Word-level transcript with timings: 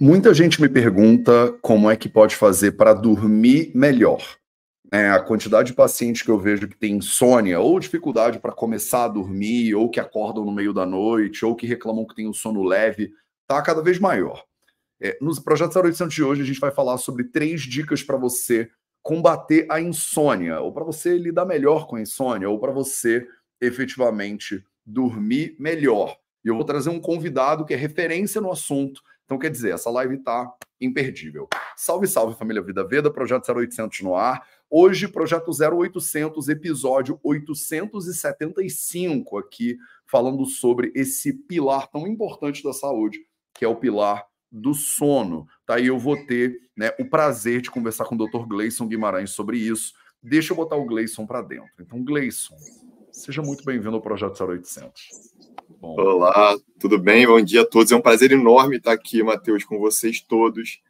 Muita 0.00 0.34
gente 0.34 0.60
me 0.60 0.68
pergunta 0.68 1.52
como 1.60 1.90
é 1.90 1.96
que 1.96 2.08
pode 2.08 2.34
fazer 2.36 2.72
para 2.72 2.94
dormir 2.94 3.70
melhor. 3.74 4.22
É, 4.90 5.08
a 5.08 5.20
quantidade 5.20 5.68
de 5.68 5.74
pacientes 5.74 6.22
que 6.22 6.30
eu 6.30 6.38
vejo 6.38 6.68
que 6.68 6.76
tem 6.76 6.96
insônia 6.96 7.60
ou 7.60 7.80
dificuldade 7.80 8.38
para 8.38 8.52
começar 8.52 9.04
a 9.04 9.08
dormir, 9.08 9.74
ou 9.74 9.88
que 9.88 9.98
acordam 9.98 10.44
no 10.44 10.52
meio 10.52 10.74
da 10.74 10.84
noite, 10.84 11.44
ou 11.44 11.56
que 11.56 11.66
reclamam 11.66 12.06
que 12.06 12.14
tem 12.14 12.28
o 12.28 12.34
sono 12.34 12.62
leve, 12.62 13.10
está 13.42 13.62
cada 13.62 13.82
vez 13.82 13.98
maior. 13.98 14.44
É, 15.00 15.16
no 15.20 15.34
projeto 15.42 15.78
0800 15.78 16.14
de 16.14 16.22
hoje, 16.22 16.42
a 16.42 16.44
gente 16.44 16.60
vai 16.60 16.70
falar 16.70 16.98
sobre 16.98 17.24
três 17.24 17.62
dicas 17.62 18.02
para 18.02 18.16
você 18.16 18.70
combater 19.02 19.66
a 19.70 19.80
insônia, 19.80 20.60
ou 20.60 20.72
para 20.72 20.84
você 20.84 21.16
lidar 21.16 21.44
melhor 21.44 21.86
com 21.86 21.96
a 21.96 22.00
insônia, 22.00 22.48
ou 22.48 22.58
para 22.58 22.70
você 22.70 23.26
efetivamente 23.60 24.64
dormir 24.84 25.56
melhor. 25.58 26.16
E 26.44 26.48
eu 26.48 26.54
vou 26.54 26.64
trazer 26.64 26.90
um 26.90 27.00
convidado 27.00 27.64
que 27.64 27.72
é 27.72 27.76
referência 27.76 28.40
no 28.40 28.50
assunto, 28.50 29.00
então, 29.32 29.40
quer 29.40 29.50
dizer, 29.50 29.72
essa 29.72 29.88
live 29.88 30.16
está 30.16 30.52
imperdível. 30.78 31.48
Salve, 31.74 32.06
salve, 32.06 32.36
família 32.36 32.60
Vida 32.60 32.86
Veda, 32.86 33.10
projeto 33.10 33.50
0800 33.50 34.02
no 34.02 34.14
ar. 34.14 34.46
Hoje, 34.68 35.08
projeto 35.08 35.50
0800, 35.50 36.50
episódio 36.50 37.18
875, 37.24 39.38
aqui, 39.38 39.78
falando 40.04 40.44
sobre 40.44 40.92
esse 40.94 41.32
pilar 41.32 41.90
tão 41.90 42.06
importante 42.06 42.62
da 42.62 42.74
saúde, 42.74 43.20
que 43.54 43.64
é 43.64 43.68
o 43.68 43.76
pilar 43.76 44.26
do 44.50 44.74
sono. 44.74 45.46
Tá 45.64 45.76
aí 45.76 45.86
eu 45.86 45.98
vou 45.98 46.26
ter 46.26 46.54
né, 46.76 46.90
o 47.00 47.08
prazer 47.08 47.62
de 47.62 47.70
conversar 47.70 48.04
com 48.04 48.14
o 48.14 48.18
Dr. 48.18 48.46
Gleison 48.46 48.86
Guimarães 48.86 49.30
sobre 49.30 49.56
isso. 49.56 49.94
Deixa 50.22 50.52
eu 50.52 50.56
botar 50.58 50.76
o 50.76 50.84
Gleison 50.84 51.24
para 51.24 51.40
dentro. 51.40 51.72
Então, 51.80 52.04
Gleison, 52.04 52.54
seja 53.10 53.40
muito 53.40 53.64
bem-vindo 53.64 53.96
ao 53.96 54.02
projeto 54.02 54.44
0800. 54.44 55.31
Bom. 55.80 55.94
Olá, 56.00 56.56
tudo 56.78 56.98
bem? 56.98 57.26
Bom 57.26 57.40
dia 57.40 57.62
a 57.62 57.66
todos. 57.66 57.92
É 57.92 57.96
um 57.96 58.00
prazer 58.00 58.32
enorme 58.32 58.76
estar 58.76 58.92
aqui, 58.92 59.22
Matheus, 59.22 59.64
com 59.64 59.78
vocês 59.78 60.20
todos. 60.20 60.80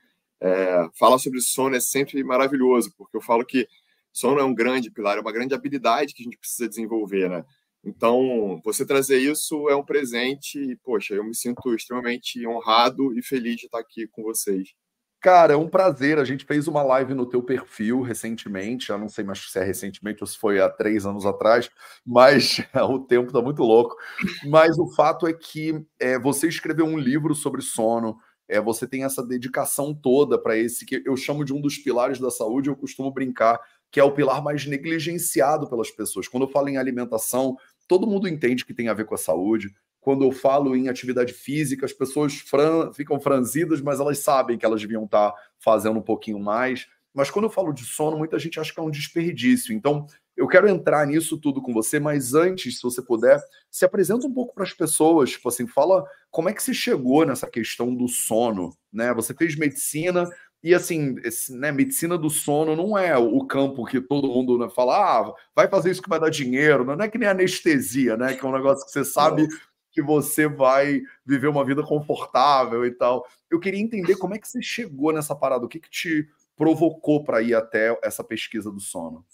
É, 0.41 0.89
falar 0.99 1.19
sobre 1.19 1.41
sono 1.41 1.77
é 1.77 1.81
sempre 1.81 2.23
maravilhoso, 2.25 2.93
porque 2.97 3.17
eu 3.17 3.21
falo 3.21 3.45
que 3.45 3.69
sono 4.13 4.41
é 4.41 4.45
um 4.45 4.55
grande 4.55 4.91
pilar, 4.91 5.19
é 5.19 5.21
uma 5.21 5.33
grande 5.33 5.55
habilidade 5.55 6.15
que 6.15 6.23
a 6.23 6.25
gente 6.25 6.39
precisa 6.39 6.69
desenvolver, 6.69 7.29
né? 7.29 7.45
Então, 7.85 8.61
você 8.65 8.87
trazer 8.87 9.19
isso 9.19 9.69
é 9.69 9.77
um 9.77 9.85
presente 9.85 10.59
e, 10.59 10.77
poxa, 10.77 11.15
eu 11.15 11.25
me 11.25 11.35
sinto 11.35 11.75
extremamente 11.75 12.47
honrado 12.47 13.17
e 13.19 13.23
feliz 13.23 13.57
de 13.57 13.67
estar 13.67 13.81
aqui 13.81 14.07
com 14.07 14.23
vocês. 14.23 14.75
Cara, 15.23 15.53
é 15.53 15.57
um 15.57 15.69
prazer. 15.69 16.19
A 16.19 16.25
gente 16.25 16.45
fez 16.45 16.67
uma 16.67 16.83
live 16.83 17.15
no 17.15 17.25
teu 17.25 17.41
perfil 17.41 18.01
recentemente. 18.03 18.91
Eu 18.91 18.99
não 18.99 19.09
sei 19.09 19.23
mais 19.23 19.39
se 19.39 19.57
é 19.57 19.63
recentemente 19.63 20.21
ou 20.21 20.27
se 20.27 20.37
foi 20.37 20.61
há 20.61 20.69
três 20.69 21.07
anos 21.07 21.25
atrás, 21.25 21.71
mas 22.05 22.59
o 22.91 22.99
tempo 22.99 23.29
está 23.29 23.41
muito 23.41 23.63
louco. 23.63 23.97
Mas 24.45 24.77
o 24.81 24.89
fato 24.89 25.29
é 25.29 25.33
que 25.33 25.81
é, 26.01 26.19
você 26.19 26.49
escreveu 26.49 26.85
um 26.85 26.99
livro 26.99 27.37
sobre 27.37 27.63
sono. 27.63 28.19
É, 28.49 28.61
você 28.61 28.85
tem 28.85 29.05
essa 29.05 29.25
dedicação 29.25 29.95
toda 29.95 30.37
para 30.37 30.57
esse 30.57 30.85
que 30.85 31.01
eu 31.07 31.17
chamo 31.17 31.45
de 31.45 31.55
um 31.55 31.61
dos 31.61 31.79
pilares 31.79 32.19
da 32.19 32.31
saúde. 32.31 32.69
Eu 32.69 32.77
costumo 32.77 33.13
brincar 33.13 33.61
que 33.93 34.01
é 34.01 34.05
o 34.05 34.11
pilar 34.11 34.43
mais 34.43 34.67
negligenciado 34.67 35.69
pelas 35.69 35.91
pessoas. 35.91 36.27
Quando 36.27 36.45
eu 36.45 36.51
falo 36.51 36.69
em 36.69 36.79
alimentação, 36.79 37.57
todo 37.87 38.09
mundo 38.09 38.27
entende 38.27 38.65
que 38.65 38.75
tem 38.75 38.89
a 38.89 38.95
ver 38.95 39.05
com 39.05 39.15
a 39.15 39.19
saúde 39.19 39.73
quando 40.03 40.25
eu 40.25 40.33
falo 40.33 40.75
em 40.75 40.89
atividade 40.89 41.33
física, 41.33 41.87
as 41.87 41.93
pessoas 41.93 42.35
fran 42.35 42.93
ficam 42.93 43.21
franzidas, 43.21 43.81
mas 43.81 44.01
elas 44.01 44.19
sabem 44.19 44.59
que 44.59 44.67
elas 44.67 44.81
deviam 44.81 45.05
estar 45.05 45.33
fazendo 45.61 46.01
um 46.01 46.03
pouquinho 46.03 46.41
mais. 46.41 46.89
Mas 47.15 47.31
quando 47.31 47.45
eu 47.45 47.51
falo 47.51 47.73
de 47.73 47.85
sono, 47.85 48.19
muita 48.19 48.37
gente 48.37 48.59
acha 48.59 48.75
que 48.75 48.81
é 48.81 48.83
um 48.83 48.91
desperdício. 48.91 49.73
Então, 49.73 50.05
eu 50.37 50.49
quero 50.49 50.69
entrar 50.69 51.07
nisso 51.07 51.39
tudo 51.39 51.63
com 51.63 51.73
você, 51.73 52.01
mas 52.01 52.35
antes, 52.35 52.79
se 52.79 52.83
você 52.83 53.01
puder, 53.01 53.41
se 53.71 53.85
apresenta 53.85 54.27
um 54.27 54.33
pouco 54.33 54.53
para 54.53 54.65
as 54.65 54.73
pessoas, 54.73 55.31
tipo 55.31 55.49
assim, 55.49 55.69
fala 55.69 56.05
como 56.33 56.49
é 56.49 56.53
que 56.53 56.63
você 56.63 56.75
chegou 56.75 57.25
nessa 57.25 57.49
questão 57.49 57.95
do 57.95 58.09
sono, 58.09 58.77
né? 58.93 59.15
Você 59.15 59.33
fez 59.33 59.55
medicina 59.55 60.29
e 60.65 60.75
assim, 60.75 61.17
esse, 61.23 61.57
né, 61.57 61.71
medicina 61.71 62.19
do 62.19 62.31
sono 62.31 62.75
não 62.75 62.97
é 62.97 63.17
o 63.17 63.45
campo 63.45 63.85
que 63.85 64.01
todo 64.01 64.29
mundo 64.29 64.59
né, 64.59 64.69
fala, 64.75 64.97
ah, 64.97 65.35
vai 65.55 65.69
fazer 65.69 65.91
isso 65.91 66.03
que 66.03 66.09
vai 66.09 66.21
dar 66.21 66.31
dinheiro, 66.31 66.85
não 66.85 66.95
é 67.05 67.09
que 67.09 67.19
nem 67.19 67.29
anestesia, 67.29 68.17
né? 68.17 68.35
Que 68.35 68.45
é 68.45 68.49
um 68.49 68.53
negócio 68.53 68.85
que 68.85 68.93
você 68.93 69.05
sabe 69.05 69.47
que 69.93 70.03
você 70.03 70.49
vai 70.49 71.03
viver 71.25 71.49
uma 71.49 71.65
vida 71.65 71.83
confortável 71.83 72.85
e 72.85 72.91
tal. 72.91 73.27
Eu 73.51 73.61
queria 73.61 73.81
entender 73.81 74.17
como 74.17 74.35
é 74.35 74.39
que 74.39 74.49
você 74.49 74.63
chegou 74.63 75.13
nessa 75.13 75.37
parada, 75.37 75.65
o 75.65 75.69
que, 75.69 75.79
que 75.79 75.91
te 75.91 76.29
provocou 76.57 77.23
para 77.23 77.43
ir 77.43 77.55
até 77.55 77.99
essa 78.03 78.25
pesquisa 78.25 78.71
do 78.71 78.81
sono. 78.81 79.25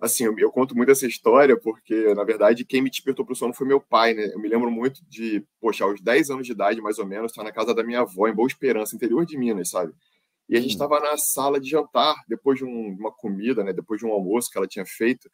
Assim, 0.00 0.24
eu, 0.24 0.38
eu, 0.38 0.50
conto 0.50 0.76
muito 0.76 0.90
essa 0.90 1.06
história 1.06 1.58
porque, 1.58 2.14
na 2.14 2.24
verdade, 2.24 2.64
quem 2.64 2.82
me 2.82 2.90
despertou 2.90 3.24
para 3.24 3.32
o 3.32 3.36
sono 3.36 3.54
foi 3.54 3.66
meu 3.66 3.80
pai, 3.80 4.12
né? 4.12 4.30
Eu 4.32 4.38
me 4.38 4.48
lembro 4.48 4.70
muito 4.70 5.00
de, 5.08 5.46
poxa, 5.60 5.84
aos 5.84 6.00
10 6.00 6.30
anos 6.30 6.46
de 6.46 6.52
idade, 6.52 6.80
mais 6.80 6.98
ou 6.98 7.06
menos, 7.06 7.32
estar 7.32 7.42
na 7.42 7.52
casa 7.52 7.74
da 7.74 7.82
minha 7.82 8.00
avó, 8.00 8.28
em 8.28 8.34
Boa 8.34 8.46
Esperança, 8.46 8.94
interior 8.94 9.24
de 9.24 9.38
Minas, 9.38 9.70
sabe? 9.70 9.94
E 10.48 10.56
a 10.56 10.60
gente 10.60 10.72
estava 10.72 10.98
hum. 10.98 11.02
na 11.02 11.16
sala 11.16 11.58
de 11.58 11.70
jantar, 11.70 12.16
depois 12.28 12.58
de 12.58 12.64
um, 12.64 12.96
uma 12.98 13.10
comida, 13.10 13.64
né? 13.64 13.72
Depois 13.72 13.98
de 13.98 14.06
um 14.06 14.12
almoço 14.12 14.50
que 14.50 14.58
ela 14.58 14.66
tinha 14.66 14.84
feito. 14.84 15.30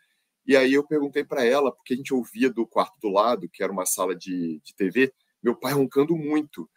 E 0.50 0.56
aí 0.56 0.74
eu 0.74 0.84
perguntei 0.84 1.22
para 1.22 1.44
ela, 1.44 1.70
porque 1.70 1.94
a 1.94 1.96
gente 1.96 2.12
ouvia 2.12 2.50
do 2.50 2.66
quarto 2.66 2.98
do 3.00 3.08
lado, 3.08 3.48
que 3.48 3.62
era 3.62 3.70
uma 3.70 3.86
sala 3.86 4.16
de, 4.16 4.60
de 4.64 4.74
TV, 4.74 5.14
meu 5.40 5.54
pai 5.54 5.72
roncando 5.72 6.16
muito. 6.16 6.68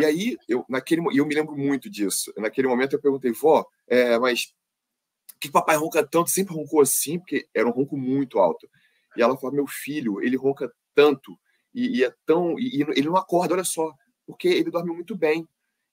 E 0.00 0.04
aí, 0.06 0.38
eu, 0.48 0.64
naquele, 0.66 1.02
eu 1.12 1.26
me 1.26 1.34
lembro 1.34 1.54
muito 1.54 1.90
disso. 1.90 2.32
Naquele 2.38 2.68
momento 2.68 2.94
eu 2.94 3.02
perguntei, 3.02 3.30
vó, 3.32 3.66
é, 3.86 4.18
mas 4.18 4.54
que 5.38 5.50
papai 5.50 5.76
ronca 5.76 6.02
tanto? 6.02 6.30
Sempre 6.30 6.54
roncou 6.54 6.80
assim, 6.80 7.18
porque 7.18 7.46
era 7.54 7.68
um 7.68 7.70
ronco 7.70 7.98
muito 7.98 8.38
alto. 8.38 8.66
E 9.14 9.20
ela 9.20 9.36
falou, 9.36 9.54
meu 9.54 9.66
filho, 9.66 10.22
ele 10.22 10.38
ronca 10.38 10.72
tanto 10.94 11.38
e, 11.74 11.98
e 11.98 12.04
é 12.04 12.14
tão. 12.24 12.58
E, 12.58 12.78
e, 12.78 12.82
ele 12.96 13.08
não 13.10 13.16
acorda, 13.18 13.52
olha 13.52 13.62
só, 13.62 13.92
porque 14.26 14.48
ele 14.48 14.70
dorme 14.70 14.90
muito 14.90 15.14
bem. 15.14 15.46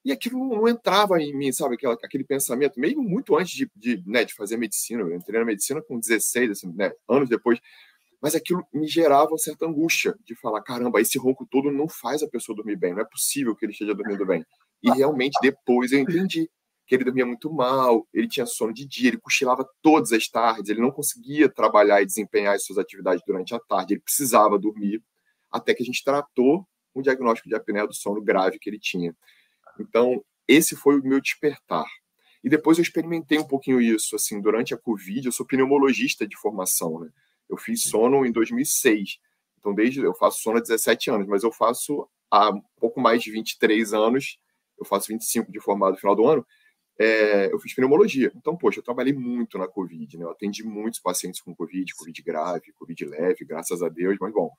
E 0.06 0.12
aquilo 0.12 0.38
não 0.48 0.68
entrava 0.68 1.20
em 1.20 1.36
mim, 1.36 1.52
sabe? 1.52 1.74
Aquela, 1.74 1.96
aquele 1.96 2.24
pensamento, 2.24 2.80
mesmo 2.80 3.02
muito 3.02 3.36
antes 3.36 3.56
de, 3.56 3.70
de, 3.76 4.04
né, 4.06 4.24
de 4.24 4.36
fazer 4.36 4.56
medicina. 4.56 5.02
Eu 5.02 5.16
entrei 5.16 5.40
na 5.40 5.46
medicina 5.46 5.82
com 5.82 6.00
16, 6.00 6.52
assim, 6.52 6.72
né, 6.74 6.92
anos 7.10 7.28
depois. 7.28 7.60
Mas 8.22 8.36
aquilo 8.36 8.64
me 8.72 8.88
gerava 8.88 9.32
uma 9.32 9.38
certa 9.40 9.66
angústia 9.66 10.16
de 10.24 10.36
falar: 10.36 10.62
caramba, 10.62 11.02
esse 11.02 11.18
ronco 11.18 11.44
todo 11.50 11.72
não 11.72 11.88
faz 11.88 12.22
a 12.22 12.28
pessoa 12.28 12.56
dormir 12.56 12.76
bem. 12.76 12.94
Não 12.94 13.02
é 13.02 13.06
possível 13.06 13.56
que 13.56 13.66
ele 13.66 13.72
esteja 13.72 13.96
dormindo 13.96 14.24
bem. 14.28 14.46
E 14.84 14.92
realmente 14.92 15.40
depois 15.42 15.92
eu 15.92 16.00
entendi 16.00 16.48
que 16.86 16.94
ele 16.94 17.04
dormia 17.04 17.26
muito 17.26 17.52
mal, 17.52 18.08
ele 18.14 18.28
tinha 18.28 18.46
sono 18.46 18.72
de 18.72 18.86
dia, 18.86 19.10
ele 19.10 19.18
cochilava 19.18 19.68
todas 19.82 20.12
as 20.12 20.28
tardes, 20.28 20.70
ele 20.70 20.82
não 20.82 20.92
conseguia 20.92 21.50
trabalhar 21.50 22.02
e 22.02 22.06
desempenhar 22.06 22.54
as 22.54 22.64
suas 22.64 22.78
atividades 22.78 23.24
durante 23.26 23.56
a 23.56 23.60
tarde, 23.60 23.96
ele 23.96 24.02
precisava 24.02 24.60
dormir, 24.60 25.02
até 25.52 25.74
que 25.74 25.82
a 25.82 25.86
gente 25.86 26.04
tratou 26.04 26.64
um 26.96 27.02
diagnóstico 27.02 27.50
de 27.50 27.56
apneia 27.56 27.88
do 27.88 27.94
sono 27.94 28.22
grave 28.22 28.60
que 28.60 28.70
ele 28.70 28.80
tinha. 28.80 29.16
Então, 29.80 30.24
esse 30.48 30.76
foi 30.76 31.00
o 31.00 31.04
meu 31.04 31.20
despertar. 31.20 31.86
E 32.44 32.50
depois 32.50 32.78
eu 32.78 32.84
experimentei 32.84 33.40
um 33.40 33.48
pouquinho 33.48 33.82
isso, 33.82 34.16
assim, 34.16 34.40
durante 34.40 34.74
a 34.74 34.78
Covid, 34.78 35.26
eu 35.26 35.32
sou 35.32 35.46
pneumologista 35.46 36.28
de 36.28 36.38
formação, 36.38 37.00
né? 37.00 37.10
Eu 37.50 37.58
fiz 37.58 37.84
sono 37.84 38.26
em 38.26 38.32
2006. 38.32 39.20
Então, 39.60 39.74
desde 39.74 40.00
eu 40.02 40.14
faço 40.14 40.42
sono 40.42 40.58
há 40.58 40.62
17 40.62 41.10
anos, 41.10 41.28
mas 41.28 41.44
eu 41.44 41.52
faço 41.52 42.08
há 42.30 42.52
pouco 42.80 43.00
mais 43.00 43.24
de 43.24 43.32
23 43.32 43.94
anos, 43.94 44.38
eu 44.78 44.86
faço 44.86 45.08
25 45.08 45.52
de 45.52 45.60
formado 45.60 45.94
no 45.94 46.00
final 46.00 46.16
do 46.16 46.28
ano, 46.28 46.46
é, 47.00 47.52
eu 47.52 47.60
fiz 47.60 47.74
pneumologia. 47.74 48.32
Então, 48.36 48.56
poxa, 48.56 48.80
eu 48.80 48.84
trabalhei 48.84 49.14
muito 49.14 49.58
na 49.58 49.68
Covid, 49.68 50.18
né? 50.18 50.26
Eu 50.26 50.30
atendi 50.30 50.64
muitos 50.64 51.00
pacientes 51.00 51.42
com 51.42 51.56
Covid, 51.56 51.94
Covid 51.96 52.22
grave, 52.22 52.74
Covid 52.74 53.06
leve, 53.06 53.44
graças 53.44 53.82
a 53.82 53.90
Deus, 53.90 54.18
mas 54.20 54.32
bom, 54.32 54.52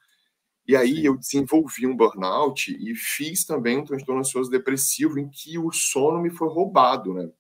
e 0.69 0.75
aí 0.75 1.05
eu 1.05 1.17
desenvolvi 1.17 1.87
um 1.87 1.97
burnout 1.97 2.77
e 2.77 2.95
fiz 2.97 3.45
também 3.45 3.79
um 3.79 3.85
transtorno 3.85 4.21
ansioso 4.21 4.51
depressivo 4.51 5.19
em 5.19 5.29
que 5.29 5.59
o 5.59 5.71
sono 5.71 6.21
me 6.21 6.31
foi 6.31 6.49
roubado, 6.49 7.15
né? 7.15 7.31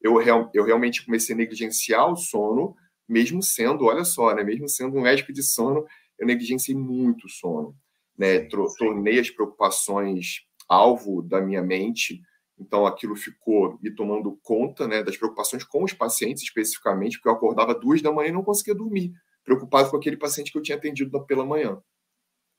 Eu, 0.00 0.16
real, 0.18 0.50
eu 0.54 0.64
realmente 0.64 1.04
comecei 1.04 1.34
a 1.34 1.38
negligenciar 1.38 2.12
o 2.12 2.16
sono, 2.16 2.76
mesmo 3.08 3.42
sendo, 3.42 3.86
olha 3.86 4.04
só, 4.04 4.32
né? 4.34 4.44
Mesmo 4.44 4.68
sendo 4.68 4.96
um 4.96 5.02
médico 5.02 5.32
de 5.32 5.42
sono, 5.42 5.84
eu 6.16 6.26
negligenciei 6.26 6.76
muito 6.76 7.26
o 7.26 7.28
sono, 7.28 7.74
né? 8.16 8.40
Tornei 8.78 9.18
as 9.18 9.30
preocupações 9.30 10.42
alvo 10.68 11.22
da 11.22 11.40
minha 11.40 11.62
mente, 11.62 12.20
então 12.58 12.86
aquilo 12.86 13.16
ficou 13.16 13.78
me 13.82 13.92
tomando 13.94 14.38
conta, 14.42 14.86
né? 14.86 15.02
Das 15.02 15.16
preocupações 15.16 15.64
com 15.64 15.82
os 15.82 15.92
pacientes 15.92 16.44
especificamente, 16.44 17.18
porque 17.18 17.28
eu 17.28 17.32
acordava 17.32 17.74
duas 17.74 18.00
da 18.00 18.12
manhã 18.12 18.28
e 18.28 18.32
não 18.32 18.44
conseguia 18.44 18.76
dormir, 18.76 19.12
preocupado 19.44 19.90
com 19.90 19.96
aquele 19.96 20.16
paciente 20.16 20.52
que 20.52 20.58
eu 20.58 20.62
tinha 20.62 20.78
atendido 20.78 21.24
pela 21.26 21.44
manhã. 21.44 21.82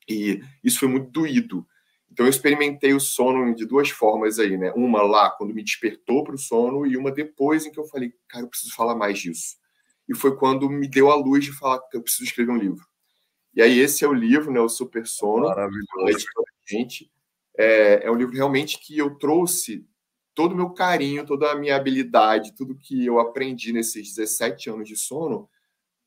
E 0.07 0.41
isso 0.63 0.79
foi 0.79 0.87
muito 0.87 1.11
doído. 1.11 1.67
Então 2.11 2.25
eu 2.25 2.29
experimentei 2.29 2.93
o 2.93 2.99
sono 2.99 3.53
de 3.53 3.65
duas 3.65 3.89
formas 3.89 4.39
aí, 4.39 4.57
né? 4.57 4.71
Uma 4.75 5.01
lá 5.01 5.29
quando 5.29 5.53
me 5.53 5.63
despertou 5.63 6.23
para 6.23 6.35
o 6.35 6.37
sono 6.37 6.85
e 6.85 6.97
uma 6.97 7.11
depois 7.11 7.65
em 7.65 7.71
que 7.71 7.79
eu 7.79 7.85
falei, 7.85 8.13
cara, 8.27 8.43
eu 8.43 8.49
preciso 8.49 8.73
falar 8.73 8.95
mais 8.95 9.19
disso. 9.19 9.57
E 10.07 10.15
foi 10.15 10.35
quando 10.35 10.69
me 10.69 10.87
deu 10.87 11.11
a 11.11 11.15
luz 11.15 11.45
de 11.45 11.51
falar 11.51 11.79
que 11.79 11.97
eu 11.97 12.01
preciso 12.01 12.23
escrever 12.23 12.51
um 12.51 12.57
livro. 12.57 12.85
E 13.53 13.61
aí 13.61 13.79
esse 13.79 14.05
é 14.05 14.07
o 14.07 14.13
livro, 14.13 14.51
né? 14.51 14.59
O 14.59 14.69
Super 14.69 15.05
Sono. 15.05 15.47
Maravilhoso. 15.47 16.25
Gente. 16.67 17.11
É, 17.57 18.05
é 18.05 18.11
um 18.11 18.15
livro 18.15 18.35
realmente 18.35 18.79
que 18.79 18.97
eu 18.97 19.15
trouxe 19.15 19.85
todo 20.33 20.53
o 20.53 20.55
meu 20.55 20.69
carinho, 20.69 21.25
toda 21.25 21.51
a 21.51 21.55
minha 21.55 21.75
habilidade, 21.75 22.55
tudo 22.55 22.77
que 22.77 23.03
eu 23.03 23.19
aprendi 23.19 23.73
nesses 23.73 24.13
17 24.13 24.69
anos 24.69 24.87
de 24.87 24.95
sono 24.95 25.49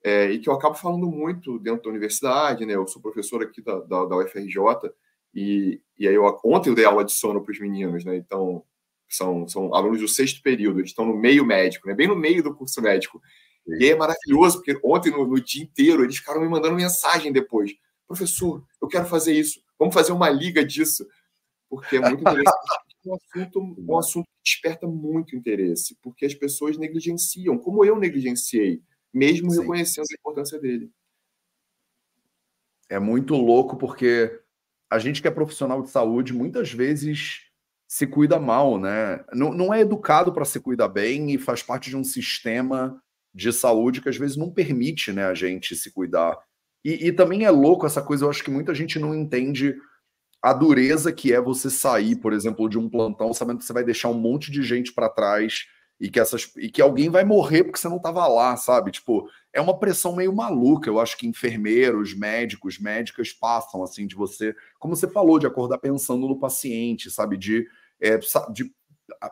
é, 0.03 0.31
e 0.31 0.39
que 0.39 0.49
eu 0.49 0.55
acabo 0.55 0.75
falando 0.75 1.07
muito 1.07 1.59
dentro 1.59 1.85
da 1.85 1.91
universidade, 1.91 2.65
né? 2.65 2.75
Eu 2.75 2.87
sou 2.87 3.03
professor 3.03 3.43
aqui 3.43 3.61
da, 3.61 3.81
da, 3.81 4.05
da 4.05 4.17
UFRJ 4.17 4.57
e, 5.35 5.81
e 5.99 6.09
aí 6.09 6.15
eu, 6.15 6.25
ontem 6.45 6.71
eu 6.71 6.75
dei 6.75 6.85
aula 6.85 7.05
de 7.05 7.13
sono 7.13 7.43
para 7.43 7.53
os 7.53 7.61
meninos, 7.61 8.05
né? 8.05 8.17
Então 8.17 8.65
são, 9.09 9.47
são 9.49 9.75
alunos 9.75 10.01
do 10.01 10.09
sexto 10.09 10.41
período, 10.43 10.79
eles 10.79 10.91
estão 10.91 11.05
no 11.05 11.17
meio 11.17 11.45
médico, 11.45 11.89
né? 11.89 11.95
bem 11.95 12.07
no 12.07 12.17
meio 12.17 12.43
do 12.43 12.55
curso 12.55 12.81
médico. 12.81 13.21
Sim. 13.67 13.77
E 13.79 13.91
é 13.91 13.97
maravilhoso, 13.97 14.59
porque 14.59 14.79
ontem, 14.83 15.11
no, 15.11 15.27
no, 15.27 15.41
dia 15.41 15.63
inteiro, 15.63 16.05
eles 16.05 16.17
ficaram 16.17 16.41
me 16.41 16.49
mandando 16.49 16.77
mensagem 16.77 17.33
depois. 17.33 17.73
Professor, 18.07 18.65
eu 18.81 18.89
quero 18.89 19.07
fazer 19.07 19.35
isso. 19.35 19.61
Vamos 19.79 19.95
fazer 19.95 20.13
uma 20.13 20.31
liga 20.31 20.65
disso. 20.65 21.07
Porque 21.69 21.97
é 21.97 22.01
muito 22.01 22.21
interessante. 22.21 22.57
é 23.07 23.11
um 23.11 23.15
assunto, 23.15 23.77
um 23.79 23.99
assunto 23.99 24.27
que 24.27 24.43
desperta 24.45 24.87
muito 24.87 25.37
interesse, 25.37 25.97
porque 26.03 26.27
as 26.27 26.35
pessoas 26.35 26.77
negligenciam, 26.77 27.59
como 27.59 27.85
eu 27.85 27.97
negligenciei, 27.97 28.83
mesmo 29.13 29.51
Sim. 29.51 29.61
reconhecendo 29.61 30.07
a 30.11 30.15
importância 30.19 30.59
dele. 30.59 30.91
É 32.89 32.99
muito 32.99 33.35
louco, 33.37 33.77
porque 33.77 34.41
a 34.91 34.99
gente 34.99 35.23
que 35.23 35.29
é 35.29 35.31
profissional 35.31 35.83
de 35.83 35.91
saúde, 35.91 36.33
muitas 36.33 36.73
vezes 36.73 37.43
se 37.87 38.07
cuida 38.07 38.39
mal, 38.39 38.79
né? 38.79 39.25
Não, 39.33 39.53
não 39.53 39.75
é 39.75 39.81
educado 39.81 40.33
para 40.33 40.45
se 40.45 40.61
cuidar 40.61 40.89
bem 40.89 41.33
e 41.33 41.39
faz 41.39 41.63
parte 41.63 41.91
de 41.91 41.97
um 41.97 42.05
sistema 42.05 43.01
de 43.35 43.53
saúde 43.53 44.01
que 44.01 44.09
às 44.09 44.17
vezes 44.17 44.37
não 44.37 44.51
permite 44.51 45.13
né, 45.13 45.25
a 45.25 45.35
gente 45.35 45.75
se 45.77 45.91
cuidar. 45.93 46.39
E, 46.85 47.09
e, 47.09 47.13
também 47.13 47.45
é 47.45 47.51
louco 47.51 47.87
essa 47.87 48.01
coisa, 48.03 48.25
eu 48.25 48.31
acho 48.31 48.43
que 48.43 48.51
muita 48.51 48.75
gente 48.75 48.99
não 48.99 49.15
entende 49.15 49.77
a 50.43 50.53
dureza 50.53 51.13
que 51.13 51.33
é 51.33 51.41
você 51.41 51.69
sair, 51.69 52.17
por 52.17 52.33
exemplo, 52.33 52.69
de 52.69 52.79
um 52.79 52.89
plantão 52.89 53.33
sabendo 53.35 53.59
que 53.59 53.65
você 53.65 53.73
vai 53.73 53.85
deixar 53.85 54.09
um 54.09 54.15
monte 54.15 54.51
de 54.51 54.63
gente 54.63 54.93
para 54.93 55.09
trás 55.09 55.67
e 56.01 56.11
que 56.11 56.19
essas 56.19 56.51
e 56.57 56.71
que 56.71 56.81
alguém 56.81 57.11
vai 57.11 57.25
morrer 57.25 57.65
porque 57.65 57.79
você 57.79 57.89
não 57.89 57.99
estava 57.99 58.27
lá, 58.27 58.57
sabe? 58.57 58.91
Tipo, 58.91 59.29
é 59.53 59.61
uma 59.61 59.79
pressão 59.79 60.17
meio 60.17 60.35
maluca. 60.35 60.89
Eu 60.89 60.99
acho 60.99 61.17
que 61.17 61.27
enfermeiros, 61.27 62.15
médicos, 62.15 62.79
médicas 62.79 63.33
passam 63.33 63.83
assim 63.83 64.07
de 64.07 64.15
você, 64.15 64.55
como 64.79 64.97
você 64.97 65.07
falou, 65.07 65.39
de 65.39 65.47
acordar 65.47 65.79
pensando 65.79 66.27
no 66.27 66.39
paciente, 66.39 67.11
sabe? 67.11 67.37
De 67.37 67.67
é, 68.01 68.19
de, 68.51 68.73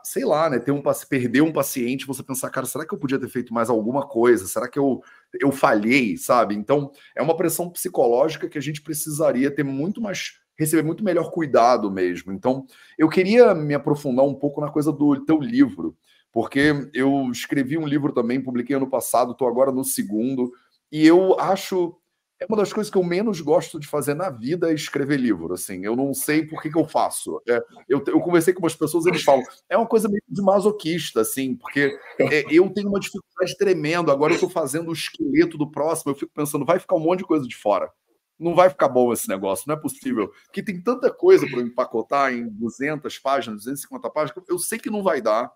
sei 0.04 0.24
lá, 0.24 0.50
né, 0.50 0.58
ter 0.58 0.72
um 0.72 0.82
perder 1.08 1.40
um 1.40 1.52
paciente, 1.52 2.06
você 2.06 2.22
pensar, 2.22 2.50
cara, 2.50 2.66
será 2.66 2.86
que 2.86 2.92
eu 2.92 2.98
podia 2.98 3.18
ter 3.18 3.28
feito 3.28 3.54
mais 3.54 3.70
alguma 3.70 4.06
coisa? 4.06 4.46
Será 4.46 4.68
que 4.68 4.78
eu, 4.78 5.00
eu 5.40 5.50
falhei, 5.50 6.16
sabe? 6.16 6.54
Então, 6.54 6.92
é 7.16 7.22
uma 7.22 7.36
pressão 7.36 7.70
psicológica 7.70 8.48
que 8.48 8.58
a 8.58 8.60
gente 8.62 8.82
precisaria 8.82 9.50
ter 9.50 9.62
muito 9.64 10.00
mais 10.00 10.34
receber 10.58 10.82
muito 10.82 11.04
melhor 11.04 11.30
cuidado 11.30 11.90
mesmo. 11.90 12.32
Então, 12.32 12.66
eu 12.98 13.08
queria 13.08 13.54
me 13.54 13.74
aprofundar 13.74 14.26
um 14.26 14.34
pouco 14.34 14.60
na 14.60 14.68
coisa 14.68 14.92
do 14.92 15.24
teu 15.24 15.38
livro, 15.38 15.96
porque 16.32 16.88
eu 16.92 17.30
escrevi 17.30 17.78
um 17.78 17.86
livro 17.86 18.12
também, 18.12 18.40
publiquei 18.40 18.76
ano 18.76 18.88
passado, 18.88 19.32
estou 19.32 19.48
agora 19.48 19.72
no 19.72 19.84
segundo, 19.84 20.52
e 20.90 21.06
eu 21.06 21.38
acho 21.38 21.98
é 22.40 22.46
uma 22.46 22.56
das 22.56 22.72
coisas 22.72 22.88
que 22.90 22.96
eu 22.96 23.02
menos 23.02 23.40
gosto 23.40 23.80
de 23.80 23.88
fazer 23.88 24.14
na 24.14 24.30
vida 24.30 24.70
é 24.70 24.74
escrever 24.74 25.18
livro, 25.18 25.52
assim. 25.52 25.84
Eu 25.84 25.96
não 25.96 26.14
sei 26.14 26.46
por 26.46 26.62
que, 26.62 26.70
que 26.70 26.78
eu 26.78 26.86
faço. 26.86 27.42
É, 27.48 27.60
eu, 27.88 28.02
eu 28.06 28.20
conversei 28.20 28.54
com 28.54 28.62
umas 28.62 28.76
pessoas 28.76 29.06
eles 29.06 29.24
falam, 29.24 29.42
é 29.68 29.76
uma 29.76 29.86
coisa 29.86 30.08
meio 30.08 30.22
de 30.28 30.40
masoquista, 30.40 31.20
assim, 31.22 31.56
porque 31.56 31.98
é, 32.20 32.44
eu 32.48 32.70
tenho 32.70 32.88
uma 32.88 33.00
dificuldade 33.00 33.56
tremenda. 33.58 34.12
Agora 34.12 34.32
eu 34.32 34.36
estou 34.36 34.48
fazendo 34.48 34.90
o 34.90 34.92
esqueleto 34.92 35.58
do 35.58 35.68
próximo, 35.68 36.12
eu 36.12 36.14
fico 36.14 36.30
pensando, 36.32 36.64
vai 36.64 36.78
ficar 36.78 36.94
um 36.94 37.00
monte 37.00 37.20
de 37.20 37.26
coisa 37.26 37.46
de 37.46 37.56
fora. 37.56 37.90
Não 38.38 38.54
vai 38.54 38.70
ficar 38.70 38.88
bom 38.88 39.12
esse 39.12 39.28
negócio, 39.28 39.64
não 39.66 39.74
é 39.74 39.80
possível. 39.80 40.28
Porque 40.44 40.62
tem 40.62 40.80
tanta 40.80 41.10
coisa 41.10 41.44
para 41.44 41.60
empacotar 41.60 42.32
em 42.32 42.48
200 42.48 43.18
páginas, 43.18 43.64
250 43.64 44.10
páginas, 44.10 44.44
eu 44.48 44.60
sei 44.60 44.78
que 44.78 44.90
não 44.90 45.02
vai 45.02 45.20
dar 45.20 45.52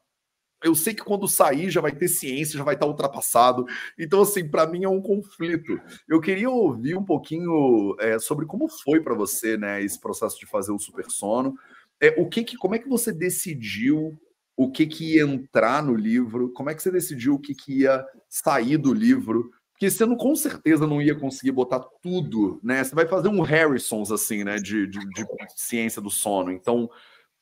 eu 0.62 0.74
sei 0.74 0.94
que 0.94 1.02
quando 1.02 1.26
sair 1.28 1.70
já 1.70 1.80
vai 1.80 1.92
ter 1.92 2.08
ciência, 2.08 2.58
já 2.58 2.64
vai 2.64 2.74
estar 2.74 2.86
ultrapassado. 2.86 3.64
Então, 3.98 4.22
assim, 4.22 4.48
para 4.48 4.66
mim 4.66 4.84
é 4.84 4.88
um 4.88 5.00
conflito. 5.00 5.80
Eu 6.08 6.20
queria 6.20 6.50
ouvir 6.50 6.96
um 6.96 7.04
pouquinho 7.04 7.96
é, 7.98 8.18
sobre 8.18 8.46
como 8.46 8.68
foi 8.68 9.00
para 9.00 9.14
você, 9.14 9.56
né, 9.56 9.82
esse 9.82 10.00
processo 10.00 10.38
de 10.38 10.46
fazer 10.46 10.72
o 10.72 10.78
super 10.78 11.10
sono. 11.10 11.54
É, 12.00 12.14
o 12.20 12.28
que, 12.28 12.44
que 12.44 12.56
como 12.56 12.74
é 12.74 12.78
que 12.78 12.88
você 12.88 13.12
decidiu 13.12 14.18
o 14.56 14.70
que, 14.70 14.86
que 14.86 15.16
ia 15.16 15.22
entrar 15.22 15.82
no 15.82 15.94
livro? 15.94 16.52
Como 16.52 16.70
é 16.70 16.74
que 16.74 16.82
você 16.82 16.90
decidiu 16.90 17.34
o 17.34 17.38
que, 17.38 17.54
que 17.54 17.80
ia 17.80 18.04
sair 18.28 18.76
do 18.76 18.92
livro? 18.92 19.50
Porque 19.72 19.90
você 19.90 20.06
não, 20.06 20.16
com 20.16 20.36
certeza 20.36 20.86
não 20.86 21.02
ia 21.02 21.14
conseguir 21.14 21.52
botar 21.52 21.80
tudo, 22.02 22.60
né? 22.62 22.84
Você 22.84 22.94
vai 22.94 23.06
fazer 23.06 23.28
um 23.28 23.42
Harrisons, 23.42 24.12
assim, 24.12 24.44
né, 24.44 24.56
de, 24.56 24.86
de, 24.86 24.98
de 25.00 25.26
ciência 25.56 26.00
do 26.00 26.10
sono. 26.10 26.52
Então, 26.52 26.88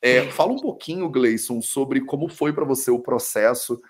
é, 0.03 0.31
fala 0.31 0.53
um 0.53 0.59
pouquinho, 0.59 1.11
Gleison, 1.11 1.61
sobre 1.61 2.01
como 2.01 2.29
foi 2.29 2.53
para 2.53 2.65
você 2.65 2.91
o 2.91 3.01
processo. 3.01 3.81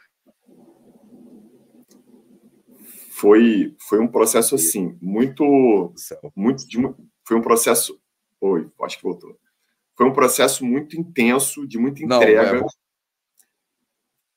Foi, 3.13 3.77
foi 3.79 4.01
um 4.01 4.09
processo 4.09 4.55
assim, 4.55 4.99
muito, 5.01 5.93
muito, 6.35 6.65
foi 7.27 7.37
um 7.37 7.43
processo. 7.43 8.01
Oi, 8.41 8.69
acho 8.83 8.97
que 8.97 9.03
voltou. 9.03 9.39
Foi 9.95 10.07
um 10.07 10.13
processo 10.13 10.65
muito 10.65 10.99
intenso, 10.99 11.67
de 11.67 11.79
muita 11.79 12.03
entrega. 12.03 12.55
Não, 12.55 12.61
é... 12.61 12.71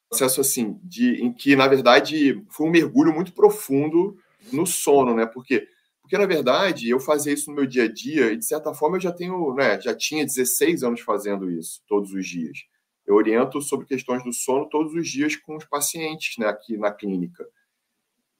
Processo 0.09 0.41
assim, 0.41 0.79
de, 0.83 1.23
em 1.23 1.33
que, 1.33 1.55
na 1.55 1.67
verdade, 1.67 2.43
foi 2.49 2.67
um 2.67 2.71
mergulho 2.71 3.13
muito 3.13 3.31
profundo 3.31 4.17
no 4.51 4.67
sono, 4.67 5.15
né? 5.15 5.25
Porque 5.25 5.67
porque, 6.03 6.17
na 6.17 6.25
verdade, 6.25 6.89
eu 6.89 6.99
fazia 6.99 7.33
isso 7.33 7.49
no 7.49 7.55
meu 7.55 7.65
dia 7.65 7.85
a 7.85 7.91
dia 7.91 8.33
e, 8.33 8.37
de 8.37 8.45
certa 8.45 8.73
forma, 8.73 8.97
eu 8.97 9.01
já 9.01 9.11
tenho, 9.11 9.53
né, 9.55 9.79
já 9.79 9.95
tinha 9.95 10.25
16 10.25 10.83
anos 10.83 10.99
fazendo 10.99 11.49
isso 11.49 11.81
todos 11.87 12.11
os 12.13 12.27
dias. 12.27 12.59
Eu 13.05 13.15
oriento 13.15 13.61
sobre 13.61 13.87
questões 13.87 14.21
do 14.21 14.33
sono 14.33 14.67
todos 14.67 14.93
os 14.93 15.07
dias 15.07 15.37
com 15.37 15.55
os 15.55 15.63
pacientes 15.65 16.37
né, 16.37 16.45
aqui 16.45 16.77
na 16.77 16.91
clínica. 16.91 17.47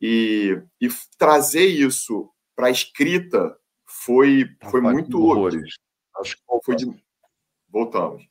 E, 0.02 0.62
e 0.82 0.90
trazer 1.18 1.66
isso 1.66 2.30
para 2.54 2.68
a 2.68 2.72
escrita 2.72 3.58
foi, 3.86 4.46
foi 4.70 4.82
muito. 4.82 5.18
Horrores. 5.18 5.76
Acho 6.18 6.36
que 6.36 6.44
foi 6.66 6.76
de. 6.76 6.86
Voltamos. 7.70 8.28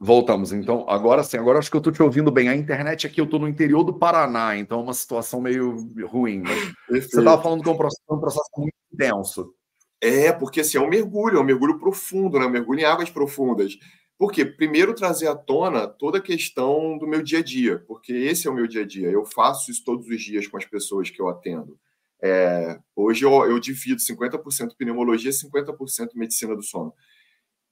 Voltamos, 0.00 0.52
então. 0.52 0.84
Agora 0.88 1.24
sim, 1.24 1.36
agora 1.38 1.58
acho 1.58 1.70
que 1.70 1.76
eu 1.76 1.80
estou 1.80 1.92
te 1.92 2.02
ouvindo 2.02 2.30
bem. 2.30 2.48
A 2.48 2.54
internet 2.54 3.06
aqui, 3.06 3.20
eu 3.20 3.24
estou 3.24 3.40
no 3.40 3.48
interior 3.48 3.82
do 3.82 3.92
Paraná, 3.92 4.56
então 4.56 4.78
é 4.80 4.82
uma 4.82 4.94
situação 4.94 5.40
meio 5.40 5.76
ruim. 6.06 6.42
Mas 6.88 7.04
você 7.06 7.18
estava 7.18 7.42
falando 7.42 7.62
que 7.62 7.68
é 7.68 7.72
um 7.72 7.76
processo, 7.76 8.04
um 8.08 8.20
processo 8.20 8.50
muito 8.56 8.74
intenso. 8.92 9.54
É, 10.00 10.32
porque 10.32 10.60
assim, 10.60 10.78
é 10.78 10.80
um 10.80 10.88
mergulho, 10.88 11.38
é 11.38 11.40
um 11.40 11.44
mergulho 11.44 11.78
profundo, 11.78 12.38
né? 12.38 12.46
um 12.46 12.50
mergulho 12.50 12.80
em 12.80 12.84
águas 12.84 13.10
profundas. 13.10 13.76
Por 14.16 14.30
quê? 14.30 14.44
Primeiro 14.44 14.94
trazer 14.94 15.26
à 15.28 15.34
tona 15.34 15.88
toda 15.88 16.18
a 16.18 16.22
questão 16.22 16.96
do 16.96 17.06
meu 17.06 17.22
dia 17.22 17.40
a 17.40 17.42
dia, 17.42 17.84
porque 17.86 18.12
esse 18.12 18.46
é 18.46 18.50
o 18.50 18.54
meu 18.54 18.68
dia 18.68 18.82
a 18.82 18.86
dia. 18.86 19.08
Eu 19.08 19.24
faço 19.24 19.70
isso 19.70 19.84
todos 19.84 20.06
os 20.08 20.22
dias 20.22 20.46
com 20.46 20.56
as 20.56 20.64
pessoas 20.64 21.10
que 21.10 21.20
eu 21.20 21.28
atendo. 21.28 21.78
É, 22.20 22.78
hoje 22.96 23.24
eu, 23.24 23.32
eu 23.44 23.58
divido 23.60 24.00
50% 24.00 24.76
pneumologia 24.76 25.30
e 25.30 25.34
50% 25.34 26.10
medicina 26.14 26.54
do 26.54 26.62
sono. 26.62 26.92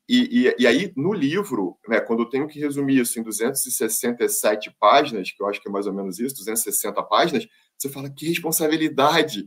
E, 0.08 0.46
e, 0.46 0.62
e, 0.62 0.66
aí, 0.66 0.92
no 0.96 1.12
livro, 1.12 1.76
né, 1.88 2.00
quando 2.00 2.20
eu 2.20 2.28
tenho 2.28 2.46
que 2.46 2.60
resumir 2.60 3.00
isso 3.00 3.18
em 3.18 3.22
267 3.22 4.74
páginas, 4.78 5.32
que 5.32 5.42
eu 5.42 5.48
acho 5.48 5.60
que 5.60 5.68
é 5.68 5.72
mais 5.72 5.86
ou 5.86 5.92
menos 5.92 6.20
isso, 6.20 6.36
260 6.36 7.02
páginas, 7.02 7.46
você 7.76 7.88
fala 7.88 8.08
que 8.08 8.28
responsabilidade. 8.28 9.44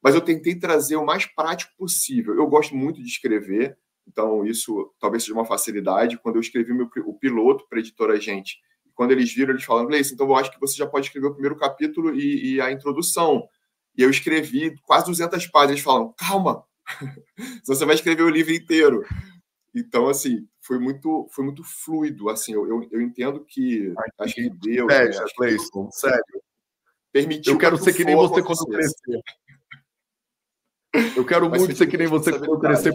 Mas 0.00 0.14
eu 0.14 0.20
tentei 0.20 0.54
trazer 0.54 0.96
o 0.96 1.04
mais 1.04 1.26
prático 1.26 1.72
possível. 1.76 2.34
Eu 2.36 2.46
gosto 2.46 2.76
muito 2.76 3.02
de 3.02 3.08
escrever, 3.08 3.76
então 4.06 4.46
isso 4.46 4.94
talvez 5.00 5.24
seja 5.24 5.34
uma 5.34 5.44
facilidade. 5.44 6.18
Quando 6.18 6.36
eu 6.36 6.40
escrevi 6.40 6.72
meu, 6.72 6.88
o 7.04 7.14
piloto 7.14 7.66
para 7.68 7.78
a 7.78 7.80
editora 7.80 8.20
Gente, 8.20 8.58
quando 8.94 9.10
eles 9.10 9.32
viram, 9.34 9.50
eles 9.50 9.64
falaram, 9.64 9.88
Gleice, 9.88 10.14
então 10.14 10.26
eu 10.26 10.36
acho 10.36 10.52
que 10.52 10.60
você 10.60 10.76
já 10.76 10.86
pode 10.86 11.06
escrever 11.06 11.26
o 11.26 11.32
primeiro 11.32 11.56
capítulo 11.56 12.14
e, 12.14 12.54
e 12.54 12.60
a 12.60 12.70
introdução. 12.70 13.46
E 13.96 14.02
eu 14.02 14.10
escrevi 14.10 14.74
quase 14.82 15.06
200 15.06 15.46
páginas. 15.48 15.72
Eles 15.72 15.84
falam, 15.84 16.14
calma, 16.16 16.64
você 17.66 17.84
vai 17.84 17.96
escrever 17.96 18.22
o 18.22 18.30
livro 18.30 18.54
inteiro. 18.54 19.04
Então, 19.76 20.08
assim, 20.08 20.48
foi 20.62 20.78
muito, 20.78 21.28
foi 21.30 21.44
muito 21.44 21.62
fluido. 21.62 22.30
Assim, 22.30 22.54
eu, 22.54 22.66
eu, 22.66 22.88
eu 22.90 23.02
entendo 23.02 23.44
que 23.44 23.92
acho 24.18 24.34
que 24.34 24.48
Deus. 24.48 24.88
Né, 24.88 25.08
acho 25.08 25.34
Clayson, 25.36 25.86
que... 25.88 25.96
sério. 25.96 26.42
Permitiu 27.12 27.52
eu 27.52 27.58
quero 27.58 27.76
ser 27.76 27.92
que 27.92 28.02
nem 28.02 28.16
você 28.16 28.42
quando 28.42 28.64
crescer. 28.66 29.20
Eu 31.14 31.26
quero 31.26 31.50
muito 31.50 31.76
ser 31.76 31.86
que 31.86 31.98
nem 31.98 32.06
você 32.06 32.32
quando 32.38 32.58
crescer. 32.58 32.94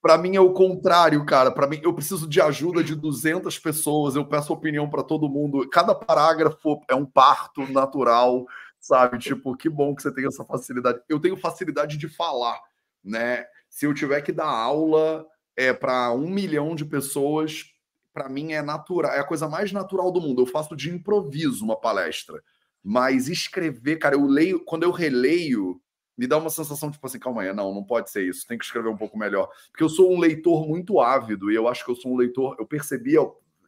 Para 0.00 0.16
mim 0.16 0.36
é 0.36 0.40
o 0.40 0.52
contrário, 0.52 1.24
cara. 1.26 1.50
Para 1.50 1.66
mim, 1.66 1.80
eu 1.82 1.92
preciso 1.92 2.28
de 2.28 2.40
ajuda 2.40 2.82
de 2.84 2.94
200 2.94 3.58
pessoas. 3.58 4.14
Eu 4.14 4.24
peço 4.24 4.52
opinião 4.52 4.88
para 4.88 5.02
todo 5.02 5.28
mundo. 5.28 5.68
Cada 5.68 5.92
parágrafo 5.92 6.80
é 6.88 6.94
um 6.94 7.06
parto 7.06 7.66
natural, 7.72 8.46
sabe? 8.78 9.18
Tipo, 9.18 9.56
que 9.56 9.68
bom 9.68 9.92
que 9.94 10.02
você 10.02 10.14
tem 10.14 10.26
essa 10.26 10.44
facilidade. 10.44 11.00
Eu 11.08 11.18
tenho 11.18 11.36
facilidade 11.36 11.96
de 11.96 12.08
falar, 12.08 12.60
né? 13.02 13.44
Se 13.68 13.86
eu 13.86 13.94
tiver 13.94 14.20
que 14.22 14.32
dar 14.32 14.48
aula, 14.48 15.26
é, 15.56 15.72
para 15.72 16.12
um 16.12 16.28
milhão 16.28 16.74
de 16.74 16.84
pessoas, 16.84 17.66
para 18.12 18.28
mim 18.28 18.52
é 18.52 18.62
natural, 18.62 19.12
é 19.12 19.20
a 19.20 19.24
coisa 19.24 19.48
mais 19.48 19.72
natural 19.72 20.10
do 20.10 20.20
mundo. 20.20 20.42
Eu 20.42 20.46
faço 20.46 20.76
de 20.76 20.90
improviso 20.90 21.64
uma 21.64 21.76
palestra. 21.76 22.42
Mas 22.82 23.28
escrever, 23.28 23.96
cara, 23.96 24.16
eu 24.16 24.26
leio, 24.26 24.64
quando 24.64 24.82
eu 24.82 24.90
releio, 24.90 25.80
me 26.16 26.26
dá 26.26 26.36
uma 26.36 26.50
sensação 26.50 26.90
tipo 26.90 27.06
assim, 27.06 27.18
calma 27.18 27.42
aí, 27.42 27.52
não, 27.52 27.72
não 27.72 27.84
pode 27.84 28.10
ser 28.10 28.26
isso, 28.28 28.46
tem 28.46 28.58
que 28.58 28.64
escrever 28.64 28.88
um 28.88 28.96
pouco 28.96 29.16
melhor. 29.16 29.48
Porque 29.70 29.84
eu 29.84 29.88
sou 29.88 30.12
um 30.12 30.18
leitor 30.18 30.66
muito 30.66 31.00
ávido 31.00 31.50
e 31.50 31.54
eu 31.54 31.68
acho 31.68 31.84
que 31.84 31.90
eu 31.90 31.96
sou 31.96 32.12
um 32.12 32.16
leitor, 32.16 32.56
eu 32.58 32.66
percebi 32.66 33.14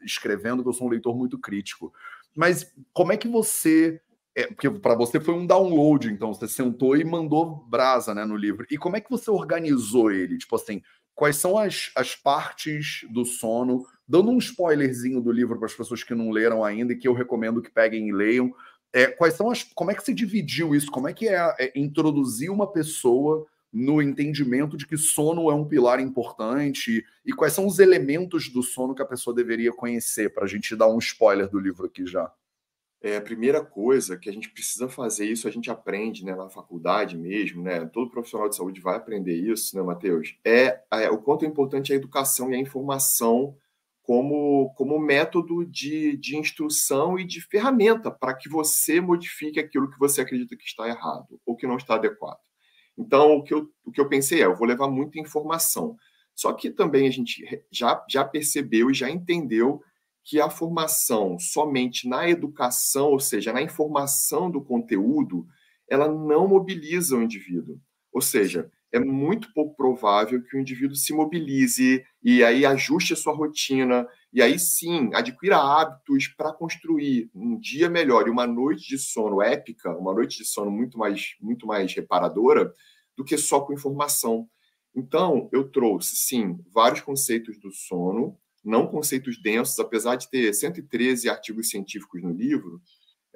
escrevendo 0.02 0.62
que 0.62 0.68
eu 0.68 0.72
sou 0.72 0.88
um 0.88 0.90
leitor 0.90 1.16
muito 1.16 1.38
crítico. 1.38 1.92
Mas 2.34 2.74
como 2.92 3.12
é 3.12 3.16
que 3.16 3.28
você 3.28 4.00
é, 4.36 4.48
porque 4.48 4.68
para 4.68 4.96
você 4.96 5.20
foi 5.20 5.32
um 5.32 5.46
download, 5.46 6.10
então 6.10 6.34
você 6.34 6.48
sentou 6.48 6.96
e 6.96 7.04
mandou 7.04 7.64
brasa 7.68 8.12
né, 8.12 8.24
no 8.24 8.36
livro. 8.36 8.66
E 8.68 8.76
como 8.76 8.96
é 8.96 9.00
que 9.00 9.10
você 9.10 9.30
organizou 9.30 10.10
ele? 10.10 10.36
Tipo 10.36 10.56
assim, 10.56 10.82
quais 11.14 11.36
são 11.36 11.56
as, 11.56 11.90
as 11.94 12.14
partes 12.14 13.06
do 13.10 13.24
sono, 13.24 13.86
dando 14.06 14.30
um 14.30 14.38
spoilerzinho 14.38 15.20
do 15.20 15.32
livro 15.32 15.56
para 15.58 15.66
as 15.66 15.74
pessoas 15.74 16.02
que 16.02 16.14
não 16.14 16.30
leram 16.30 16.64
ainda 16.64 16.92
e 16.92 16.96
que 16.96 17.08
eu 17.08 17.14
recomendo 17.14 17.62
que 17.62 17.70
peguem 17.70 18.08
e 18.08 18.12
leiam. 18.12 18.52
É, 18.92 19.06
quais 19.06 19.34
são 19.34 19.50
as. 19.50 19.62
Como 19.62 19.90
é 19.90 19.94
que 19.94 20.04
se 20.04 20.14
dividiu 20.14 20.74
isso? 20.74 20.90
Como 20.90 21.08
é 21.08 21.12
que 21.12 21.28
é, 21.28 21.54
é 21.58 21.72
introduzir 21.74 22.50
uma 22.50 22.70
pessoa 22.70 23.46
no 23.72 24.00
entendimento 24.00 24.76
de 24.76 24.86
que 24.86 24.96
sono 24.96 25.50
é 25.50 25.54
um 25.54 25.64
pilar 25.64 25.98
importante 25.98 27.04
e 27.26 27.32
quais 27.32 27.52
são 27.52 27.66
os 27.66 27.80
elementos 27.80 28.48
do 28.48 28.62
sono 28.62 28.94
que 28.94 29.02
a 29.02 29.06
pessoa 29.06 29.34
deveria 29.34 29.72
conhecer 29.72 30.32
para 30.32 30.44
a 30.44 30.46
gente 30.46 30.76
dar 30.76 30.86
um 30.86 30.98
spoiler 30.98 31.48
do 31.48 31.58
livro 31.58 31.86
aqui 31.86 32.06
já? 32.06 32.32
É, 33.04 33.18
a 33.18 33.20
primeira 33.20 33.62
coisa 33.62 34.16
que 34.16 34.30
a 34.30 34.32
gente 34.32 34.48
precisa 34.48 34.88
fazer, 34.88 35.26
isso 35.26 35.46
a 35.46 35.50
gente 35.50 35.70
aprende 35.70 36.24
né, 36.24 36.34
na 36.34 36.48
faculdade 36.48 37.18
mesmo, 37.18 37.62
né? 37.62 37.84
Todo 37.84 38.10
profissional 38.10 38.48
de 38.48 38.56
saúde 38.56 38.80
vai 38.80 38.96
aprender 38.96 39.34
isso, 39.34 39.76
né, 39.76 39.82
Matheus? 39.82 40.34
É, 40.42 40.80
é 40.90 41.10
o 41.10 41.18
quanto 41.18 41.44
é 41.44 41.48
importante 41.48 41.92
a 41.92 41.96
educação 41.96 42.50
e 42.50 42.54
a 42.54 42.58
informação 42.58 43.54
como, 44.02 44.72
como 44.74 44.98
método 44.98 45.66
de, 45.66 46.16
de 46.16 46.38
instrução 46.38 47.18
e 47.18 47.26
de 47.26 47.42
ferramenta 47.42 48.10
para 48.10 48.32
que 48.32 48.48
você 48.48 49.02
modifique 49.02 49.60
aquilo 49.60 49.90
que 49.90 49.98
você 49.98 50.22
acredita 50.22 50.56
que 50.56 50.64
está 50.64 50.88
errado 50.88 51.38
ou 51.44 51.54
que 51.54 51.66
não 51.66 51.76
está 51.76 51.96
adequado. 51.96 52.40
Então, 52.96 53.36
o 53.36 53.42
que 53.42 53.52
eu, 53.52 53.68
o 53.84 53.92
que 53.92 54.00
eu 54.00 54.08
pensei 54.08 54.40
é, 54.40 54.46
eu 54.46 54.56
vou 54.56 54.66
levar 54.66 54.88
muita 54.88 55.20
informação. 55.20 55.94
Só 56.34 56.54
que 56.54 56.70
também 56.70 57.06
a 57.06 57.12
gente 57.12 57.44
já, 57.70 58.02
já 58.08 58.24
percebeu 58.24 58.90
e 58.90 58.94
já 58.94 59.10
entendeu 59.10 59.82
que 60.24 60.40
a 60.40 60.48
formação 60.48 61.38
somente 61.38 62.08
na 62.08 62.28
educação, 62.28 63.10
ou 63.10 63.20
seja, 63.20 63.52
na 63.52 63.62
informação 63.62 64.50
do 64.50 64.62
conteúdo, 64.62 65.46
ela 65.88 66.08
não 66.08 66.48
mobiliza 66.48 67.16
o 67.16 67.22
indivíduo. 67.22 67.78
Ou 68.12 68.22
seja, 68.22 68.70
é 68.90 68.98
muito 69.00 69.52
pouco 69.52 69.74
provável 69.76 70.40
que 70.42 70.56
o 70.56 70.60
indivíduo 70.60 70.94
se 70.94 71.12
mobilize 71.12 72.04
e 72.22 72.44
aí 72.44 72.64
ajuste 72.64 73.12
a 73.12 73.16
sua 73.16 73.34
rotina 73.34 74.06
e 74.32 74.40
aí 74.40 74.56
sim 74.58 75.10
adquira 75.12 75.58
hábitos 75.58 76.28
para 76.28 76.52
construir 76.52 77.28
um 77.34 77.58
dia 77.58 77.90
melhor 77.90 78.28
e 78.28 78.30
uma 78.30 78.46
noite 78.46 78.88
de 78.88 78.96
sono 78.96 79.42
épica, 79.42 79.90
uma 79.96 80.14
noite 80.14 80.38
de 80.38 80.44
sono 80.44 80.70
muito 80.70 80.96
mais 80.96 81.34
muito 81.40 81.66
mais 81.66 81.92
reparadora 81.92 82.72
do 83.16 83.24
que 83.24 83.36
só 83.36 83.60
com 83.60 83.72
informação. 83.72 84.48
Então, 84.94 85.48
eu 85.52 85.68
trouxe 85.68 86.14
sim 86.14 86.58
vários 86.72 87.00
conceitos 87.00 87.58
do 87.58 87.72
sono, 87.72 88.38
não 88.64 88.86
conceitos 88.86 89.40
densos, 89.40 89.78
apesar 89.78 90.16
de 90.16 90.30
ter 90.30 90.52
113 90.52 91.28
artigos 91.28 91.68
científicos 91.68 92.22
no 92.22 92.32
livro, 92.32 92.80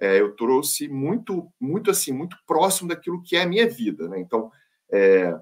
é, 0.00 0.20
eu 0.20 0.34
trouxe 0.34 0.88
muito, 0.88 1.52
muito 1.60 1.90
assim, 1.90 2.12
muito 2.12 2.36
próximo 2.46 2.88
daquilo 2.88 3.22
que 3.22 3.36
é 3.36 3.42
a 3.42 3.46
minha 3.46 3.68
vida, 3.68 4.08
né? 4.08 4.18
Então, 4.20 4.50
é, 4.90 5.38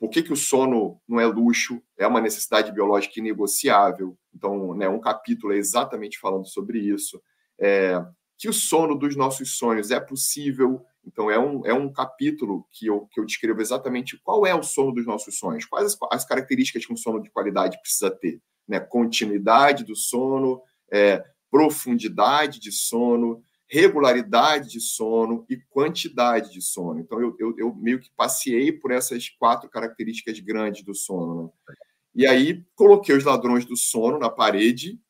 por 0.00 0.10
que, 0.10 0.22
que 0.22 0.32
o 0.32 0.36
sono 0.36 1.00
não 1.06 1.20
é 1.20 1.26
luxo? 1.26 1.80
É 1.96 2.06
uma 2.06 2.20
necessidade 2.20 2.72
biológica 2.72 3.20
inegociável. 3.20 4.18
Então, 4.34 4.74
né, 4.74 4.88
um 4.88 5.00
capítulo 5.00 5.52
é 5.52 5.56
exatamente 5.56 6.18
falando 6.18 6.46
sobre 6.46 6.78
isso. 6.78 7.22
É, 7.58 8.04
que 8.36 8.48
o 8.48 8.52
sono 8.52 8.96
dos 8.96 9.14
nossos 9.14 9.56
sonhos 9.56 9.90
é 9.90 10.00
possível. 10.00 10.84
Então, 11.06 11.30
é 11.30 11.38
um, 11.38 11.64
é 11.64 11.72
um 11.72 11.92
capítulo 11.92 12.66
que 12.72 12.86
eu, 12.86 13.06
que 13.12 13.20
eu 13.20 13.24
descrevo 13.24 13.60
exatamente 13.60 14.18
qual 14.22 14.46
é 14.46 14.54
o 14.54 14.62
sono 14.62 14.92
dos 14.92 15.06
nossos 15.06 15.38
sonhos, 15.38 15.66
quais 15.66 15.86
as, 15.92 15.98
as 16.10 16.24
características 16.24 16.84
que 16.84 16.92
um 16.92 16.96
sono 16.96 17.22
de 17.22 17.30
qualidade 17.30 17.80
precisa 17.80 18.10
ter 18.10 18.40
né? 18.66 18.80
continuidade 18.80 19.84
do 19.84 19.94
sono, 19.94 20.60
é, 20.90 21.24
profundidade 21.50 22.58
de 22.58 22.72
sono, 22.72 23.42
regularidade 23.66 24.68
de 24.70 24.80
sono 24.80 25.44
e 25.48 25.56
quantidade 25.56 26.52
de 26.52 26.62
sono. 26.62 27.00
Então, 27.00 27.20
eu, 27.20 27.36
eu, 27.38 27.54
eu 27.58 27.74
meio 27.74 28.00
que 28.00 28.10
passei 28.16 28.70
por 28.72 28.90
essas 28.90 29.28
quatro 29.28 29.68
características 29.68 30.38
grandes 30.40 30.84
do 30.84 30.94
sono. 30.94 31.44
Né? 31.44 31.74
E 32.14 32.26
aí, 32.26 32.64
coloquei 32.74 33.16
os 33.16 33.24
ladrões 33.24 33.64
do 33.64 33.76
sono 33.76 34.18
na 34.18 34.30
parede. 34.30 35.00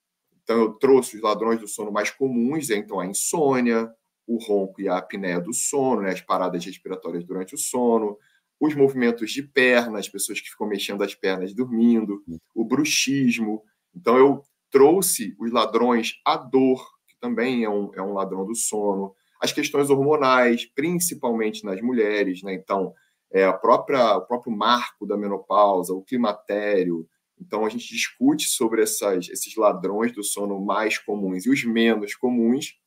Então, 0.42 0.58
eu 0.58 0.72
trouxe 0.74 1.16
os 1.16 1.22
ladrões 1.22 1.60
do 1.60 1.68
sono 1.68 1.90
mais 1.90 2.10
comuns, 2.10 2.68
né? 2.68 2.76
então 2.76 3.00
a 3.00 3.06
insônia, 3.06 3.90
o 4.26 4.38
ronco 4.38 4.80
e 4.80 4.88
a 4.88 4.98
apneia 4.98 5.40
do 5.40 5.52
sono, 5.52 6.02
né? 6.02 6.10
as 6.10 6.20
paradas 6.20 6.64
respiratórias 6.64 7.24
durante 7.24 7.54
o 7.54 7.58
sono, 7.58 8.18
os 8.60 8.74
movimentos 8.74 9.30
de 9.30 9.42
perna, 9.42 9.98
as 9.98 10.08
pessoas 10.08 10.40
que 10.40 10.50
ficam 10.50 10.66
mexendo 10.66 11.02
as 11.02 11.14
pernas 11.14 11.54
dormindo, 11.54 12.22
o 12.54 12.64
bruxismo. 12.64 13.62
Então, 13.94 14.16
eu 14.16 14.42
trouxe 14.70 15.34
os 15.38 15.52
ladrões 15.52 16.14
à 16.24 16.36
dor, 16.36 16.84
que 17.06 17.16
também 17.20 17.64
é 17.64 17.70
um, 17.70 17.90
é 17.94 18.02
um 18.02 18.12
ladrão 18.12 18.44
do 18.44 18.54
sono, 18.54 19.14
as 19.40 19.52
questões 19.52 19.90
hormonais, 19.90 20.64
principalmente 20.74 21.64
nas 21.64 21.80
mulheres, 21.80 22.42
né? 22.42 22.54
Então, 22.54 22.94
é 23.30 23.44
a 23.44 23.52
própria, 23.52 24.16
o 24.16 24.26
próprio 24.26 24.56
marco 24.56 25.06
da 25.06 25.16
menopausa, 25.16 25.92
o 25.92 26.02
climatério. 26.02 27.06
Então, 27.38 27.66
a 27.66 27.68
gente 27.68 27.88
discute 27.88 28.48
sobre 28.48 28.82
essas, 28.82 29.28
esses 29.28 29.54
ladrões 29.56 30.12
do 30.12 30.22
sono 30.22 30.64
mais 30.64 30.98
comuns 30.98 31.44
e 31.44 31.50
os 31.50 31.64
menos 31.64 32.14
comuns. 32.14 32.78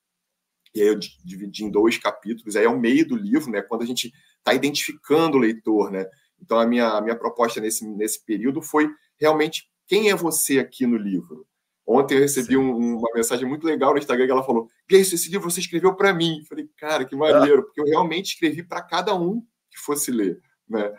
E 0.74 0.82
aí 0.82 0.88
eu 0.88 1.00
dividi 1.24 1.64
em 1.64 1.70
dois 1.70 1.98
capítulos. 1.98 2.56
Aí 2.56 2.66
é 2.66 2.70
o 2.70 2.80
meio 2.80 3.08
do 3.08 3.16
livro, 3.16 3.52
né? 3.52 3.62
Quando 3.62 3.82
a 3.82 3.86
gente 3.86 4.12
está 4.48 4.54
identificando 4.54 5.38
o 5.38 5.40
leitor, 5.40 5.92
né? 5.92 6.06
Então, 6.42 6.58
a 6.58 6.66
minha, 6.66 6.90
a 6.90 7.02
minha 7.02 7.16
proposta 7.16 7.60
nesse, 7.60 7.86
nesse 7.86 8.24
período 8.24 8.62
foi 8.62 8.90
realmente 9.20 9.70
quem 9.86 10.10
é 10.10 10.16
você 10.16 10.60
aqui 10.60 10.86
no 10.86 10.98
livro? 10.98 11.46
Ontem 11.86 12.16
eu 12.16 12.22
recebi 12.22 12.58
um, 12.58 12.98
uma 12.98 13.10
mensagem 13.14 13.48
muito 13.48 13.66
legal 13.66 13.94
no 13.94 13.98
Instagram 13.98 14.26
que 14.26 14.32
ela 14.32 14.44
falou: 14.44 14.70
Gleice, 14.90 15.16
esse 15.16 15.30
livro 15.30 15.50
você 15.50 15.60
escreveu 15.60 15.96
para 15.96 16.14
mim. 16.14 16.40
Eu 16.40 16.46
falei, 16.46 16.70
cara, 16.78 17.06
que 17.06 17.16
maneiro, 17.16 17.64
porque 17.64 17.80
eu 17.80 17.86
realmente 17.86 18.34
escrevi 18.34 18.62
para 18.64 18.82
cada 18.82 19.16
um 19.16 19.42
que 19.72 19.80
fosse 19.80 20.12
ler. 20.12 20.42
Né? 20.68 20.94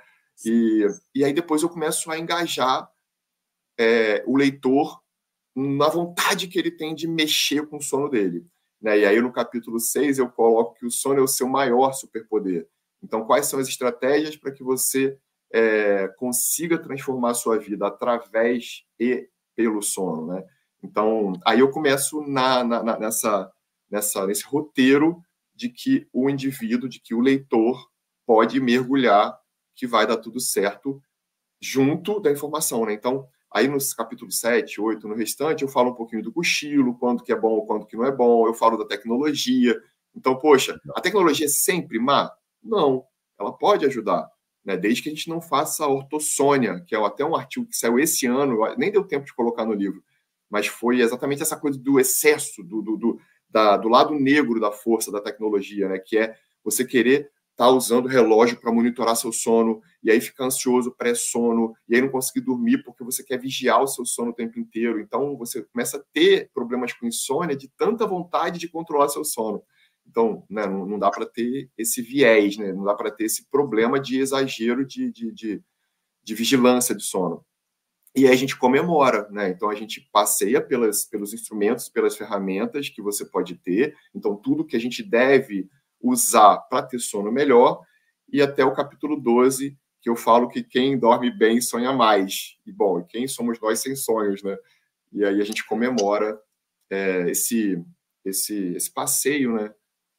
E, 0.45 0.87
e 1.15 1.25
aí 1.25 1.33
depois 1.33 1.63
eu 1.63 1.69
começo 1.69 2.11
a 2.11 2.19
engajar 2.19 2.91
é, 3.79 4.25
o 4.27 4.37
leitor 4.37 5.01
na 5.55 5.89
vontade 5.89 6.49
que 6.49 6.59
ele 6.59 6.71
tem 6.71 6.95
de 6.95 7.07
mexer 7.07 7.67
com 7.67 7.77
o 7.77 7.83
sono 7.83 8.09
dele. 8.09 8.47
Né? 8.81 9.01
E 9.01 9.05
aí 9.05 9.21
no 9.21 9.33
capítulo 9.33 9.79
6 9.79 10.19
eu 10.19 10.29
coloco 10.31 10.75
que 10.75 10.87
o 10.87 10.91
sono 10.91 11.21
é 11.21 11.23
o 11.23 11.29
seu 11.29 11.49
maior 11.49 11.93
superpoder. 11.93 12.67
Então, 13.03 13.25
quais 13.25 13.47
são 13.47 13.59
as 13.59 13.69
estratégias 13.69 14.37
para 14.37 14.53
que 14.53 14.63
você 14.63 15.19
é, 15.53 16.09
consiga 16.17 16.79
transformar 16.79 17.31
a 17.31 17.35
sua 17.35 17.59
vida 17.59 17.87
através 17.87 18.85
e 18.99 19.29
pelo 19.55 19.83
sono, 19.83 20.27
né? 20.27 20.45
Então, 20.83 21.33
aí 21.45 21.61
eu 21.61 21.71
começo 21.71 22.23
na, 22.23 22.63
na, 22.63 22.99
nessa, 22.99 23.51
nessa, 23.91 24.27
nesse 24.27 24.45
roteiro 24.45 25.21
de 25.55 25.69
que 25.69 26.07
o 26.13 26.31
indivíduo, 26.31 26.89
de 26.89 27.01
que 27.01 27.15
o 27.15 27.21
leitor 27.21 27.89
pode 28.25 28.61
mergulhar, 28.61 29.37
que 29.75 29.87
vai 29.87 30.07
dar 30.07 30.19
tudo 30.19 30.39
certo 30.39 31.03
junto 31.61 32.21
da 32.21 32.31
informação, 32.31 32.87
né? 32.87 32.93
Então, 32.93 33.27
aí 33.53 33.67
nos 33.67 33.93
capítulos 33.93 34.39
7, 34.39 34.81
8, 34.81 35.09
no 35.09 35.15
restante, 35.15 35.63
eu 35.63 35.69
falo 35.69 35.91
um 35.91 35.95
pouquinho 35.95 36.23
do 36.23 36.33
cochilo, 36.33 36.97
quando 36.97 37.25
que 37.25 37.33
é 37.33 37.37
bom, 37.37 37.61
quando 37.63 37.87
que 37.87 37.97
não 37.97 38.05
é 38.05 38.13
bom, 38.13 38.47
eu 38.47 38.55
falo 38.55 38.77
da 38.77 38.85
tecnologia. 38.85 39.77
Então, 40.15 40.39
poxa, 40.39 40.79
a 40.95 41.01
tecnologia 41.01 41.47
é 41.47 41.49
sempre 41.49 41.99
má? 41.99 42.31
Não, 42.63 43.05
ela 43.39 43.53
pode 43.53 43.85
ajudar, 43.87 44.29
né? 44.65 44.77
desde 44.77 45.03
que 45.03 45.09
a 45.09 45.13
gente 45.13 45.29
não 45.29 45.41
faça 45.41 45.85
a 45.85 45.89
ortossônia, 45.89 46.85
que 46.87 46.95
é 46.95 47.05
até 47.05 47.25
um 47.25 47.37
artigo 47.37 47.67
que 47.67 47.77
saiu 47.77 47.99
esse 47.99 48.27
ano, 48.27 48.59
nem 48.77 48.91
deu 48.91 49.05
tempo 49.05 49.27
de 49.27 49.35
colocar 49.35 49.65
no 49.65 49.75
livro, 49.75 50.03
mas 50.51 50.67
foi 50.67 51.01
exatamente 51.01 51.43
essa 51.43 51.57
coisa 51.57 51.79
do 51.79 52.01
excesso, 52.01 52.63
do, 52.63 52.83
do, 52.83 52.97
do, 52.97 53.21
da, 53.49 53.77
do 53.77 53.89
lado 53.89 54.15
negro 54.15 54.61
da 54.61 54.73
força 54.73 55.13
da 55.13 55.21
tecnologia, 55.21 55.89
né? 55.89 55.99
que 55.99 56.19
é 56.19 56.37
você 56.65 56.85
querer 56.85 57.31
estar 57.59 57.67
tá 57.67 57.71
usando 57.71 58.07
relógio 58.07 58.61
para 58.61 58.73
monitorar 58.73 59.17
seu 59.17 59.33
sono, 59.33 59.83
e 60.03 60.11
aí 60.11 60.21
ficar 60.21 60.45
ansioso, 60.45 60.95
pré-sono, 60.97 61.75
e 61.89 61.97
aí 61.97 62.01
não 62.01 62.09
conseguir 62.09 62.41
dormir 62.41 62.85
porque 62.85 63.03
você 63.03 63.25
quer 63.25 63.39
vigiar 63.39 63.83
o 63.83 63.89
seu 63.89 64.07
sono 64.07 64.31
o 64.31 64.35
tempo 64.35 64.61
inteiro. 64.61 65.01
Então 65.01 65.37
você 65.37 65.63
começa 65.65 65.97
a 65.97 66.03
ter 66.13 66.51
problemas 66.55 66.93
com 66.93 67.07
insônia 67.07 67.57
de 67.57 67.69
tanta 67.77 68.07
vontade 68.07 68.61
de 68.61 68.69
controlar 68.69 69.09
seu 69.09 69.25
sono. 69.25 69.63
Então, 70.09 70.45
né, 70.49 70.67
não, 70.67 70.87
não, 70.87 70.99
dá 70.99 71.11
para 71.11 71.27
ter 71.27 71.71
esse 71.77 72.01
viés, 72.01 72.57
né, 72.57 72.73
não 72.73 72.85
dá 72.85 72.95
para 72.95 73.11
ter 73.11 73.25
esse 73.25 73.49
problema 73.51 74.01
de 74.01 74.19
exagero 74.19 74.87
de, 74.87 75.13
de, 75.13 75.33
de, 75.33 75.63
de, 76.25 76.35
vigilância 76.35 76.95
de 76.95 77.03
sono. 77.03 77.45
E 78.17 78.27
aí 78.27 78.33
a 78.33 78.37
gente 78.37 78.57
comemora, 78.57 79.29
né? 79.31 79.51
Então 79.51 79.69
a 79.69 79.75
gente 79.75 80.09
passeia 80.11 80.61
pelas, 80.61 81.05
pelos 81.05 81.35
instrumentos, 81.35 81.89
pelas 81.89 82.17
ferramentas 82.17 82.89
que 82.89 83.03
você 83.03 83.25
pode 83.25 83.55
ter. 83.57 83.95
Então, 84.15 84.35
tudo 84.35 84.65
que 84.65 84.77
a 84.77 84.81
gente 84.81 85.03
deve 85.03 85.69
usar 86.01 86.57
para 86.71 86.83
ter 86.83 86.99
sono 86.99 87.31
melhor. 87.31 87.83
E 88.33 88.41
até 88.41 88.65
o 88.65 88.73
capítulo 88.73 89.21
12, 89.21 89.77
que 90.01 90.09
eu 90.09 90.17
falo 90.17 90.49
que 90.49 90.63
quem 90.63 90.99
dorme 90.99 91.31
bem 91.31 91.61
sonha 91.61 91.93
mais. 91.93 92.57
E 92.67 92.73
bom, 92.73 93.05
quem 93.05 93.29
somos 93.29 93.61
nós 93.61 93.81
sem 93.81 93.95
sonhos, 93.95 94.43
né? 94.43 94.57
E 95.13 95.25
aí 95.25 95.41
a 95.41 95.45
gente 95.45 95.65
comemora 95.67 96.41
é, 96.91 97.31
esse, 97.31 97.81
esse, 98.25 98.75
esse 98.75 98.93
passeio, 98.93 99.53
né? 99.53 99.73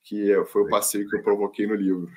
Que 0.03 0.33
foi 0.45 0.63
o 0.63 0.69
passeio 0.69 1.07
que 1.09 1.17
eu 1.17 1.23
provoquei 1.23 1.67
no 1.67 1.75
livro. 1.75 2.09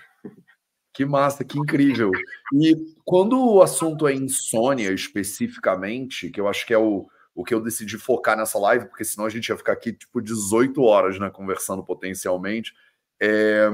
Que 0.95 1.07
massa, 1.07 1.45
que 1.45 1.59
incrível. 1.59 2.11
E 2.53 2.75
quando 3.05 3.39
o 3.39 3.63
assunto 3.63 4.07
é 4.07 4.15
insônia 4.15 4.93
especificamente, 4.93 6.31
que 6.31 6.41
eu 6.41 6.47
acho 6.47 6.67
que 6.67 6.75
é 6.75 6.79
o, 6.79 7.07
o 7.35 7.45
que 7.45 7.55
eu 7.55 7.61
decidi 7.61 7.97
focar 7.97 8.37
nessa 8.37 8.59
live, 8.59 8.87
porque 8.87 9.05
senão 9.05 9.27
a 9.27 9.31
gente 9.31 9.49
ia 9.49 9.57
ficar 9.57 9.73
aqui 9.73 9.93
tipo 9.93 10.21
18 10.21 10.83
horas 10.83 11.19
né, 11.19 11.31
conversando 11.31 11.83
potencialmente. 11.83 12.75
É... 13.21 13.69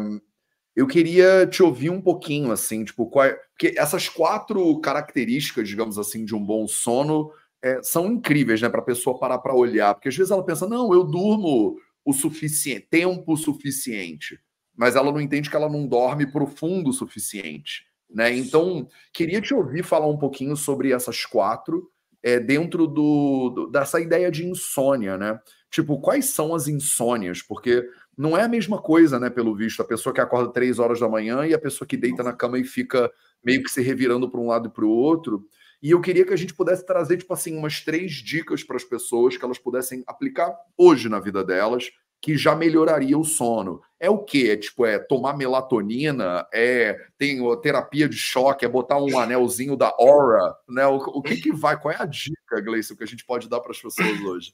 Eu 0.76 0.86
queria 0.86 1.44
te 1.44 1.60
ouvir 1.60 1.90
um 1.90 2.00
pouquinho, 2.00 2.52
assim, 2.52 2.84
tipo, 2.84 3.06
qual, 3.10 3.28
porque 3.50 3.74
essas 3.76 4.08
quatro 4.08 4.80
características, 4.80 5.68
digamos 5.68 5.98
assim, 5.98 6.24
de 6.24 6.36
um 6.36 6.44
bom 6.44 6.68
sono 6.68 7.32
é, 7.60 7.82
são 7.82 8.06
incríveis, 8.06 8.62
né, 8.62 8.68
para 8.68 8.78
a 8.78 8.84
pessoa 8.84 9.18
parar 9.18 9.38
para 9.38 9.52
olhar, 9.52 9.92
porque 9.94 10.08
às 10.08 10.16
vezes 10.16 10.30
ela 10.30 10.44
pensa, 10.44 10.68
não, 10.68 10.94
eu 10.94 11.02
durmo 11.02 11.76
o 12.08 12.12
suficiente, 12.14 12.86
tempo 12.90 13.36
suficiente, 13.36 14.40
mas 14.74 14.96
ela 14.96 15.12
não 15.12 15.20
entende 15.20 15.50
que 15.50 15.56
ela 15.56 15.68
não 15.68 15.86
dorme 15.86 16.26
profundo 16.26 16.88
o 16.88 16.92
suficiente, 16.92 17.84
né? 18.08 18.34
Então, 18.34 18.88
queria 19.12 19.42
te 19.42 19.52
ouvir 19.52 19.84
falar 19.84 20.06
um 20.06 20.16
pouquinho 20.16 20.56
sobre 20.56 20.90
essas 20.90 21.26
quatro 21.26 21.90
é, 22.22 22.40
dentro 22.40 22.86
do, 22.86 23.50
do, 23.50 23.66
dessa 23.66 24.00
ideia 24.00 24.30
de 24.30 24.46
insônia, 24.46 25.18
né? 25.18 25.38
Tipo, 25.70 26.00
quais 26.00 26.30
são 26.30 26.54
as 26.54 26.66
insônias? 26.66 27.42
Porque 27.42 27.86
não 28.16 28.34
é 28.38 28.42
a 28.42 28.48
mesma 28.48 28.80
coisa, 28.80 29.20
né? 29.20 29.28
Pelo 29.28 29.54
visto, 29.54 29.82
a 29.82 29.86
pessoa 29.86 30.14
que 30.14 30.20
acorda 30.22 30.50
três 30.50 30.78
horas 30.78 31.00
da 31.00 31.10
manhã 31.10 31.46
e 31.46 31.52
a 31.52 31.58
pessoa 31.58 31.86
que 31.86 31.98
deita 31.98 32.22
na 32.22 32.32
cama 32.32 32.58
e 32.58 32.64
fica 32.64 33.12
meio 33.44 33.62
que 33.62 33.70
se 33.70 33.82
revirando 33.82 34.30
para 34.30 34.40
um 34.40 34.46
lado 34.46 34.68
e 34.68 34.72
para 34.72 34.86
o 34.86 34.90
outro. 34.90 35.44
E 35.82 35.90
eu 35.90 36.00
queria 36.00 36.24
que 36.24 36.32
a 36.32 36.36
gente 36.36 36.54
pudesse 36.54 36.84
trazer, 36.84 37.18
tipo 37.18 37.32
assim, 37.32 37.56
umas 37.56 37.80
três 37.80 38.12
dicas 38.12 38.64
para 38.64 38.76
as 38.76 38.84
pessoas 38.84 39.36
que 39.36 39.44
elas 39.44 39.58
pudessem 39.58 40.02
aplicar 40.06 40.56
hoje 40.76 41.08
na 41.08 41.20
vida 41.20 41.44
delas, 41.44 41.90
que 42.20 42.36
já 42.36 42.54
melhoraria 42.54 43.16
o 43.16 43.24
sono. 43.24 43.80
É 44.00 44.10
o 44.10 44.18
quê? 44.18 44.50
É 44.50 44.56
tipo, 44.56 44.84
é 44.84 44.98
tomar 44.98 45.36
melatonina, 45.36 46.46
é 46.52 46.98
tem 47.16 47.38
terapia 47.60 48.08
de 48.08 48.16
choque, 48.16 48.64
é 48.64 48.68
botar 48.68 49.00
um 49.00 49.18
anelzinho 49.18 49.76
da 49.76 49.94
Aura, 49.98 50.54
né? 50.68 50.86
O, 50.86 50.96
o 50.96 51.22
que 51.22 51.36
que 51.36 51.52
vai? 51.52 51.80
Qual 51.80 51.92
é 51.92 51.96
a 51.98 52.06
dica, 52.06 52.60
Gleison, 52.60 52.96
que 52.96 53.04
a 53.04 53.06
gente 53.06 53.24
pode 53.24 53.48
dar 53.48 53.60
para 53.60 53.70
as 53.70 53.80
pessoas 53.80 54.20
hoje? 54.20 54.52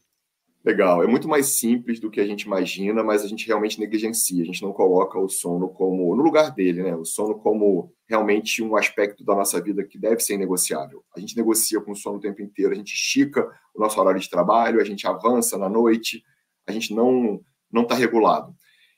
Legal, 0.65 1.03
é 1.03 1.07
muito 1.07 1.29
mais 1.29 1.59
simples 1.59 2.01
do 2.01 2.11
que 2.11 2.19
a 2.19 2.27
gente 2.27 2.43
imagina, 2.43 3.05
mas 3.05 3.23
a 3.23 3.29
gente 3.29 3.47
realmente 3.47 3.79
negligencia, 3.79 4.43
a 4.43 4.47
gente 4.47 4.63
não 4.63 4.73
coloca 4.73 5.19
o 5.19 5.29
sono 5.29 5.69
como 5.69 6.17
no 6.17 6.23
lugar 6.23 6.51
dele, 6.53 6.83
né? 6.83 6.97
O 6.97 7.05
sono 7.05 7.35
como 7.35 7.93
realmente 8.09 8.63
um 8.63 8.75
aspecto 8.75 9.23
da 9.23 9.35
nossa 9.35 9.61
vida 9.61 9.85
que 9.85 9.99
deve 9.99 10.21
ser 10.21 10.39
negociável. 10.39 11.05
A 11.15 11.21
gente 11.21 11.37
negocia 11.37 11.83
com 11.83 11.93
o 11.93 11.95
sono 11.95 12.17
o 12.17 12.21
tempo 12.21 12.41
inteiro, 12.41 12.73
a 12.73 12.75
gente 12.75 12.95
estica 12.95 13.47
o 13.75 13.81
nosso 13.81 14.01
horário 14.01 14.19
de 14.19 14.31
trabalho, 14.31 14.81
a 14.81 14.85
gente 14.85 15.07
avança 15.07 15.59
na 15.59 15.69
noite, 15.69 16.25
a 16.67 16.73
gente 16.73 16.95
não 16.95 17.45
não 17.71 17.83
está 17.83 17.95
regulado. 17.95 18.55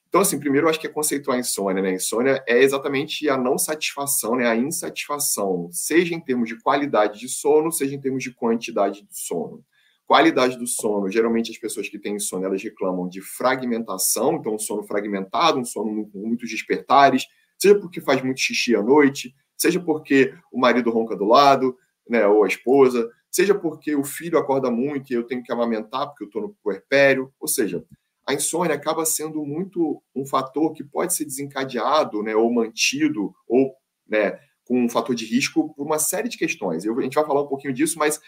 Então, 0.08 0.20
assim, 0.20 0.38
primeiro 0.38 0.66
eu 0.66 0.70
acho 0.70 0.78
que 0.78 0.86
é 0.86 0.90
conceituar 0.90 1.36
a 1.36 1.40
insônia, 1.40 1.82
né? 1.82 1.90
A 1.90 1.94
insônia 1.94 2.44
é 2.46 2.62
exatamente 2.62 3.28
a 3.28 3.36
não 3.36 3.58
satisfação, 3.58 4.36
né? 4.36 4.46
A 4.46 4.54
insatisfação, 4.54 5.68
seja 5.72 6.14
em 6.14 6.20
termos 6.20 6.48
de 6.48 6.62
qualidade 6.62 7.18
de 7.18 7.28
sono, 7.28 7.72
seja 7.72 7.96
em 7.96 8.00
termos 8.00 8.22
de 8.22 8.32
quantidade 8.32 9.02
de 9.02 9.18
sono. 9.18 9.64
Qualidade 10.06 10.56
do 10.56 10.66
sono, 10.66 11.10
geralmente 11.10 11.50
as 11.50 11.58
pessoas 11.58 11.88
que 11.88 11.98
têm 11.98 12.14
insônia, 12.14 12.46
elas 12.46 12.62
reclamam 12.62 13.08
de 13.08 13.20
fragmentação, 13.20 14.36
então 14.36 14.54
um 14.54 14.58
sono 14.58 14.84
fragmentado, 14.84 15.58
um 15.58 15.64
sono 15.64 16.08
com 16.08 16.18
muitos 16.18 16.48
despertares, 16.48 17.26
seja 17.58 17.78
porque 17.78 18.00
faz 18.00 18.22
muito 18.22 18.40
xixi 18.40 18.76
à 18.76 18.82
noite, 18.82 19.34
seja 19.56 19.80
porque 19.80 20.32
o 20.52 20.60
marido 20.60 20.90
ronca 20.90 21.16
do 21.16 21.24
lado, 21.24 21.76
né, 22.08 22.24
ou 22.26 22.44
a 22.44 22.46
esposa, 22.46 23.10
seja 23.30 23.54
porque 23.54 23.96
o 23.96 24.04
filho 24.04 24.38
acorda 24.38 24.70
muito 24.70 25.10
e 25.10 25.14
eu 25.14 25.24
tenho 25.24 25.42
que 25.42 25.52
amamentar 25.52 26.06
porque 26.06 26.22
eu 26.22 26.28
estou 26.28 26.42
no 26.42 26.56
puerpério, 26.62 27.32
ou 27.40 27.48
seja, 27.48 27.84
a 28.26 28.32
insônia 28.32 28.74
acaba 28.74 29.04
sendo 29.04 29.44
muito 29.44 30.02
um 30.14 30.24
fator 30.24 30.72
que 30.72 30.84
pode 30.84 31.14
ser 31.14 31.24
desencadeado, 31.24 32.22
né, 32.22 32.34
ou 32.36 32.52
mantido, 32.52 33.34
ou 33.48 33.74
né, 34.08 34.38
com 34.64 34.84
um 34.84 34.88
fator 34.88 35.14
de 35.14 35.24
risco 35.24 35.72
por 35.74 35.84
uma 35.84 35.98
série 35.98 36.28
de 36.28 36.36
questões. 36.36 36.84
Eu, 36.84 36.98
a 36.98 37.02
gente 37.02 37.14
vai 37.14 37.24
falar 37.24 37.42
um 37.42 37.48
pouquinho 37.48 37.72
disso, 37.72 37.98
mas 37.98 38.20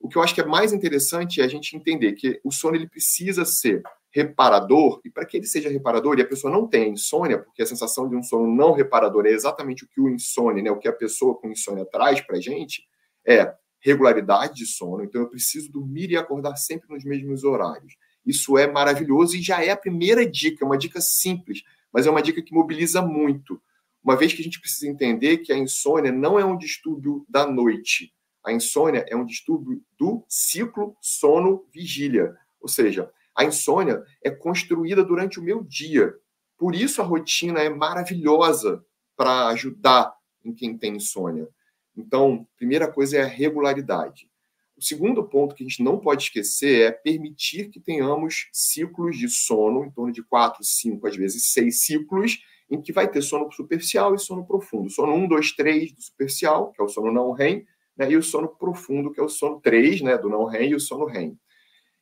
o 0.00 0.08
que 0.08 0.16
eu 0.16 0.22
acho 0.22 0.34
que 0.34 0.40
é 0.40 0.46
mais 0.46 0.72
interessante 0.72 1.40
é 1.40 1.44
a 1.44 1.48
gente 1.48 1.76
entender 1.76 2.14
que 2.14 2.40
o 2.42 2.50
sono 2.50 2.74
ele 2.74 2.88
precisa 2.88 3.44
ser 3.44 3.82
reparador, 4.10 5.00
e 5.04 5.10
para 5.10 5.24
que 5.24 5.36
ele 5.36 5.46
seja 5.46 5.68
reparador 5.68 6.18
e 6.18 6.22
a 6.22 6.26
pessoa 6.26 6.52
não 6.52 6.66
tenha 6.66 6.88
insônia, 6.88 7.38
porque 7.38 7.62
a 7.62 7.66
sensação 7.66 8.08
de 8.08 8.16
um 8.16 8.22
sono 8.22 8.52
não 8.52 8.72
reparador 8.72 9.26
é 9.26 9.30
exatamente 9.30 9.84
o 9.84 9.88
que 9.88 10.00
o 10.00 10.08
insônia, 10.08 10.62
né, 10.62 10.70
o 10.70 10.78
que 10.78 10.88
a 10.88 10.92
pessoa 10.92 11.36
com 11.36 11.48
insônia 11.48 11.84
traz 11.84 12.20
para 12.20 12.38
a 12.38 12.40
gente, 12.40 12.88
é 13.24 13.54
regularidade 13.78 14.54
de 14.54 14.66
sono. 14.66 15.04
Então, 15.04 15.20
eu 15.20 15.28
preciso 15.28 15.70
dormir 15.70 16.10
e 16.10 16.16
acordar 16.16 16.56
sempre 16.56 16.88
nos 16.88 17.04
mesmos 17.04 17.44
horários. 17.44 17.96
Isso 18.26 18.58
é 18.58 18.66
maravilhoso 18.70 19.36
e 19.36 19.42
já 19.42 19.64
é 19.64 19.70
a 19.70 19.76
primeira 19.76 20.28
dica, 20.28 20.64
uma 20.64 20.76
dica 20.76 21.00
simples, 21.00 21.62
mas 21.92 22.06
é 22.06 22.10
uma 22.10 22.22
dica 22.22 22.42
que 22.42 22.52
mobiliza 22.52 23.00
muito. 23.00 23.60
Uma 24.02 24.16
vez 24.16 24.32
que 24.32 24.40
a 24.40 24.44
gente 24.44 24.60
precisa 24.60 24.90
entender 24.90 25.38
que 25.38 25.52
a 25.52 25.58
insônia 25.58 26.10
não 26.10 26.38
é 26.38 26.44
um 26.44 26.56
distúrbio 26.56 27.24
da 27.28 27.46
noite, 27.46 28.12
a 28.50 28.52
insônia 28.52 29.06
é 29.08 29.16
um 29.16 29.24
distúrbio 29.24 29.82
do 29.98 30.24
ciclo 30.28 30.96
sono-vigília. 31.00 32.36
Ou 32.60 32.68
seja, 32.68 33.10
a 33.34 33.44
insônia 33.44 34.02
é 34.22 34.30
construída 34.30 35.04
durante 35.04 35.38
o 35.38 35.42
meu 35.42 35.62
dia. 35.62 36.14
Por 36.58 36.74
isso 36.74 37.00
a 37.00 37.04
rotina 37.04 37.60
é 37.60 37.70
maravilhosa 37.70 38.84
para 39.16 39.48
ajudar 39.48 40.12
em 40.44 40.52
quem 40.52 40.76
tem 40.76 40.96
insônia. 40.96 41.48
Então, 41.96 42.46
primeira 42.56 42.90
coisa 42.90 43.18
é 43.18 43.22
a 43.22 43.26
regularidade. 43.26 44.28
O 44.76 44.82
segundo 44.82 45.22
ponto 45.22 45.54
que 45.54 45.62
a 45.62 45.68
gente 45.68 45.82
não 45.82 45.98
pode 45.98 46.24
esquecer 46.24 46.82
é 46.82 46.90
permitir 46.90 47.68
que 47.68 47.78
tenhamos 47.78 48.48
ciclos 48.52 49.16
de 49.16 49.28
sono, 49.28 49.84
em 49.84 49.90
torno 49.90 50.12
de 50.12 50.22
quatro, 50.22 50.64
cinco, 50.64 51.06
às 51.06 51.14
vezes 51.14 51.52
seis 51.52 51.82
ciclos, 51.82 52.38
em 52.70 52.80
que 52.80 52.92
vai 52.92 53.06
ter 53.06 53.20
sono 53.20 53.50
superficial 53.52 54.14
e 54.14 54.18
sono 54.18 54.46
profundo. 54.46 54.88
Sono 54.88 55.12
1, 55.12 55.28
2, 55.28 55.52
3 55.52 55.92
do 55.92 56.02
superficial, 56.02 56.72
que 56.72 56.80
é 56.80 56.84
o 56.84 56.88
sono 56.88 57.12
não 57.12 57.32
REM, 57.32 57.66
né, 58.00 58.10
e 58.10 58.16
o 58.16 58.22
sono 58.22 58.48
profundo, 58.48 59.12
que 59.12 59.20
é 59.20 59.22
o 59.22 59.28
sono 59.28 59.60
3, 59.60 60.00
né, 60.00 60.16
do 60.16 60.30
não 60.30 60.46
REM, 60.46 60.70
e 60.70 60.74
o 60.74 60.80
sono 60.80 61.04
REM. 61.04 61.38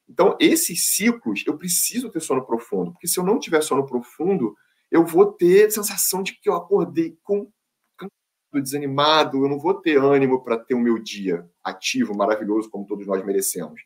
Então, 0.08 0.36
esses 0.38 0.94
ciclos, 0.94 1.42
eu 1.44 1.58
preciso 1.58 2.08
ter 2.08 2.20
sono 2.20 2.46
profundo, 2.46 2.92
porque 2.92 3.08
se 3.08 3.18
eu 3.18 3.24
não 3.24 3.36
tiver 3.36 3.60
sono 3.62 3.84
profundo, 3.84 4.54
eu 4.92 5.04
vou 5.04 5.32
ter 5.32 5.70
sensação 5.72 6.22
de 6.22 6.38
que 6.40 6.48
eu 6.48 6.54
acordei 6.54 7.18
com 7.24 7.50
desanimado, 8.54 9.44
eu 9.44 9.48
não 9.48 9.58
vou 9.58 9.74
ter 9.74 9.98
ânimo 9.98 10.42
para 10.42 10.56
ter 10.56 10.74
o 10.74 10.80
meu 10.80 10.98
dia 10.98 11.46
ativo, 11.62 12.16
maravilhoso, 12.16 12.70
como 12.70 12.86
todos 12.86 13.06
nós 13.06 13.22
merecemos. 13.24 13.82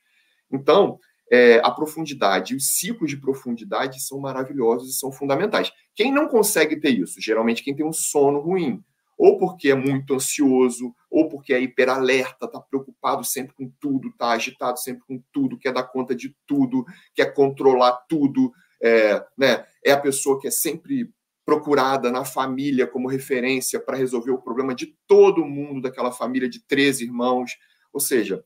Então, 0.50 1.00
é, 1.30 1.60
a 1.64 1.70
profundidade, 1.70 2.54
os 2.54 2.76
ciclos 2.76 3.10
de 3.10 3.16
profundidade 3.16 4.00
são 4.00 4.20
maravilhosos 4.20 4.90
e 4.90 4.98
são 4.98 5.10
fundamentais. 5.10 5.72
Quem 5.94 6.12
não 6.12 6.28
consegue 6.28 6.78
ter 6.78 6.90
isso? 6.90 7.20
Geralmente 7.20 7.64
quem 7.64 7.74
tem 7.74 7.84
um 7.84 7.92
sono 7.92 8.38
ruim 8.38 8.84
ou 9.22 9.38
porque 9.38 9.70
é 9.70 9.74
muito 9.76 10.14
ansioso, 10.14 10.92
ou 11.08 11.28
porque 11.28 11.54
é 11.54 11.60
hiperalerta, 11.60 12.46
está 12.46 12.58
preocupado 12.58 13.22
sempre 13.22 13.54
com 13.54 13.70
tudo, 13.78 14.08
está 14.08 14.32
agitado 14.32 14.80
sempre 14.80 15.04
com 15.06 15.22
tudo, 15.30 15.56
quer 15.56 15.72
dar 15.72 15.84
conta 15.84 16.12
de 16.12 16.34
tudo, 16.44 16.84
quer 17.14 17.32
controlar 17.32 17.92
tudo, 18.08 18.52
é, 18.82 19.24
né? 19.38 19.64
é 19.84 19.92
a 19.92 20.00
pessoa 20.00 20.40
que 20.40 20.48
é 20.48 20.50
sempre 20.50 21.08
procurada 21.44 22.10
na 22.10 22.24
família 22.24 22.84
como 22.84 23.08
referência 23.08 23.78
para 23.78 23.96
resolver 23.96 24.32
o 24.32 24.42
problema 24.42 24.74
de 24.74 24.92
todo 25.06 25.44
mundo 25.44 25.82
daquela 25.82 26.10
família 26.10 26.48
de 26.48 26.58
13 26.58 27.04
irmãos. 27.04 27.52
Ou 27.92 28.00
seja, 28.00 28.44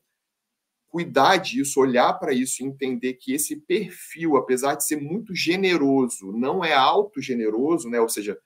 cuidar 0.89 1.37
disso, 1.37 1.79
olhar 1.79 2.13
para 2.13 2.33
isso 2.33 2.61
e 2.61 2.67
entender 2.67 3.15
que 3.15 3.33
esse 3.33 3.55
perfil, 3.61 4.37
apesar 4.37 4.75
de 4.75 4.85
ser 4.85 5.01
muito 5.01 5.33
generoso, 5.33 6.31
não 6.33 6.63
é 6.63 6.75
auto 6.75 7.19
generoso, 7.19 7.89
né? 7.89 7.99
Ou 7.99 8.09
seja, 8.09 8.37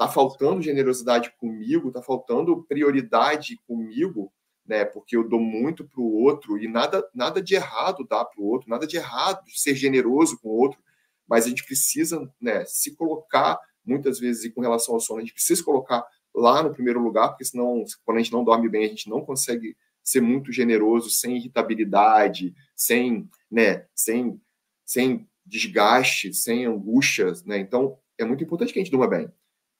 Está 0.00 0.10
faltando 0.10 0.62
generosidade 0.62 1.30
comigo, 1.38 1.88
está 1.88 2.00
faltando 2.00 2.64
prioridade 2.64 3.58
comigo, 3.66 4.32
né? 4.64 4.82
Porque 4.82 5.14
eu 5.14 5.28
dou 5.28 5.38
muito 5.38 5.84
para 5.84 6.00
o 6.00 6.22
outro 6.22 6.56
e 6.56 6.66
nada, 6.66 7.06
nada 7.14 7.42
de 7.42 7.54
errado 7.54 8.06
dar 8.08 8.24
para 8.24 8.40
o 8.40 8.46
outro, 8.46 8.70
nada 8.70 8.86
de 8.86 8.96
errado 8.96 9.42
ser 9.48 9.74
generoso 9.74 10.40
com 10.40 10.48
o 10.48 10.56
outro, 10.56 10.80
mas 11.28 11.44
a 11.44 11.50
gente 11.50 11.66
precisa, 11.66 12.32
né, 12.40 12.64
se 12.64 12.96
colocar 12.96 13.60
muitas 13.84 14.18
vezes 14.18 14.44
e 14.44 14.50
com 14.50 14.62
relação 14.62 14.94
ao 14.94 15.00
sono, 15.00 15.18
a 15.18 15.22
gente 15.22 15.34
precisa 15.34 15.58
se 15.58 15.64
colocar 15.64 16.02
lá 16.34 16.62
no 16.62 16.72
primeiro 16.72 16.98
lugar, 16.98 17.28
porque 17.28 17.44
senão, 17.44 17.84
quando 18.02 18.16
a 18.16 18.22
gente 18.22 18.32
não 18.32 18.42
dorme 18.42 18.70
bem, 18.70 18.86
a 18.86 18.88
gente 18.88 19.10
não 19.10 19.20
consegue 19.20 19.76
ser 20.02 20.22
muito 20.22 20.50
generoso, 20.50 21.10
sem 21.10 21.36
irritabilidade, 21.36 22.54
sem, 22.74 23.28
né, 23.50 23.84
sem, 23.94 24.40
sem 24.82 25.28
desgaste, 25.44 26.32
sem 26.32 26.64
angústia, 26.64 27.34
né? 27.44 27.58
Então, 27.58 27.98
é 28.16 28.24
muito 28.24 28.42
importante 28.42 28.72
que 28.72 28.78
a 28.78 28.82
gente 28.82 28.90
durma 28.90 29.06
bem. 29.06 29.30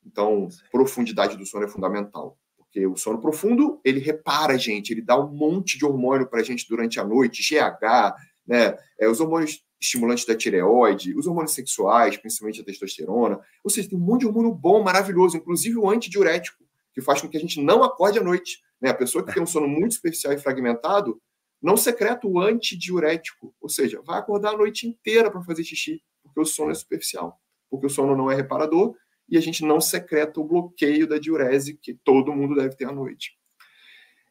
Então, 0.05 0.49
profundidade 0.71 1.37
do 1.37 1.47
sono 1.47 1.65
é 1.65 1.69
fundamental, 1.69 2.39
porque 2.57 2.87
o 2.87 2.97
sono 2.97 3.21
profundo, 3.21 3.81
ele 3.85 4.01
repara 4.01 4.55
a 4.55 4.59
gente, 4.59 4.93
ele 4.93 5.03
dá 5.03 5.19
um 5.19 5.29
monte 5.29 5.79
de 5.79 5.85
hormônio 5.85 6.27
para 6.27 6.41
a 6.41 6.43
gente 6.43 6.67
durante 6.69 6.99
a 6.99 7.05
noite, 7.05 7.43
GH, 7.43 8.15
né, 8.47 8.77
é, 8.99 9.09
os 9.09 9.21
hormônios 9.21 9.63
estimulantes 9.81 10.27
da 10.27 10.37
tireoide, 10.37 11.17
os 11.17 11.27
hormônios 11.27 11.55
sexuais, 11.55 12.17
principalmente 12.17 12.61
a 12.61 12.65
testosterona, 12.65 13.41
ou 13.65 13.71
seja, 13.71 13.89
tem 13.89 13.99
um 13.99 14.03
monte 14.03 14.21
de 14.21 14.27
hormônio 14.27 14.55
bom, 14.55 14.83
maravilhoso, 14.83 15.37
inclusive 15.37 15.79
o 15.79 15.89
antidiurético, 15.89 16.63
que 16.93 17.01
faz 17.01 17.21
com 17.21 17.29
que 17.29 17.37
a 17.37 17.41
gente 17.41 17.63
não 17.63 17.83
acorde 17.83 18.19
à 18.19 18.23
noite. 18.23 18.61
Né? 18.81 18.91
A 18.91 18.95
pessoa 18.95 19.25
que 19.25 19.33
tem 19.33 19.43
um 19.43 19.47
sono 19.47 19.67
muito 19.67 19.93
especial 19.93 20.33
e 20.33 20.39
fragmentado 20.39 21.21
não 21.63 21.77
secreta 21.77 22.27
o 22.27 22.41
antidiurético, 22.41 23.55
ou 23.61 23.69
seja, 23.69 24.03
vai 24.03 24.19
acordar 24.19 24.55
a 24.55 24.57
noite 24.57 24.87
inteira 24.87 25.31
para 25.31 25.43
fazer 25.43 25.63
xixi, 25.65 26.03
porque 26.23 26.41
o 26.41 26.45
sono 26.45 26.71
é 26.71 26.75
superficial, 26.75 27.39
porque 27.71 27.87
o 27.87 27.91
sono 27.91 28.17
não 28.17 28.31
é 28.31 28.35
reparador 28.35 28.95
e 29.31 29.38
a 29.38 29.40
gente 29.40 29.64
não 29.64 29.81
secreta 29.81 30.40
o 30.40 30.45
bloqueio 30.45 31.07
da 31.07 31.19
diurese 31.19 31.75
que 31.75 31.95
todo 31.95 32.33
mundo 32.33 32.57
deve 32.57 32.75
ter 32.75 32.87
à 32.87 32.93
noite. 32.93 33.38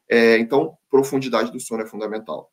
É, 0.08 0.38
então, 0.38 0.76
profundidade 0.90 1.50
do 1.52 1.60
sono 1.60 1.82
é 1.82 1.86
fundamental. 1.86 2.52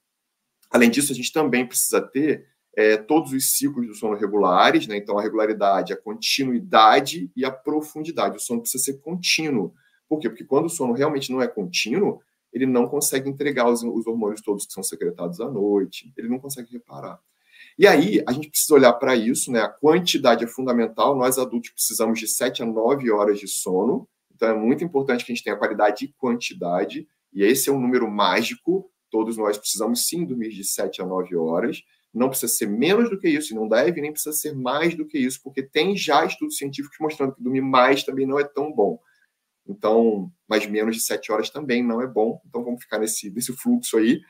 Além 0.69 0.89
disso, 0.89 1.11
a 1.11 1.15
gente 1.15 1.33
também 1.33 1.65
precisa 1.65 2.01
ter 2.01 2.47
é, 2.75 2.95
todos 2.95 3.33
os 3.33 3.57
ciclos 3.57 3.87
do 3.87 3.95
sono 3.95 4.15
regulares, 4.15 4.85
né? 4.85 4.97
Então, 4.97 5.17
a 5.17 5.21
regularidade, 5.21 5.91
a 5.91 5.97
continuidade 5.97 7.31
e 7.35 7.43
a 7.43 7.51
profundidade. 7.51 8.37
O 8.37 8.39
sono 8.39 8.61
precisa 8.61 8.83
ser 8.83 9.01
contínuo. 9.01 9.73
Por 10.07 10.19
quê? 10.19 10.29
Porque 10.29 10.45
quando 10.45 10.65
o 10.65 10.69
sono 10.69 10.93
realmente 10.93 11.31
não 11.31 11.41
é 11.41 11.47
contínuo, 11.47 12.21
ele 12.53 12.65
não 12.65 12.87
consegue 12.87 13.29
entregar 13.29 13.67
os, 13.67 13.81
os 13.83 14.05
hormônios 14.05 14.41
todos 14.41 14.65
que 14.65 14.73
são 14.73 14.83
secretados 14.83 15.41
à 15.41 15.49
noite, 15.49 16.13
ele 16.15 16.29
não 16.29 16.39
consegue 16.39 16.71
reparar. 16.71 17.19
E 17.77 17.85
aí, 17.85 18.23
a 18.27 18.31
gente 18.31 18.49
precisa 18.49 18.73
olhar 18.73 18.93
para 18.93 19.15
isso, 19.15 19.51
né? 19.51 19.61
A 19.61 19.69
quantidade 19.69 20.43
é 20.43 20.47
fundamental. 20.47 21.15
Nós 21.15 21.37
adultos 21.37 21.69
precisamos 21.71 22.19
de 22.19 22.27
7 22.27 22.63
a 22.63 22.65
9 22.65 23.11
horas 23.11 23.39
de 23.39 23.47
sono. 23.47 24.07
Então, 24.33 24.49
é 24.49 24.53
muito 24.53 24.83
importante 24.83 25.23
que 25.23 25.31
a 25.31 25.35
gente 25.35 25.43
tenha 25.43 25.57
qualidade 25.57 26.05
e 26.05 26.13
quantidade. 26.13 27.07
E 27.31 27.43
esse 27.43 27.69
é 27.69 27.71
um 27.71 27.79
número 27.79 28.09
mágico. 28.09 28.89
Todos 29.11 29.37
nós 29.37 29.57
precisamos 29.57 30.07
sim 30.07 30.25
dormir 30.25 30.49
de 30.49 30.63
7 30.63 31.01
a 31.01 31.05
9 31.05 31.35
horas 31.35 31.83
não 32.17 32.29
precisa 32.29 32.51
ser 32.51 32.67
menos 32.67 33.09
do 33.09 33.19
que 33.19 33.29
isso, 33.29 33.53
e 33.53 33.55
não 33.55 33.67
deve, 33.67 34.01
nem 34.01 34.11
precisa 34.11 34.35
ser 34.35 34.53
mais 34.55 34.95
do 34.95 35.05
que 35.05 35.17
isso, 35.17 35.39
porque 35.43 35.61
tem 35.61 35.95
já 35.95 36.25
estudos 36.25 36.57
científicos 36.57 36.97
mostrando 36.99 37.33
que 37.33 37.43
dormir 37.43 37.61
mais 37.61 38.03
também 38.03 38.25
não 38.25 38.39
é 38.39 38.43
tão 38.43 38.73
bom. 38.73 38.99
Então, 39.67 40.31
mais 40.47 40.65
menos 40.65 40.95
de 40.95 41.01
sete 41.01 41.31
horas 41.31 41.49
também 41.49 41.83
não 41.83 42.01
é 42.01 42.07
bom. 42.07 42.41
Então, 42.47 42.63
vamos 42.63 42.81
ficar 42.81 42.99
nesse, 42.99 43.29
nesse 43.29 43.53
fluxo 43.53 43.97
aí 43.97 44.21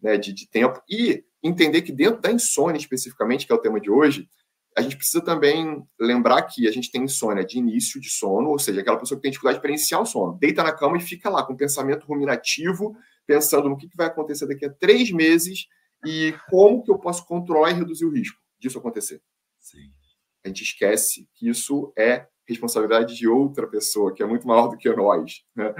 né, 0.00 0.16
de, 0.16 0.32
de 0.32 0.48
tempo. 0.48 0.80
E 0.88 1.24
entender 1.44 1.82
que 1.82 1.92
dentro 1.92 2.20
da 2.20 2.32
insônia, 2.32 2.78
especificamente, 2.78 3.46
que 3.46 3.52
é 3.52 3.54
o 3.54 3.60
tema 3.60 3.78
de 3.78 3.90
hoje, 3.90 4.28
a 4.76 4.82
gente 4.82 4.96
precisa 4.96 5.22
também 5.22 5.86
lembrar 6.00 6.42
que 6.42 6.66
a 6.66 6.72
gente 6.72 6.90
tem 6.90 7.04
insônia 7.04 7.44
de 7.44 7.58
início 7.58 8.00
de 8.00 8.10
sono, 8.10 8.50
ou 8.50 8.58
seja, 8.58 8.80
aquela 8.80 8.98
pessoa 8.98 9.16
que 9.16 9.22
tem 9.22 9.30
dificuldade 9.30 9.60
para 9.60 9.70
iniciar 9.70 10.00
o 10.00 10.06
sono. 10.06 10.36
Deita 10.38 10.64
na 10.64 10.72
cama 10.72 10.96
e 10.96 11.00
fica 11.00 11.30
lá 11.30 11.44
com 11.44 11.54
pensamento 11.54 12.06
ruminativo, 12.06 12.96
pensando 13.26 13.68
no 13.68 13.76
que 13.76 13.88
vai 13.94 14.08
acontecer 14.08 14.46
daqui 14.46 14.64
a 14.64 14.70
três 14.70 15.12
meses 15.12 15.68
e 16.04 16.34
como 16.50 16.82
que 16.82 16.90
eu 16.90 16.98
posso 16.98 17.24
controlar 17.24 17.70
e 17.70 17.74
reduzir 17.74 18.04
o 18.04 18.10
risco 18.10 18.40
disso 18.58 18.78
acontecer. 18.78 19.22
Sim. 19.60 19.92
A 20.44 20.48
gente 20.48 20.62
esquece 20.62 21.28
que 21.34 21.48
isso 21.48 21.92
é 21.96 22.26
responsabilidade 22.46 23.16
de 23.16 23.28
outra 23.28 23.66
pessoa, 23.66 24.12
que 24.12 24.22
é 24.22 24.26
muito 24.26 24.46
maior 24.46 24.68
do 24.68 24.76
que 24.76 24.90
nós. 24.90 25.44
Né? 25.54 25.74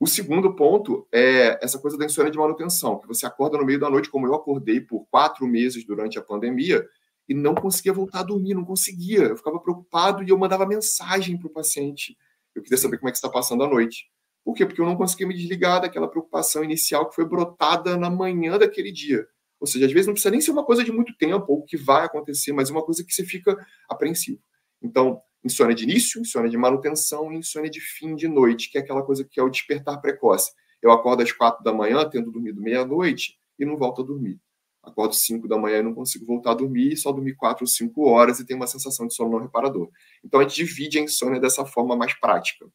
O 0.00 0.06
segundo 0.06 0.54
ponto 0.54 1.08
é 1.12 1.58
essa 1.62 1.78
coisa 1.78 1.98
da 1.98 2.04
insônia 2.04 2.30
de 2.30 2.38
manutenção, 2.38 2.98
que 3.00 3.06
você 3.06 3.26
acorda 3.26 3.58
no 3.58 3.64
meio 3.64 3.80
da 3.80 3.90
noite, 3.90 4.08
como 4.08 4.26
eu 4.26 4.34
acordei 4.34 4.80
por 4.80 5.06
quatro 5.10 5.46
meses 5.46 5.84
durante 5.84 6.18
a 6.18 6.22
pandemia, 6.22 6.86
e 7.28 7.34
não 7.34 7.54
conseguia 7.54 7.92
voltar 7.92 8.20
a 8.20 8.22
dormir, 8.22 8.54
não 8.54 8.64
conseguia. 8.64 9.24
Eu 9.24 9.36
ficava 9.36 9.58
preocupado 9.58 10.22
e 10.22 10.30
eu 10.30 10.38
mandava 10.38 10.64
mensagem 10.64 11.36
para 11.36 11.48
o 11.48 11.52
paciente. 11.52 12.16
Eu 12.54 12.62
queria 12.62 12.78
saber 12.78 12.98
como 12.98 13.08
é 13.08 13.12
que 13.12 13.18
está 13.18 13.28
passando 13.28 13.64
a 13.64 13.68
noite. 13.68 14.06
Por 14.44 14.54
quê? 14.54 14.64
Porque 14.64 14.80
eu 14.80 14.86
não 14.86 14.96
conseguia 14.96 15.26
me 15.26 15.34
desligar 15.34 15.82
daquela 15.82 16.08
preocupação 16.08 16.64
inicial 16.64 17.08
que 17.08 17.14
foi 17.14 17.26
brotada 17.26 17.96
na 17.96 18.08
manhã 18.08 18.56
daquele 18.56 18.90
dia. 18.90 19.26
Ou 19.60 19.66
seja, 19.66 19.84
às 19.86 19.92
vezes 19.92 20.06
não 20.06 20.14
precisa 20.14 20.30
nem 20.30 20.40
ser 20.40 20.52
uma 20.52 20.64
coisa 20.64 20.82
de 20.82 20.92
muito 20.92 21.14
tempo 21.18 21.44
ou 21.48 21.64
que 21.64 21.76
vai 21.76 22.06
acontecer, 22.06 22.52
mas 22.52 22.70
uma 22.70 22.82
coisa 22.82 23.04
que 23.04 23.12
você 23.12 23.24
fica 23.24 23.58
apreensivo. 23.90 24.40
Então, 24.80 25.20
insônia 25.44 25.74
de 25.74 25.84
início, 25.84 26.20
insônia 26.20 26.50
de 26.50 26.56
manutenção 26.56 27.32
e 27.32 27.36
insônia 27.36 27.70
de 27.70 27.80
fim 27.80 28.14
de 28.14 28.28
noite, 28.28 28.70
que 28.70 28.78
é 28.78 28.80
aquela 28.80 29.02
coisa 29.02 29.24
que 29.24 29.38
é 29.38 29.42
o 29.42 29.48
despertar 29.48 30.00
precoce. 30.00 30.52
Eu 30.82 30.90
acordo 30.90 31.22
às 31.22 31.32
quatro 31.32 31.62
da 31.64 31.72
manhã, 31.72 32.08
tendo 32.08 32.30
dormido 32.30 32.60
meia-noite, 32.60 33.38
e 33.58 33.64
não 33.64 33.76
volto 33.76 34.02
a 34.02 34.04
dormir. 34.04 34.38
Acordo 34.82 35.14
cinco 35.14 35.48
da 35.48 35.58
manhã 35.58 35.78
e 35.78 35.82
não 35.82 35.94
consigo 35.94 36.24
voltar 36.24 36.52
a 36.52 36.54
dormir, 36.54 36.96
só 36.96 37.12
dormir 37.12 37.34
quatro 37.34 37.64
ou 37.64 37.68
cinco 37.68 38.08
horas 38.08 38.38
e 38.38 38.46
tenho 38.46 38.58
uma 38.58 38.66
sensação 38.66 39.06
de 39.06 39.14
sono 39.14 39.30
não 39.30 39.40
reparador. 39.40 39.90
Então, 40.24 40.40
a 40.40 40.42
gente 40.44 40.54
divide 40.54 40.98
a 40.98 41.02
insônia 41.02 41.40
dessa 41.40 41.64
forma 41.66 41.96
mais 41.96 42.14
prática 42.14 42.66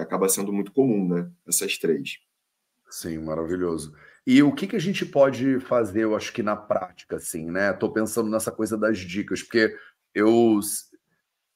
que 0.00 0.02
acaba 0.02 0.28
sendo 0.28 0.52
muito 0.52 0.72
comum, 0.72 1.06
né? 1.06 1.30
Essas 1.46 1.76
três. 1.76 2.18
Sim, 2.88 3.18
maravilhoso. 3.18 3.94
E 4.26 4.42
o 4.42 4.52
que, 4.52 4.66
que 4.66 4.76
a 4.76 4.80
gente 4.80 5.04
pode 5.06 5.60
fazer, 5.60 6.04
eu 6.04 6.16
acho 6.16 6.32
que 6.32 6.42
na 6.42 6.56
prática, 6.56 7.16
assim, 7.16 7.50
né? 7.50 7.70
Estou 7.70 7.92
pensando 7.92 8.30
nessa 8.30 8.50
coisa 8.50 8.76
das 8.76 8.98
dicas, 8.98 9.42
porque 9.42 9.76
eu, 10.14 10.58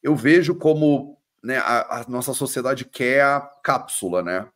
eu 0.02 0.14
vejo 0.14 0.54
como 0.54 1.18
né, 1.42 1.58
a, 1.58 2.00
a, 2.00 2.04
nossa 2.08 2.32
sociedade 2.32 2.84
quer 2.84 3.22
a 3.22 3.40
cápsula, 3.40 4.22
né? 4.22 4.48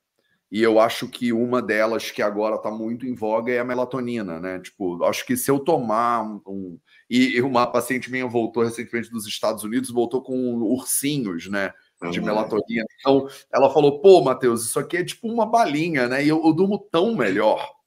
E 0.50 0.62
eu 0.62 0.80
acho 0.80 1.06
que 1.08 1.30
uma 1.30 1.60
delas 1.60 2.10
que 2.10 2.22
agora 2.22 2.56
está 2.56 2.70
muito 2.70 3.06
em 3.06 3.14
voga 3.14 3.52
é 3.52 3.58
a 3.58 3.64
melatonina, 3.64 4.40
né? 4.40 4.58
Tipo, 4.60 5.04
acho 5.04 5.26
que 5.26 5.36
se 5.36 5.50
eu 5.50 5.58
tomar 5.58 6.22
um, 6.22 6.40
um. 6.46 6.80
E 7.10 7.40
uma 7.42 7.66
paciente 7.66 8.10
minha 8.10 8.26
voltou 8.26 8.62
recentemente 8.62 9.10
dos 9.10 9.26
Estados 9.26 9.62
Unidos, 9.62 9.90
voltou 9.90 10.22
com 10.22 10.54
ursinhos, 10.54 11.48
né? 11.50 11.72
de 12.10 12.20
melatonina. 12.20 12.86
Então, 13.00 13.28
ela 13.52 13.70
falou: 13.70 14.00
pô, 14.00 14.22
Matheus, 14.22 14.64
isso 14.64 14.78
aqui 14.78 14.98
é 14.98 15.04
tipo 15.04 15.28
uma 15.28 15.44
balinha, 15.44 16.08
né? 16.08 16.24
E 16.24 16.28
eu, 16.28 16.42
eu 16.44 16.52
durmo 16.52 16.78
tão 16.90 17.14
melhor. 17.16 17.77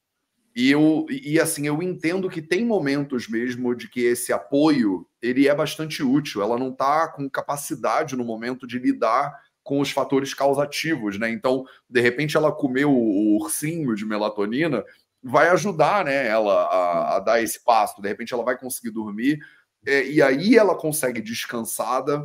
E, 0.55 0.69
eu, 0.69 1.05
e 1.09 1.39
assim, 1.39 1.65
eu 1.65 1.81
entendo 1.81 2.29
que 2.29 2.41
tem 2.41 2.65
momentos 2.65 3.27
mesmo 3.27 3.73
de 3.73 3.87
que 3.87 4.01
esse 4.01 4.33
apoio 4.33 5.07
ele 5.21 5.47
é 5.47 5.55
bastante 5.55 6.03
útil. 6.03 6.41
Ela 6.41 6.57
não 6.57 6.69
está 6.69 7.07
com 7.07 7.29
capacidade 7.29 8.15
no 8.15 8.25
momento 8.25 8.67
de 8.67 8.77
lidar 8.77 9.33
com 9.63 9.79
os 9.79 9.91
fatores 9.91 10.33
causativos, 10.33 11.17
né? 11.17 11.29
Então, 11.29 11.65
de 11.89 12.01
repente, 12.01 12.35
ela 12.35 12.51
comeu 12.51 12.91
o 12.91 13.37
ursinho 13.41 13.95
de 13.95 14.05
melatonina, 14.05 14.83
vai 15.23 15.49
ajudar, 15.49 16.03
né? 16.03 16.27
Ela 16.27 16.63
a, 16.65 17.15
a 17.15 17.19
dar 17.19 17.41
esse 17.41 17.63
passo. 17.63 18.01
De 18.01 18.07
repente, 18.07 18.33
ela 18.33 18.43
vai 18.43 18.57
conseguir 18.57 18.91
dormir. 18.91 19.39
É, 19.85 20.05
e 20.05 20.21
aí 20.21 20.57
ela 20.57 20.75
consegue 20.75 21.21
descansada 21.21 22.21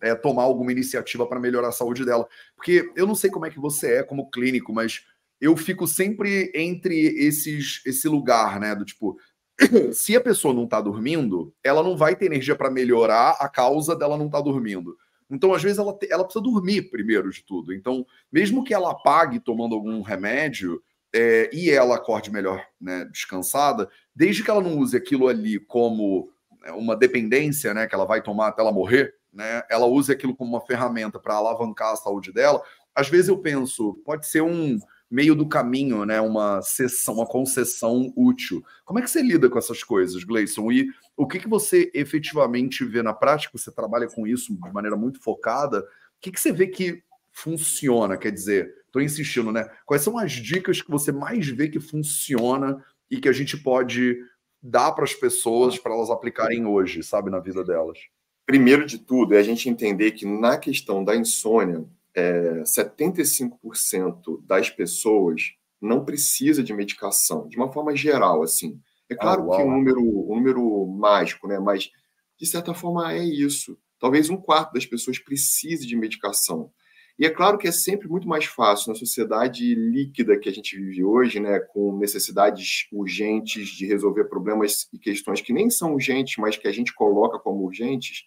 é, 0.00 0.14
tomar 0.14 0.42
alguma 0.42 0.72
iniciativa 0.72 1.26
para 1.26 1.40
melhorar 1.40 1.68
a 1.68 1.72
saúde 1.72 2.04
dela. 2.04 2.26
Porque 2.56 2.90
eu 2.96 3.06
não 3.06 3.14
sei 3.14 3.30
como 3.30 3.46
é 3.46 3.50
que 3.50 3.60
você 3.60 3.98
é 3.98 4.02
como 4.02 4.30
clínico, 4.30 4.72
mas 4.72 5.04
eu 5.40 5.56
fico 5.56 5.86
sempre 5.86 6.50
entre 6.54 6.94
esses 6.94 7.82
esse 7.84 8.08
lugar, 8.08 8.58
né? 8.58 8.74
Do 8.74 8.84
tipo, 8.84 9.18
se 9.92 10.16
a 10.16 10.20
pessoa 10.20 10.54
não 10.54 10.64
está 10.64 10.80
dormindo, 10.80 11.54
ela 11.62 11.82
não 11.82 11.96
vai 11.96 12.16
ter 12.16 12.26
energia 12.26 12.56
para 12.56 12.70
melhorar 12.70 13.36
a 13.40 13.48
causa 13.48 13.94
dela 13.96 14.16
não 14.16 14.28
tá 14.28 14.40
dormindo. 14.40 14.96
Então, 15.30 15.54
às 15.54 15.62
vezes, 15.62 15.78
ela, 15.78 15.96
ela 16.10 16.24
precisa 16.24 16.42
dormir 16.42 16.90
primeiro 16.90 17.30
de 17.30 17.42
tudo. 17.44 17.72
Então, 17.72 18.06
mesmo 18.30 18.62
que 18.62 18.74
ela 18.74 18.90
apague 18.90 19.40
tomando 19.40 19.74
algum 19.74 20.00
remédio 20.02 20.82
é, 21.14 21.48
e 21.52 21.70
ela 21.70 21.96
acorde 21.96 22.30
melhor, 22.30 22.64
né, 22.80 23.04
descansada, 23.06 23.88
desde 24.14 24.42
que 24.42 24.50
ela 24.50 24.60
não 24.60 24.78
use 24.78 24.96
aquilo 24.96 25.28
ali 25.28 25.58
como 25.60 26.28
né, 26.60 26.72
uma 26.72 26.96
dependência, 26.96 27.72
né, 27.72 27.86
que 27.86 27.94
ela 27.94 28.04
vai 28.04 28.20
tomar 28.20 28.48
até 28.48 28.62
ela 28.62 28.72
morrer, 28.72 29.14
né, 29.32 29.62
ela 29.70 29.86
use 29.86 30.10
aquilo 30.12 30.34
como 30.34 30.50
uma 30.50 30.66
ferramenta 30.66 31.18
para 31.18 31.34
alavancar 31.34 31.92
a 31.92 31.96
saúde 31.96 32.32
dela, 32.32 32.60
às 32.94 33.08
vezes 33.08 33.28
eu 33.28 33.38
penso, 33.38 33.94
pode 34.04 34.26
ser 34.26 34.42
um 34.42 34.78
meio 35.14 35.36
do 35.36 35.46
caminho, 35.46 36.04
né, 36.04 36.20
uma 36.20 36.60
sessão, 36.60 37.14
uma 37.14 37.26
concessão 37.26 38.12
útil. 38.16 38.64
Como 38.84 38.98
é 38.98 39.02
que 39.02 39.08
você 39.08 39.22
lida 39.22 39.48
com 39.48 39.56
essas 39.56 39.80
coisas, 39.84 40.24
Gleison? 40.24 40.72
E 40.72 40.88
o 41.16 41.24
que, 41.24 41.38
que 41.38 41.48
você 41.48 41.88
efetivamente 41.94 42.84
vê 42.84 43.00
na 43.00 43.14
prática? 43.14 43.56
Você 43.56 43.70
trabalha 43.70 44.08
com 44.08 44.26
isso 44.26 44.52
de 44.52 44.72
maneira 44.72 44.96
muito 44.96 45.22
focada. 45.22 45.78
O 45.78 45.84
que, 46.20 46.32
que 46.32 46.40
você 46.40 46.50
vê 46.50 46.66
que 46.66 47.00
funciona? 47.30 48.16
Quer 48.16 48.32
dizer, 48.32 48.74
estou 48.86 49.00
insistindo, 49.00 49.52
né? 49.52 49.70
Quais 49.86 50.02
são 50.02 50.18
as 50.18 50.32
dicas 50.32 50.82
que 50.82 50.90
você 50.90 51.12
mais 51.12 51.46
vê 51.46 51.68
que 51.68 51.78
funciona 51.78 52.84
e 53.08 53.20
que 53.20 53.28
a 53.28 53.32
gente 53.32 53.56
pode 53.56 54.18
dar 54.60 54.90
para 54.90 55.04
as 55.04 55.14
pessoas 55.14 55.78
para 55.78 55.94
elas 55.94 56.10
aplicarem 56.10 56.66
hoje, 56.66 57.04
sabe, 57.04 57.30
na 57.30 57.38
vida 57.38 57.62
delas? 57.62 58.00
Primeiro 58.44 58.84
de 58.84 58.98
tudo, 58.98 59.36
é 59.36 59.38
a 59.38 59.44
gente 59.44 59.68
entender 59.68 60.10
que 60.10 60.26
na 60.26 60.58
questão 60.58 61.04
da 61.04 61.14
insônia, 61.14 61.84
é, 62.14 62.62
75% 62.62 64.44
das 64.46 64.70
pessoas 64.70 65.54
não 65.80 66.04
precisa 66.04 66.62
de 66.62 66.72
medicação, 66.72 67.48
de 67.48 67.56
uma 67.56 67.72
forma 67.72 67.94
geral, 67.94 68.42
assim. 68.42 68.80
É 69.10 69.14
claro 69.14 69.52
ah, 69.52 69.56
que 69.56 69.62
um 69.62 69.70
número, 69.70 70.00
um 70.00 70.34
número 70.36 70.86
mágico, 70.86 71.46
né? 71.46 71.58
Mas, 71.58 71.90
de 72.38 72.46
certa 72.46 72.72
forma, 72.72 73.12
é 73.12 73.22
isso. 73.22 73.78
Talvez 74.00 74.30
um 74.30 74.36
quarto 74.36 74.72
das 74.72 74.86
pessoas 74.86 75.18
precise 75.18 75.86
de 75.86 75.96
medicação. 75.96 76.70
E 77.18 77.24
é 77.24 77.30
claro 77.30 77.58
que 77.58 77.68
é 77.68 77.72
sempre 77.72 78.08
muito 78.08 78.26
mais 78.26 78.44
fácil 78.44 78.88
na 78.92 78.98
sociedade 78.98 79.74
líquida 79.74 80.38
que 80.38 80.48
a 80.48 80.52
gente 80.52 80.76
vive 80.76 81.04
hoje, 81.04 81.38
né, 81.38 81.60
com 81.60 81.96
necessidades 81.96 82.88
urgentes 82.92 83.68
de 83.68 83.86
resolver 83.86 84.24
problemas 84.24 84.88
e 84.92 84.98
questões 84.98 85.40
que 85.40 85.52
nem 85.52 85.70
são 85.70 85.94
urgentes, 85.94 86.36
mas 86.38 86.56
que 86.56 86.66
a 86.66 86.72
gente 86.72 86.92
coloca 86.92 87.38
como 87.38 87.64
urgentes, 87.64 88.24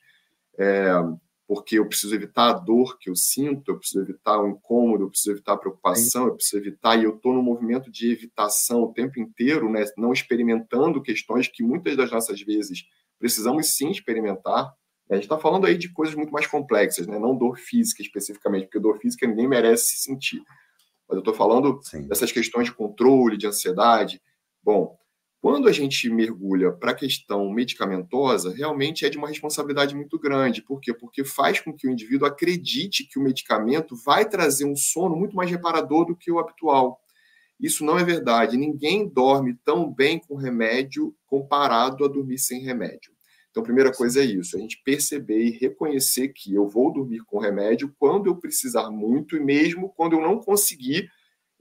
é, 0.58 0.90
porque 1.48 1.80
eu 1.80 1.88
preciso 1.88 2.14
evitar 2.14 2.50
a 2.50 2.54
dor 2.54 3.00
que 3.00 3.10
eu 3.10 3.16
sinto, 3.16 3.72
eu 3.72 3.80
preciso 3.80 4.04
evitar 4.04 4.38
o 4.38 4.50
incômodo, 4.50 5.06
eu 5.06 5.10
preciso 5.10 5.32
evitar 5.32 5.54
a 5.54 5.58
preocupação, 5.58 6.28
eu 6.28 6.36
preciso 6.36 6.58
evitar, 6.58 7.00
e 7.00 7.06
eu 7.06 7.16
estou 7.16 7.34
no 7.34 7.42
movimento 7.42 7.90
de 7.90 8.12
evitação 8.12 8.84
o 8.84 8.94
tempo 8.94 9.18
inteiro, 9.18 9.72
né, 9.72 9.86
não 9.98 10.12
experimentando 10.12 11.02
questões 11.02 11.48
que 11.48 11.64
muitas 11.64 11.96
das 11.96 12.12
nossas 12.12 12.42
vezes 12.42 12.84
precisamos 13.18 13.76
sim 13.76 13.90
experimentar. 13.90 14.74
A 15.10 15.16
gente 15.16 15.24
está 15.24 15.40
falando 15.40 15.66
aí 15.66 15.78
de 15.78 15.88
coisas 15.88 16.14
muito 16.14 16.34
mais 16.34 16.46
complexas, 16.46 17.08
né, 17.08 17.18
não 17.18 17.34
dor 17.34 17.58
física 17.58 18.02
especificamente, 18.02 18.66
porque 18.66 18.80
dor 18.80 19.00
física 19.00 19.26
ninguém 19.26 19.48
merece 19.48 19.96
sentir. 19.96 20.42
Mas 21.08 21.16
eu 21.16 21.20
estou 21.20 21.34
falando 21.34 21.80
sim. 21.82 22.06
dessas 22.10 22.30
questões 22.30 22.66
de 22.66 22.74
controle, 22.74 23.38
de 23.38 23.48
ansiedade. 23.48 24.22
Bom, 24.62 24.98
quando 25.48 25.70
a 25.70 25.72
gente 25.72 26.10
mergulha 26.10 26.74
para 26.74 26.92
a 26.92 26.94
questão 26.94 27.50
medicamentosa, 27.50 28.54
realmente 28.54 29.06
é 29.06 29.10
de 29.10 29.18
uma 29.18 29.30
responsabilidade 29.30 29.96
muito 29.96 30.20
grande. 30.20 30.62
Por 30.62 30.82
quê? 30.82 30.94
Porque 30.94 31.24
faz 31.24 31.62
com 31.62 31.72
que 31.72 31.88
o 31.88 31.90
indivíduo 31.90 32.28
acredite 32.28 33.08
que 33.08 33.18
o 33.18 33.22
medicamento 33.22 33.96
vai 33.96 34.28
trazer 34.28 34.66
um 34.66 34.76
sono 34.76 35.16
muito 35.16 35.38
mais 35.38 35.50
reparador 35.50 36.06
do 36.06 36.18
que 36.18 36.30
o 36.30 36.38
habitual. 36.38 37.00
Isso 37.58 37.86
não 37.86 37.98
é 37.98 38.04
verdade. 38.04 38.58
Ninguém 38.58 39.08
dorme 39.08 39.58
tão 39.64 39.90
bem 39.90 40.20
com 40.20 40.36
remédio 40.36 41.16
comparado 41.26 42.04
a 42.04 42.10
dormir 42.10 42.40
sem 42.40 42.60
remédio. 42.60 43.14
Então, 43.50 43.64
a 43.64 43.66
primeira 43.66 43.94
coisa 43.94 44.20
é 44.20 44.26
isso: 44.26 44.58
a 44.58 44.60
gente 44.60 44.82
perceber 44.84 45.46
e 45.46 45.58
reconhecer 45.58 46.28
que 46.28 46.54
eu 46.54 46.68
vou 46.68 46.92
dormir 46.92 47.22
com 47.26 47.40
remédio 47.40 47.96
quando 47.98 48.28
eu 48.28 48.36
precisar 48.36 48.92
muito 48.92 49.38
e 49.38 49.40
mesmo 49.40 49.94
quando 49.96 50.18
eu 50.18 50.22
não 50.22 50.40
conseguir 50.40 51.10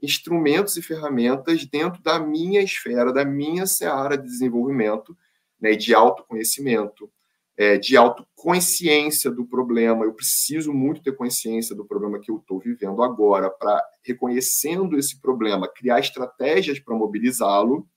instrumentos 0.01 0.77
e 0.77 0.81
ferramentas 0.81 1.65
dentro 1.65 2.01
da 2.01 2.19
minha 2.19 2.61
esfera, 2.61 3.11
da 3.11 3.25
minha 3.25 3.65
seara 3.65 4.17
de 4.17 4.25
desenvolvimento, 4.25 5.17
né, 5.59 5.75
de 5.75 5.93
autoconhecimento, 5.93 7.11
é, 7.57 7.77
de 7.77 7.97
autoconsciência 7.97 9.31
do 9.31 9.45
problema. 9.45 10.05
Eu 10.05 10.13
preciso 10.13 10.71
muito 10.71 11.01
ter 11.01 11.15
consciência 11.15 11.75
do 11.75 11.83
problema 11.83 12.19
que 12.19 12.29
eu 12.29 12.37
estou 12.37 12.59
vivendo 12.59 13.01
agora, 13.01 13.49
para, 13.49 13.83
reconhecendo 14.03 14.97
esse 14.97 15.19
problema, 15.19 15.67
criar 15.67 15.99
estratégias 15.99 16.79
para 16.79 16.95
mobilizá-lo, 16.95 17.87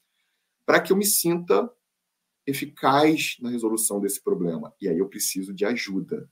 para 0.64 0.80
que 0.80 0.92
eu 0.92 0.96
me 0.96 1.04
sinta 1.04 1.70
eficaz 2.46 3.36
na 3.40 3.50
resolução 3.50 4.00
desse 4.00 4.22
problema. 4.22 4.72
E 4.80 4.88
aí 4.88 4.98
eu 4.98 5.08
preciso 5.08 5.52
de 5.52 5.66
ajuda. 5.66 6.28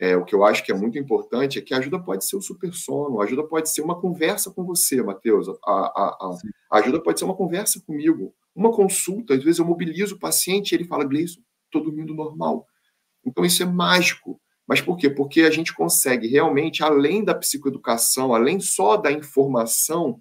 É, 0.00 0.16
o 0.16 0.24
que 0.24 0.34
eu 0.34 0.42
acho 0.42 0.64
que 0.64 0.72
é 0.72 0.74
muito 0.74 0.98
importante 0.98 1.58
é 1.58 1.62
que 1.62 1.74
a 1.74 1.76
ajuda 1.76 2.00
pode 2.00 2.24
ser 2.24 2.34
o 2.34 2.40
super 2.40 2.72
sono, 2.72 3.20
a 3.20 3.24
ajuda 3.24 3.46
pode 3.46 3.68
ser 3.68 3.82
uma 3.82 4.00
conversa 4.00 4.50
com 4.50 4.64
você, 4.64 5.02
Matheus. 5.02 5.46
A, 5.46 5.72
a, 5.72 6.38
a, 6.72 6.78
ajuda 6.78 7.02
pode 7.02 7.18
ser 7.18 7.26
uma 7.26 7.36
conversa 7.36 7.82
comigo, 7.86 8.34
uma 8.56 8.72
consulta. 8.72 9.34
Às 9.34 9.44
vezes 9.44 9.58
eu 9.58 9.66
mobilizo 9.66 10.14
o 10.14 10.18
paciente 10.18 10.72
e 10.72 10.74
ele 10.74 10.86
fala, 10.86 11.04
Gleison, 11.04 11.42
estou 11.66 11.82
dormindo 11.82 12.14
normal. 12.14 12.66
Então 13.26 13.44
isso 13.44 13.62
é 13.62 13.66
mágico. 13.66 14.40
Mas 14.66 14.80
por 14.80 14.96
quê? 14.96 15.10
Porque 15.10 15.42
a 15.42 15.50
gente 15.50 15.74
consegue 15.74 16.28
realmente, 16.28 16.82
além 16.82 17.22
da 17.22 17.34
psicoeducação, 17.34 18.32
além 18.32 18.58
só 18.58 18.96
da 18.96 19.12
informação, 19.12 20.18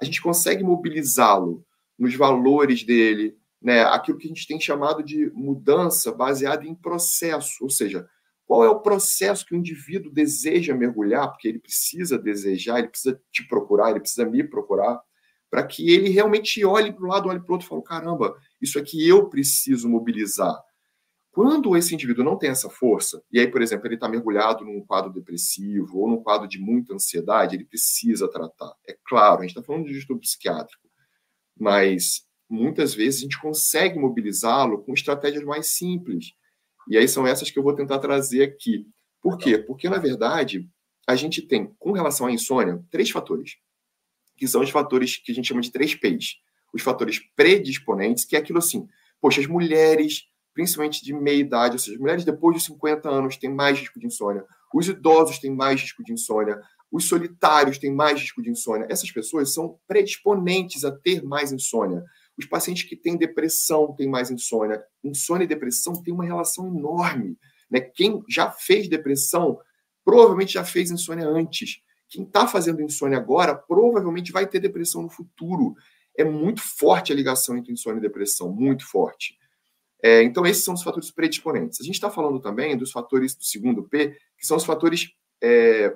a 0.00 0.04
gente 0.04 0.22
consegue 0.22 0.62
mobilizá-lo 0.62 1.64
nos 1.98 2.14
valores 2.14 2.84
dele, 2.84 3.36
né? 3.60 3.82
aquilo 3.82 4.16
que 4.16 4.26
a 4.26 4.28
gente 4.28 4.46
tem 4.46 4.60
chamado 4.60 5.02
de 5.02 5.28
mudança 5.34 6.12
baseada 6.12 6.64
em 6.64 6.74
processo, 6.74 7.64
ou 7.64 7.70
seja, 7.70 8.06
qual 8.48 8.64
é 8.64 8.70
o 8.70 8.80
processo 8.80 9.44
que 9.44 9.54
o 9.54 9.58
indivíduo 9.58 10.10
deseja 10.10 10.74
mergulhar, 10.74 11.30
porque 11.30 11.46
ele 11.46 11.58
precisa 11.58 12.18
desejar, 12.18 12.78
ele 12.78 12.88
precisa 12.88 13.20
te 13.30 13.46
procurar, 13.46 13.90
ele 13.90 14.00
precisa 14.00 14.24
me 14.24 14.42
procurar, 14.42 14.98
para 15.50 15.66
que 15.66 15.90
ele 15.90 16.08
realmente 16.08 16.64
olhe 16.64 16.90
para 16.90 17.04
um 17.04 17.08
lado, 17.08 17.28
olhe 17.28 17.40
para 17.40 17.50
o 17.50 17.52
outro 17.52 17.66
e 17.66 17.68
fale: 17.68 17.82
caramba, 17.82 18.34
isso 18.58 18.78
é 18.78 18.82
que 18.82 19.06
eu 19.06 19.28
preciso 19.28 19.86
mobilizar. 19.86 20.58
Quando 21.30 21.76
esse 21.76 21.94
indivíduo 21.94 22.24
não 22.24 22.38
tem 22.38 22.48
essa 22.48 22.70
força, 22.70 23.22
e 23.30 23.38
aí, 23.38 23.46
por 23.46 23.60
exemplo, 23.60 23.86
ele 23.86 23.96
está 23.96 24.08
mergulhado 24.08 24.64
num 24.64 24.80
quadro 24.80 25.12
depressivo 25.12 25.98
ou 25.98 26.08
num 26.08 26.22
quadro 26.22 26.48
de 26.48 26.58
muita 26.58 26.94
ansiedade, 26.94 27.54
ele 27.54 27.66
precisa 27.66 28.28
tratar. 28.28 28.72
É 28.88 28.96
claro, 29.04 29.40
a 29.40 29.42
gente 29.42 29.50
está 29.50 29.62
falando 29.62 29.84
de 29.84 29.92
distúrbio 29.92 30.22
psiquiátrico, 30.22 30.88
mas 31.54 32.26
muitas 32.48 32.94
vezes 32.94 33.20
a 33.20 33.22
gente 33.24 33.38
consegue 33.38 33.98
mobilizá-lo 33.98 34.82
com 34.82 34.94
estratégias 34.94 35.44
mais 35.44 35.66
simples 35.66 36.32
e 36.88 36.96
aí 36.96 37.08
são 37.08 37.26
essas 37.26 37.50
que 37.50 37.58
eu 37.58 37.62
vou 37.62 37.74
tentar 37.74 37.98
trazer 37.98 38.42
aqui. 38.42 38.86
Por 39.20 39.36
quê? 39.36 39.58
Porque, 39.58 39.88
na 39.88 39.98
verdade, 39.98 40.68
a 41.06 41.14
gente 41.16 41.42
tem, 41.42 41.74
com 41.78 41.92
relação 41.92 42.26
à 42.26 42.32
insônia, 42.32 42.82
três 42.90 43.10
fatores, 43.10 43.56
que 44.36 44.46
são 44.46 44.60
os 44.60 44.70
fatores 44.70 45.16
que 45.16 45.32
a 45.32 45.34
gente 45.34 45.48
chama 45.48 45.60
de 45.60 45.72
três 45.72 45.94
P's. 45.94 46.36
Os 46.72 46.82
fatores 46.82 47.20
predisponentes, 47.34 48.24
que 48.24 48.36
é 48.36 48.38
aquilo 48.38 48.58
assim, 48.58 48.86
poxa, 49.20 49.40
as 49.40 49.46
mulheres, 49.46 50.24
principalmente 50.54 51.04
de 51.04 51.12
meia 51.12 51.38
idade, 51.38 51.74
ou 51.74 51.78
seja, 51.78 51.94
as 51.94 52.00
mulheres 52.00 52.24
depois 52.24 52.56
de 52.56 52.62
50 52.62 53.08
anos 53.08 53.36
têm 53.36 53.52
mais 53.52 53.78
risco 53.78 53.98
de 53.98 54.06
insônia, 54.06 54.44
os 54.72 54.88
idosos 54.88 55.38
têm 55.38 55.50
mais 55.50 55.80
risco 55.80 56.04
de 56.04 56.12
insônia, 56.12 56.60
os 56.90 57.06
solitários 57.06 57.78
têm 57.78 57.92
mais 57.92 58.20
risco 58.20 58.42
de 58.42 58.50
insônia. 58.50 58.86
Essas 58.90 59.10
pessoas 59.10 59.52
são 59.52 59.78
predisponentes 59.86 60.84
a 60.84 60.92
ter 60.92 61.22
mais 61.22 61.52
insônia. 61.52 62.02
Os 62.38 62.46
pacientes 62.46 62.84
que 62.84 62.94
têm 62.94 63.16
depressão 63.16 63.92
têm 63.94 64.08
mais 64.08 64.30
insônia. 64.30 64.82
Insônia 65.02 65.44
e 65.44 65.48
depressão 65.48 66.00
têm 66.02 66.14
uma 66.14 66.24
relação 66.24 66.68
enorme. 66.68 67.36
Né? 67.70 67.80
Quem 67.80 68.22
já 68.28 68.50
fez 68.50 68.88
depressão 68.88 69.58
provavelmente 70.04 70.54
já 70.54 70.64
fez 70.64 70.90
insônia 70.90 71.26
antes. 71.26 71.82
Quem 72.08 72.24
está 72.24 72.46
fazendo 72.46 72.80
insônia 72.80 73.18
agora 73.18 73.54
provavelmente 73.54 74.32
vai 74.32 74.46
ter 74.46 74.60
depressão 74.60 75.02
no 75.02 75.10
futuro. 75.10 75.74
É 76.16 76.24
muito 76.24 76.62
forte 76.62 77.12
a 77.12 77.14
ligação 77.14 77.56
entre 77.56 77.72
insônia 77.72 77.98
e 77.98 78.02
depressão, 78.02 78.50
muito 78.50 78.86
forte. 78.86 79.36
É, 80.02 80.22
então, 80.22 80.46
esses 80.46 80.64
são 80.64 80.74
os 80.74 80.82
fatores 80.82 81.10
predisponentes. 81.10 81.80
A 81.80 81.84
gente 81.84 81.96
está 81.96 82.08
falando 82.08 82.40
também 82.40 82.76
dos 82.76 82.92
fatores 82.92 83.34
do 83.34 83.44
segundo 83.44 83.82
P, 83.82 84.16
que 84.38 84.46
são 84.46 84.56
os 84.56 84.64
fatores 84.64 85.10
é, 85.42 85.94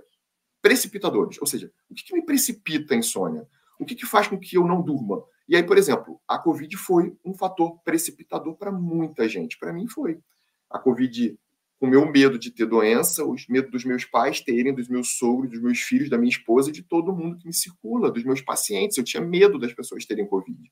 precipitadores. 0.61 1.39
Ou 1.41 1.47
seja, 1.47 1.73
o 1.89 1.95
que, 1.95 2.05
que 2.05 2.15
me 2.15 2.23
precipita 2.23 2.95
a 2.95 2.97
insônia? 2.97 3.47
O 3.83 3.85
que, 3.85 3.97
que 3.97 4.07
faz 4.07 4.29
com 4.29 4.38
que 4.38 4.57
eu 4.57 4.64
não 4.64 4.81
durma? 4.81 5.23
E 5.49 5.57
aí, 5.57 5.62
por 5.62 5.77
exemplo, 5.77 6.21
a 6.27 6.38
Covid 6.38 6.77
foi 6.77 7.16
um 7.25 7.35
fator 7.35 7.81
precipitador 7.83 8.57
para 8.57 8.71
muita 8.71 9.29
gente. 9.29 9.59
Para 9.59 9.73
mim 9.73 9.88
foi. 9.88 10.21
A 10.71 10.79
Covid, 10.79 11.37
o 11.81 11.87
meu 11.87 12.07
medo 12.07 12.38
de 12.38 12.53
ter 12.53 12.64
doença, 12.64 13.25
os 13.25 13.47
medo 13.49 13.71
dos 13.71 13.85
meus 13.85 14.05
pais 14.05 14.40
terem, 14.40 14.73
dos 14.73 14.88
meus 14.88 15.18
sogros, 15.18 15.51
dos 15.51 15.61
meus 15.61 15.81
filhos, 15.81 16.09
da 16.09 16.16
minha 16.16 16.31
esposa, 16.31 16.71
de 16.71 16.83
todo 16.83 17.12
mundo 17.12 17.37
que 17.37 17.47
me 17.47 17.53
circula, 17.53 18.11
dos 18.11 18.23
meus 18.23 18.40
pacientes. 18.40 18.97
Eu 18.97 19.05
tinha 19.05 19.23
medo 19.23 19.59
das 19.59 19.73
pessoas 19.73 20.07
terem 20.07 20.27
Covid. 20.27 20.71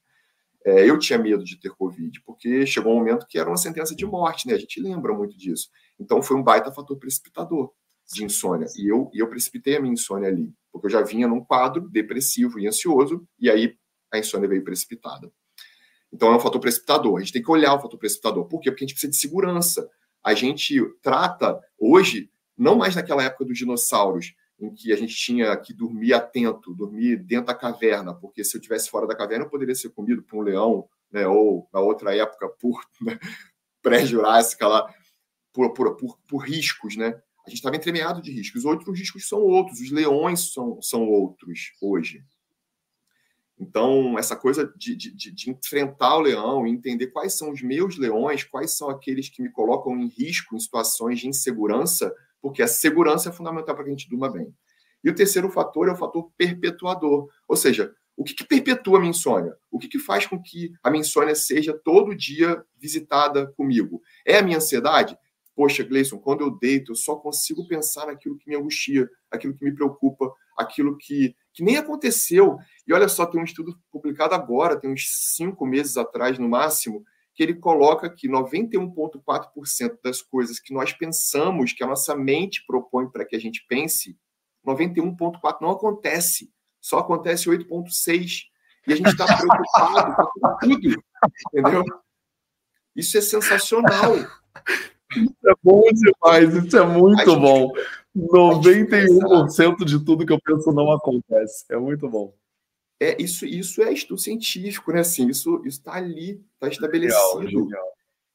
É, 0.65 0.89
eu 0.89 0.99
tinha 0.99 1.19
medo 1.19 1.43
de 1.43 1.59
ter 1.59 1.71
Covid, 1.71 2.23
porque 2.25 2.65
chegou 2.65 2.93
um 2.93 2.99
momento 2.99 3.27
que 3.27 3.39
era 3.39 3.51
uma 3.51 3.57
sentença 3.57 3.95
de 3.95 4.07
morte, 4.07 4.47
né? 4.47 4.55
A 4.55 4.59
gente 4.59 4.81
lembra 4.81 5.13
muito 5.13 5.37
disso. 5.37 5.69
Então 5.99 6.23
foi 6.23 6.37
um 6.37 6.43
baita 6.43 6.71
fator 6.71 6.97
precipitador 6.97 7.73
de 8.13 8.25
insônia. 8.25 8.67
E 8.77 8.89
eu, 8.89 9.11
eu 9.15 9.29
precipitei 9.29 9.77
a 9.77 9.81
minha 9.81 9.95
insônia 9.95 10.29
ali, 10.29 10.53
porque 10.73 10.87
eu 10.87 10.91
já 10.91 11.03
vinha 11.03 11.29
num 11.29 11.45
quadro 11.45 11.89
depressivo 11.89 12.59
e 12.59 12.67
ansioso, 12.67 13.27
e 13.39 13.51
aí 13.51 13.77
a 14.13 14.19
insônia 14.19 14.49
veio 14.49 14.65
precipitada. 14.65 15.31
Então 16.13 16.33
é 16.33 16.37
um 16.37 16.41
fator 16.41 16.61
precipitador. 16.61 17.17
A 17.17 17.21
gente 17.21 17.33
tem 17.33 17.43
que 17.43 17.51
olhar 17.51 17.75
o 17.75 17.81
fator 17.81 17.99
precipitador. 17.99 18.47
Por 18.47 18.61
quê? 18.61 18.71
Porque 18.71 18.85
a 18.85 18.87
gente 18.87 18.95
precisa 18.95 19.13
de 19.13 19.17
segurança. 19.17 19.89
A 20.23 20.35
gente 20.35 20.77
trata 21.01 21.59
hoje, 21.79 22.31
não 22.59 22.77
mais 22.77 22.97
naquela 22.97 23.23
época 23.23 23.45
dos 23.45 23.57
dinossauros, 23.57 24.35
em 24.59 24.75
que 24.75 24.93
a 24.93 24.97
gente 24.97 25.15
tinha 25.15 25.57
que 25.57 25.73
dormir 25.73 26.13
atento, 26.13 26.75
dormir 26.75 27.17
dentro 27.17 27.47
da 27.47 27.55
caverna, 27.55 28.13
porque 28.13 28.45
se 28.45 28.57
eu 28.57 28.61
tivesse 28.61 28.91
fora 28.91 29.07
da 29.07 29.17
caverna 29.17 29.45
eu 29.45 29.49
poderia 29.49 29.75
ser 29.75 29.89
comido 29.91 30.23
por 30.23 30.39
um 30.39 30.43
leão, 30.43 30.87
né? 31.11 31.27
ou 31.27 31.67
na 31.73 31.81
outra 31.81 32.15
época 32.15 32.49
por 32.49 32.79
né? 33.01 33.19
pré-jurássica 33.81 34.69
lá, 34.69 34.95
por, 35.53 35.73
por, 35.73 35.97
por, 35.97 36.19
por 36.29 36.39
riscos, 36.39 36.97
né? 36.97 37.19
A 37.47 37.51
gente 37.51 37.59
estava 37.59 37.77
entremeado 37.77 38.21
de 38.21 38.31
riscos. 38.31 38.65
Outros 38.65 38.99
riscos 38.99 39.29
são 39.29 39.41
outros. 39.41 39.81
Os 39.81 39.91
leões 39.91 40.53
são, 40.53 40.81
são 40.83 41.09
outros 41.09 41.73
hoje. 41.81 42.25
Então, 43.61 44.19
essa 44.19 44.35
coisa 44.35 44.73
de, 44.75 44.97
de, 44.97 45.31
de, 45.31 45.51
enfrentar 45.51 46.17
o 46.17 46.23
leão 46.23 46.67
e 46.67 46.71
entender 46.71 47.09
quais 47.09 47.37
são 47.37 47.51
os 47.51 47.61
meus 47.61 47.99
leões, 47.99 48.43
quais 48.43 48.75
são 48.75 48.89
aqueles 48.89 49.29
que 49.29 49.43
me 49.43 49.51
colocam 49.51 49.95
em 49.99 50.09
risco 50.09 50.57
em 50.57 50.59
situações 50.59 51.21
de 51.21 51.29
insegurança, 51.29 52.15
porque 52.41 52.63
a 52.63 52.67
segurança 52.67 53.29
é 53.29 53.33
fundamental 53.33 53.75
para 53.75 53.85
que 53.85 53.91
a 53.91 53.93
gente 53.93 54.09
durma 54.09 54.33
bem. 54.33 54.55
E 55.05 55.11
o 55.11 55.15
terceiro 55.15 55.51
fator 55.51 55.89
é 55.89 55.93
o 55.93 55.97
fator 55.97 56.31
perpetuador, 56.39 57.29
ou 57.47 57.57
seja, 57.57 57.95
o 58.17 58.25
que, 58.25 58.35
que 58.35 58.45
perpetua 58.45 58.97
a 58.97 59.01
minha 59.01 59.11
insônia? 59.11 59.55
O 59.71 59.79
que, 59.79 59.89
que 59.89 59.99
faz 59.99 60.27
com 60.27 60.41
que 60.41 60.73
a 60.83 60.91
minha 60.91 61.03
insônia 61.03 61.35
seja 61.35 61.73
todo 61.73 62.15
dia 62.15 62.63
visitada 62.79 63.47
comigo? 63.57 64.03
É 64.27 64.39
a 64.39 64.43
minha 64.43 64.57
ansiedade? 64.57 65.19
Poxa, 65.61 65.85
Gleison, 65.85 66.19
quando 66.19 66.41
eu 66.41 66.51
deito, 66.51 66.93
eu 66.93 66.97
só 66.97 67.17
consigo 67.17 67.69
pensar 67.69 68.07
naquilo 68.07 68.39
que 68.39 68.49
me 68.49 68.57
angustia, 68.57 69.07
aquilo 69.31 69.55
que 69.55 69.63
me 69.63 69.75
preocupa, 69.75 70.33
aquilo 70.57 70.97
que, 70.97 71.37
que 71.53 71.63
nem 71.63 71.77
aconteceu. 71.77 72.57
E 72.87 72.95
olha 72.95 73.07
só, 73.11 73.27
tem 73.27 73.39
um 73.39 73.45
estudo 73.45 73.79
publicado 73.93 74.35
agora, 74.35 74.81
tem 74.81 74.91
uns 74.91 75.05
cinco 75.37 75.67
meses 75.67 75.99
atrás 75.99 76.39
no 76.39 76.49
máximo, 76.49 77.05
que 77.35 77.43
ele 77.43 77.57
coloca 77.57 78.09
que 78.09 78.27
91,4% 78.27 79.99
das 80.03 80.23
coisas 80.23 80.59
que 80.59 80.73
nós 80.73 80.95
pensamos, 80.95 81.75
que 81.75 81.85
a 81.85 81.87
nossa 81.87 82.17
mente 82.17 82.65
propõe 82.67 83.11
para 83.11 83.27
que 83.27 83.37
a 83.37 83.39
gente 83.39 83.63
pense, 83.69 84.17
91,4% 84.67 85.59
não 85.61 85.73
acontece. 85.73 86.51
Só 86.81 87.01
acontece 87.01 87.51
8,6%. 87.51 88.45
E 88.87 88.95
a 88.95 88.97
gente 88.97 89.11
está 89.11 89.27
preocupado 89.27 90.31
com 90.33 90.57
tudo. 90.59 91.05
Entendeu? 91.53 91.85
Isso 92.97 93.19
é 93.19 93.21
sensacional. 93.21 94.15
Isso 95.51 95.53
é 95.53 95.55
bom 95.63 95.83
demais, 95.93 96.65
isso 96.65 96.79
é 96.79 96.87
muito 96.87 97.37
bom. 97.41 97.73
91% 98.17 99.85
de 99.85 100.05
tudo 100.05 100.27
que 100.27 100.33
eu 100.33 100.41
penso 100.41 100.73
não 100.73 100.91
acontece. 100.93 101.65
É 101.71 101.77
muito 101.77 102.09
bom. 102.09 102.35
É, 103.01 103.21
isso, 103.21 103.47
isso 103.47 103.83
é 103.83 103.93
estudo 103.93 104.21
científico, 104.21 104.93
né? 104.93 105.01
Assim, 105.01 105.29
isso 105.29 105.63
está 105.65 105.95
ali, 105.95 106.45
está 106.55 106.69
estabelecido. 106.69 107.39
Legal, 107.39 107.65
legal. 107.65 107.89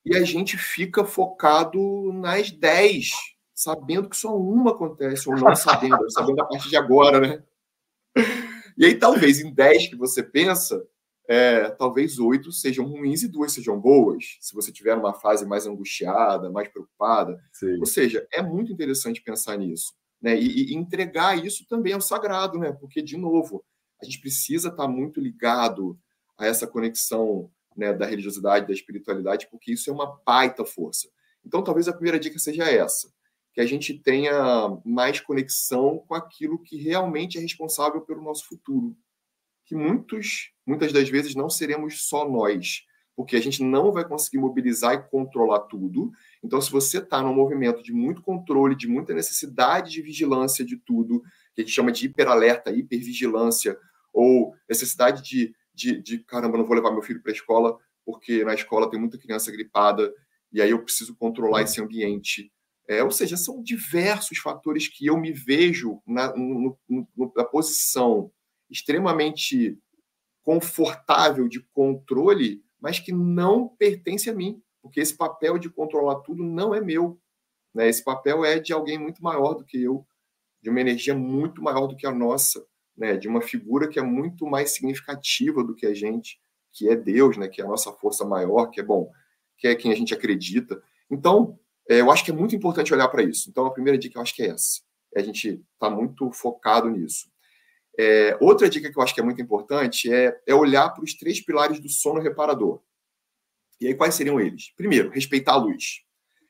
E 0.03 0.15
a 0.15 0.23
gente 0.23 0.57
fica 0.57 1.03
focado 1.03 2.11
nas 2.13 2.51
10, 2.51 3.11
sabendo 3.53 4.09
que 4.09 4.17
só 4.17 4.35
uma 4.37 4.71
acontece, 4.71 5.29
ou 5.29 5.35
não 5.35 5.55
sabendo, 5.55 6.09
sabendo 6.11 6.41
a 6.41 6.45
partir 6.45 6.69
de 6.69 6.77
agora, 6.77 7.19
né? 7.19 7.43
E 8.77 8.85
aí, 8.85 8.95
talvez 8.95 9.39
em 9.39 9.53
10 9.53 9.87
que 9.87 9.95
você 9.95 10.21
pensa, 10.21 10.85
é, 11.27 11.69
talvez 11.69 12.19
oito 12.19 12.51
sejam 12.51 12.85
ruins 12.85 13.23
e 13.23 13.27
duas 13.27 13.51
sejam 13.51 13.79
boas, 13.79 14.37
se 14.39 14.53
você 14.53 14.71
tiver 14.71 14.95
uma 14.95 15.13
fase 15.13 15.45
mais 15.45 15.65
angustiada, 15.65 16.51
mais 16.51 16.67
preocupada. 16.67 17.39
Sim. 17.51 17.79
Ou 17.79 17.85
seja, 17.85 18.27
é 18.31 18.41
muito 18.41 18.71
interessante 18.71 19.21
pensar 19.21 19.57
nisso. 19.57 19.93
Né? 20.21 20.39
E, 20.39 20.71
e, 20.71 20.75
entregar 20.75 21.43
isso 21.43 21.65
também 21.67 21.93
ao 21.93 22.01
sagrado, 22.01 22.57
né? 22.57 22.71
porque, 22.71 23.01
de 23.01 23.17
novo, 23.17 23.63
a 24.01 24.05
gente 24.05 24.19
precisa 24.19 24.69
estar 24.69 24.87
muito 24.87 25.19
ligado 25.19 25.97
a 26.37 26.45
essa 26.45 26.67
conexão 26.67 27.49
né, 27.75 27.93
da 27.93 28.05
religiosidade, 28.05 28.67
da 28.67 28.73
espiritualidade, 28.73 29.47
porque 29.49 29.73
isso 29.73 29.89
é 29.89 29.93
uma 29.93 30.19
baita 30.25 30.65
força. 30.65 31.09
Então, 31.45 31.63
talvez 31.63 31.87
a 31.87 31.93
primeira 31.93 32.19
dica 32.19 32.39
seja 32.39 32.63
essa, 32.63 33.09
que 33.53 33.61
a 33.61 33.65
gente 33.65 33.93
tenha 33.93 34.33
mais 34.83 35.19
conexão 35.19 35.99
com 36.07 36.15
aquilo 36.15 36.61
que 36.61 36.77
realmente 36.77 37.37
é 37.37 37.41
responsável 37.41 38.01
pelo 38.01 38.21
nosso 38.21 38.47
futuro. 38.47 38.95
Que 39.65 39.75
muitos, 39.75 40.51
muitas 40.65 40.93
das 40.93 41.09
vezes 41.09 41.35
não 41.35 41.49
seremos 41.49 42.07
só 42.07 42.27
nós, 42.27 42.83
porque 43.15 43.35
a 43.35 43.41
gente 43.41 43.63
não 43.63 43.91
vai 43.91 44.07
conseguir 44.07 44.37
mobilizar 44.37 44.93
e 44.93 45.09
controlar 45.09 45.61
tudo. 45.61 46.11
Então, 46.43 46.61
se 46.61 46.71
você 46.71 46.97
está 46.99 47.21
num 47.21 47.33
movimento 47.33 47.81
de 47.81 47.93
muito 47.93 48.21
controle, 48.21 48.75
de 48.75 48.87
muita 48.87 49.13
necessidade 49.13 49.91
de 49.91 50.01
vigilância 50.01 50.65
de 50.65 50.77
tudo, 50.77 51.21
que 51.53 51.61
a 51.61 51.63
gente 51.63 51.73
chama 51.73 51.91
de 51.91 52.05
hiperalerta, 52.05 52.71
hipervigilância, 52.71 53.77
ou 54.13 54.53
necessidade 54.69 55.21
de, 55.23 55.55
de, 55.73 56.01
de 56.01 56.19
caramba, 56.19 56.57
não 56.57 56.65
vou 56.65 56.75
levar 56.75 56.91
meu 56.91 57.01
filho 57.01 57.21
para 57.21 57.31
a 57.31 57.35
escola, 57.35 57.77
porque 58.05 58.43
na 58.43 58.53
escola 58.53 58.89
tem 58.89 58.99
muita 58.99 59.17
criança 59.17 59.51
gripada, 59.51 60.13
e 60.51 60.61
aí 60.61 60.69
eu 60.69 60.83
preciso 60.83 61.15
controlar 61.15 61.63
esse 61.63 61.81
ambiente. 61.81 62.51
É, 62.87 63.03
ou 63.03 63.11
seja, 63.11 63.35
são 63.35 63.63
diversos 63.63 64.37
fatores 64.37 64.87
que 64.87 65.07
eu 65.07 65.17
me 65.17 65.31
vejo 65.31 66.01
na, 66.05 66.35
no, 66.35 66.77
no, 66.87 67.33
na 67.35 67.43
posição 67.43 68.31
extremamente 68.69 69.77
confortável 70.43 71.47
de 71.47 71.59
controle 71.59 72.65
mas 72.85 72.99
que 72.99 73.11
não 73.11 73.67
pertence 73.67 74.29
a 74.29 74.33
mim, 74.33 74.61
porque 74.79 74.99
esse 74.99 75.17
papel 75.17 75.57
de 75.57 75.71
controlar 75.71 76.19
tudo 76.19 76.43
não 76.43 76.75
é 76.75 76.79
meu. 76.79 77.19
Né? 77.73 77.89
Esse 77.89 78.03
papel 78.03 78.45
é 78.45 78.59
de 78.59 78.71
alguém 78.71 78.99
muito 78.99 79.23
maior 79.23 79.55
do 79.55 79.65
que 79.65 79.81
eu, 79.81 80.05
de 80.61 80.69
uma 80.69 80.79
energia 80.79 81.15
muito 81.15 81.63
maior 81.63 81.87
do 81.87 81.95
que 81.95 82.05
a 82.05 82.11
nossa, 82.11 82.63
né? 82.95 83.17
de 83.17 83.27
uma 83.27 83.41
figura 83.41 83.87
que 83.87 83.97
é 83.97 84.03
muito 84.03 84.45
mais 84.45 84.75
significativa 84.75 85.63
do 85.63 85.73
que 85.73 85.87
a 85.87 85.95
gente, 85.95 86.39
que 86.71 86.87
é 86.87 86.95
Deus, 86.95 87.37
né? 87.37 87.47
que 87.47 87.59
é 87.59 87.65
a 87.65 87.67
nossa 87.67 87.91
força 87.91 88.23
maior, 88.23 88.67
que 88.67 88.79
é 88.79 88.83
bom, 88.83 89.11
que 89.57 89.67
é 89.67 89.73
quem 89.73 89.91
a 89.91 89.95
gente 89.95 90.13
acredita. 90.13 90.79
Então, 91.09 91.59
é, 91.89 92.01
eu 92.01 92.11
acho 92.11 92.23
que 92.23 92.29
é 92.29 92.35
muito 92.35 92.55
importante 92.55 92.93
olhar 92.93 93.07
para 93.07 93.23
isso. 93.23 93.49
Então, 93.49 93.65
a 93.65 93.73
primeira 93.73 93.97
dica 93.97 94.19
eu 94.19 94.21
acho 94.21 94.35
que 94.35 94.43
é 94.43 94.49
essa. 94.49 94.81
É 95.15 95.21
a 95.21 95.23
gente 95.23 95.47
estar 95.49 95.65
tá 95.79 95.89
muito 95.89 96.31
focado 96.31 96.87
nisso. 96.87 97.31
É, 97.97 98.37
outra 98.41 98.69
dica 98.69 98.91
que 98.91 98.97
eu 98.97 99.01
acho 99.03 99.13
que 99.13 99.21
é 99.21 99.23
muito 99.23 99.41
importante 99.41 100.13
é, 100.13 100.37
é 100.45 100.53
olhar 100.53 100.89
para 100.89 101.03
os 101.03 101.13
três 101.13 101.39
pilares 101.39 101.79
do 101.79 101.89
sono 101.89 102.19
reparador. 102.19 102.81
E 103.79 103.87
aí, 103.87 103.95
quais 103.95 104.15
seriam 104.15 104.39
eles? 104.39 104.73
Primeiro, 104.75 105.09
respeitar 105.09 105.53
a 105.53 105.57
luz. 105.57 106.01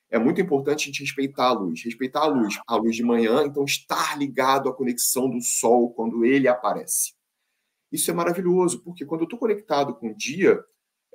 É 0.09 0.19
muito 0.19 0.39
importante 0.39 0.83
a 0.83 0.85
gente 0.85 1.01
respeitar 1.01 1.47
a 1.47 1.53
luz. 1.53 1.83
Respeitar 1.83 2.21
a 2.21 2.27
luz. 2.27 2.59
A 2.67 2.75
luz 2.75 2.95
de 2.95 3.03
manhã, 3.03 3.43
então, 3.43 3.63
estar 3.63 4.17
ligado 4.17 4.69
à 4.69 4.73
conexão 4.73 5.29
do 5.29 5.41
sol 5.41 5.91
quando 5.91 6.23
ele 6.23 6.47
aparece. 6.47 7.13
Isso 7.91 8.09
é 8.11 8.13
maravilhoso, 8.13 8.81
porque 8.83 9.05
quando 9.05 9.21
eu 9.21 9.25
estou 9.25 9.39
conectado 9.39 9.95
com 9.95 10.09
o 10.09 10.15
dia, 10.15 10.63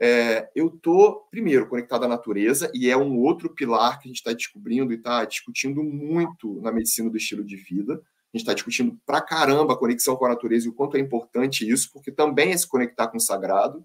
é, 0.01 0.51
eu 0.55 0.69
estou, 0.69 1.27
primeiro, 1.31 1.69
conectado 1.69 2.05
à 2.05 2.09
natureza, 2.09 2.71
e 2.75 2.89
é 2.89 2.97
um 2.97 3.19
outro 3.19 3.55
pilar 3.55 3.99
que 3.99 4.09
a 4.09 4.11
gente 4.11 4.19
está 4.19 4.33
descobrindo 4.33 4.93
e 4.93 4.97
está 4.97 5.25
discutindo 5.25 5.83
muito 5.83 6.61
na 6.61 6.73
medicina 6.73 7.11
do 7.11 7.17
estilo 7.17 7.45
de 7.45 7.57
vida 7.57 8.03
a 8.33 8.37
gente 8.37 8.43
está 8.43 8.55
discutindo 8.55 8.97
pra 9.05 9.21
caramba 9.21 9.73
a 9.73 9.77
conexão 9.77 10.17
com 10.17 10.25
a 10.25 10.29
natureza 10.29 10.67
e 10.67 10.71
o 10.71 10.73
quanto 10.73 10.97
é 10.97 11.01
importante 11.01 11.69
isso, 11.69 11.91
porque 11.93 12.13
também 12.13 12.53
é 12.53 12.57
se 12.57 12.67
conectar 12.67 13.09
com 13.09 13.17
o 13.17 13.21
sagrado. 13.21 13.85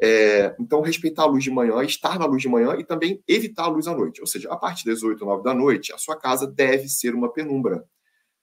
É, 0.00 0.54
então, 0.58 0.80
respeitar 0.80 1.24
a 1.24 1.26
luz 1.26 1.44
de 1.44 1.50
manhã, 1.50 1.82
estar 1.82 2.18
na 2.18 2.24
luz 2.24 2.40
de 2.40 2.48
manhã 2.48 2.76
e 2.78 2.84
também 2.84 3.22
evitar 3.28 3.64
a 3.64 3.68
luz 3.68 3.86
à 3.86 3.94
noite. 3.94 4.20
Ou 4.20 4.26
seja, 4.26 4.50
a 4.50 4.56
partir 4.56 4.86
das 4.86 5.02
8 5.02 5.20
ou 5.22 5.30
9 5.30 5.42
da 5.42 5.52
noite, 5.52 5.92
a 5.92 5.98
sua 5.98 6.16
casa 6.16 6.46
deve 6.46 6.88
ser 6.88 7.14
uma 7.14 7.32
penumbra. 7.32 7.84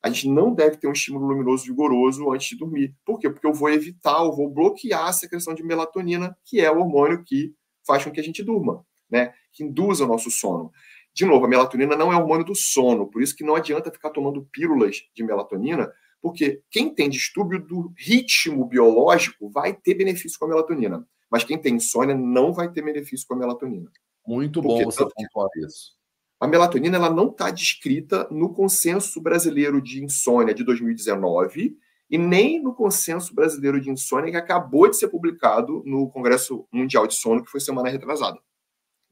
A 0.02 0.10
gente 0.10 0.30
não 0.30 0.54
deve 0.54 0.78
ter 0.78 0.88
um 0.88 0.91
estímulo 0.91 1.28
luminoso 1.28 1.65
vigoroso 1.65 2.32
antes 2.32 2.50
de 2.50 2.58
dormir. 2.58 2.95
Por 3.06 3.19
quê? 3.19 3.30
Porque 3.30 3.48
eu 3.48 3.54
vou 3.54 3.69
evitar, 3.69 4.24
eu 4.24 4.34
vou 4.34 4.50
bloquear 4.50 5.08
a 5.08 5.13
secreção 5.13 5.54
de 5.54 5.63
melatonina, 5.63 6.38
que 6.45 6.60
é 6.62 6.72
o 6.72 6.80
hormônio 6.80 7.24
que 7.24 7.54
faz 7.86 8.04
com 8.04 8.12
que 8.12 8.19
a 8.19 8.24
gente 8.24 8.43
durma, 8.43 8.86
né? 9.10 9.34
que 9.52 9.63
induz 9.63 10.00
o 10.00 10.08
nosso 10.08 10.32
sono. 10.32 10.72
De 11.13 11.26
novo, 11.26 11.45
a 11.45 11.48
melatonina 11.48 11.95
não 11.95 12.13
é 12.13 12.15
hormônio 12.15 12.45
do 12.45 12.56
sono, 12.56 13.08
por 13.08 13.22
isso 13.22 13.36
que 13.36 13.43
não 13.43 13.56
adianta 13.56 13.91
ficar 13.91 14.10
tomando 14.12 14.48
pílulas 14.52 14.98
de 15.13 15.24
melatonina, 15.24 15.91
porque 16.22 16.62
quem 16.69 16.93
tem 16.93 17.10
distúrbio 17.10 17.60
do 17.60 17.93
ritmo 17.98 18.65
biológico 18.65 19.50
vai 19.50 19.74
ter 19.74 19.95
benefício 19.95 20.38
com 20.38 20.45
a 20.45 20.50
melatonina, 20.50 21.06
mas 21.30 21.43
quem 21.43 21.58
tem 21.58 21.76
insônia 21.76 22.15
não 22.15 22.54
vai 22.54 22.72
ter 22.72 22.84
benefício 22.84 23.28
com 23.28 23.34
a 23.34 23.38
melatonina. 23.38 23.91
Muito 24.26 24.62
bom 24.62 24.84
você 24.84 25.04
pontuar 25.04 25.50
isso. 25.65 25.98
A 26.39 26.48
melatonina 26.48 26.95
ela 26.95 27.10
não 27.10 27.28
está 27.28 27.52
descrita 27.52 28.28
no 28.32 28.54
consenso 28.54 29.22
brasileiro 29.22 29.82
de 29.82 30.04
insônia 30.04 30.54
de 30.54 30.63
2019 30.63 31.78
e 32.10 32.17
nem 32.17 32.62
no 32.62 32.74
consenso 32.74 33.36
brasileiro 33.36 33.80
de 33.80 33.89
insônia 33.89 34.32
que 34.32 34.38
acabou 34.38 34.89
de 34.89 34.98
ser 34.98 35.10
publicado 35.10 35.84
no 35.86 36.10
Congresso 36.10 36.65
Mundial 36.72 37.06
de 37.06 37.15
Sono, 37.15 37.43
que 37.43 37.52
foi 37.52 37.60
semana 37.60 37.89
retrasada. 37.89 38.39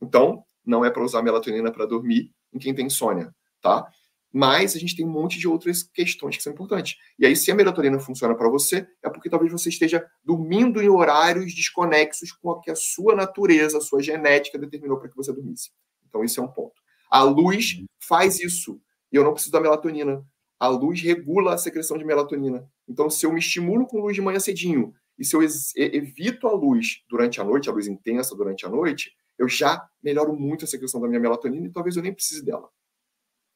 Então, 0.01 0.43
não 0.67 0.83
é 0.83 0.91
para 0.91 1.03
usar 1.03 1.21
melatonina 1.23 1.71
para 1.71 1.85
dormir 1.85 2.31
em 2.53 2.59
quem 2.59 2.75
tem 2.75 2.87
insônia, 2.87 3.33
tá? 3.61 3.87
Mas 4.31 4.75
a 4.75 4.79
gente 4.79 4.95
tem 4.95 5.05
um 5.05 5.09
monte 5.09 5.39
de 5.39 5.47
outras 5.47 5.81
questões 5.81 6.35
que 6.35 6.43
são 6.43 6.51
importantes. 6.51 6.97
E 7.17 7.25
aí, 7.25 7.35
se 7.35 7.49
a 7.49 7.55
melatonina 7.55 7.97
funciona 7.97 8.35
para 8.35 8.49
você, 8.49 8.85
é 9.01 9.09
porque 9.09 9.29
talvez 9.29 9.51
você 9.51 9.69
esteja 9.69 10.05
dormindo 10.23 10.81
em 10.81 10.89
horários 10.89 11.55
desconexos 11.55 12.33
com 12.33 12.49
o 12.49 12.59
que 12.59 12.69
a 12.69 12.75
sua 12.75 13.15
natureza, 13.15 13.77
a 13.77 13.81
sua 13.81 14.03
genética 14.03 14.59
determinou 14.59 14.99
para 14.99 15.09
que 15.09 15.15
você 15.15 15.31
dormisse. 15.31 15.71
Então, 16.07 16.23
isso 16.23 16.39
é 16.39 16.43
um 16.43 16.47
ponto. 16.47 16.75
A 17.09 17.23
luz 17.23 17.81
faz 17.99 18.39
isso. 18.39 18.79
E 19.11 19.15
eu 19.15 19.23
não 19.23 19.31
preciso 19.31 19.53
da 19.53 19.61
melatonina. 19.61 20.23
A 20.59 20.67
luz 20.67 21.01
regula 21.01 21.53
a 21.53 21.57
secreção 21.57 21.97
de 21.97 22.03
melatonina. 22.03 22.69
Então, 22.87 23.09
se 23.09 23.25
eu 23.25 23.31
me 23.31 23.39
estimulo 23.39 23.87
com 23.87 24.01
luz 24.01 24.15
de 24.15 24.21
manhã 24.21 24.39
cedinho 24.39 24.93
e 25.17 25.23
se 25.23 25.35
eu 25.35 25.41
evito 25.75 26.47
a 26.47 26.51
luz 26.51 27.03
durante 27.09 27.39
a 27.41 27.43
noite, 27.43 27.69
a 27.69 27.73
luz 27.73 27.87
intensa 27.87 28.35
durante 28.35 28.65
a 28.65 28.69
noite, 28.69 29.15
eu 29.37 29.47
já 29.47 29.87
melhoro 30.01 30.33
muito 30.33 30.65
essa 30.65 30.77
questão 30.77 31.01
da 31.01 31.07
minha 31.07 31.19
melatonina 31.19 31.67
e 31.67 31.71
talvez 31.71 31.95
eu 31.95 32.03
nem 32.03 32.13
precise 32.13 32.43
dela. 32.43 32.69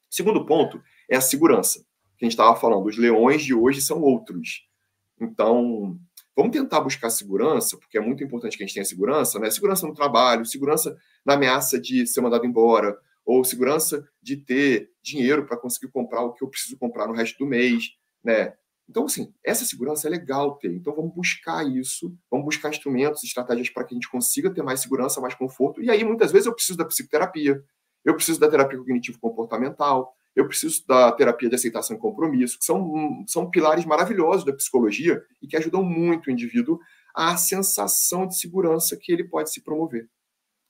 Segundo 0.09 0.45
ponto 0.45 0.81
é 1.09 1.15
a 1.15 1.21
segurança. 1.21 1.79
Que 2.17 2.25
a 2.25 2.29
gente 2.29 2.33
estava 2.33 2.55
falando, 2.55 2.85
os 2.85 2.97
leões 2.97 3.41
de 3.43 3.53
hoje 3.53 3.81
são 3.81 4.01
outros. 4.01 4.67
Então, 5.19 5.97
vamos 6.35 6.51
tentar 6.51 6.81
buscar 6.81 7.09
segurança, 7.09 7.77
porque 7.77 7.97
é 7.97 8.01
muito 8.01 8.23
importante 8.23 8.57
que 8.57 8.63
a 8.63 8.67
gente 8.67 8.73
tenha 8.73 8.85
segurança, 8.85 9.39
né? 9.39 9.49
Segurança 9.49 9.87
no 9.87 9.93
trabalho, 9.93 10.45
segurança 10.45 10.95
na 11.25 11.33
ameaça 11.33 11.79
de 11.79 12.05
ser 12.05 12.21
mandado 12.21 12.45
embora, 12.45 12.97
ou 13.25 13.43
segurança 13.43 14.07
de 14.21 14.37
ter 14.37 14.91
dinheiro 15.01 15.45
para 15.45 15.57
conseguir 15.57 15.91
comprar 15.91 16.21
o 16.21 16.33
que 16.33 16.43
eu 16.43 16.49
preciso 16.49 16.77
comprar 16.77 17.07
no 17.07 17.13
resto 17.13 17.37
do 17.37 17.45
mês, 17.45 17.91
né? 18.23 18.53
Então, 18.91 19.05
assim, 19.05 19.33
essa 19.41 19.63
segurança 19.63 20.05
é 20.05 20.11
legal 20.11 20.57
ter. 20.57 20.69
Então, 20.73 20.93
vamos 20.93 21.15
buscar 21.15 21.65
isso, 21.65 22.13
vamos 22.29 22.43
buscar 22.43 22.69
instrumentos, 22.69 23.23
estratégias 23.23 23.69
para 23.69 23.85
que 23.85 23.93
a 23.93 23.95
gente 23.95 24.09
consiga 24.09 24.53
ter 24.53 24.61
mais 24.61 24.81
segurança, 24.81 25.21
mais 25.21 25.33
conforto. 25.33 25.81
E 25.81 25.89
aí, 25.89 26.03
muitas 26.03 26.29
vezes, 26.29 26.45
eu 26.45 26.53
preciso 26.53 26.77
da 26.77 26.83
psicoterapia, 26.83 27.63
eu 28.03 28.13
preciso 28.13 28.37
da 28.37 28.49
terapia 28.49 28.77
cognitivo-comportamental, 28.77 30.13
eu 30.35 30.45
preciso 30.45 30.85
da 30.85 31.09
terapia 31.13 31.47
de 31.47 31.55
aceitação 31.55 31.95
e 31.95 31.99
compromisso, 31.99 32.59
que 32.59 32.65
são, 32.65 33.23
são 33.27 33.49
pilares 33.49 33.85
maravilhosos 33.85 34.43
da 34.43 34.51
psicologia 34.51 35.23
e 35.41 35.47
que 35.47 35.55
ajudam 35.55 35.83
muito 35.85 36.27
o 36.27 36.31
indivíduo 36.31 36.77
à 37.15 37.37
sensação 37.37 38.27
de 38.27 38.37
segurança 38.37 38.97
que 38.97 39.13
ele 39.13 39.23
pode 39.23 39.53
se 39.53 39.63
promover. 39.63 40.09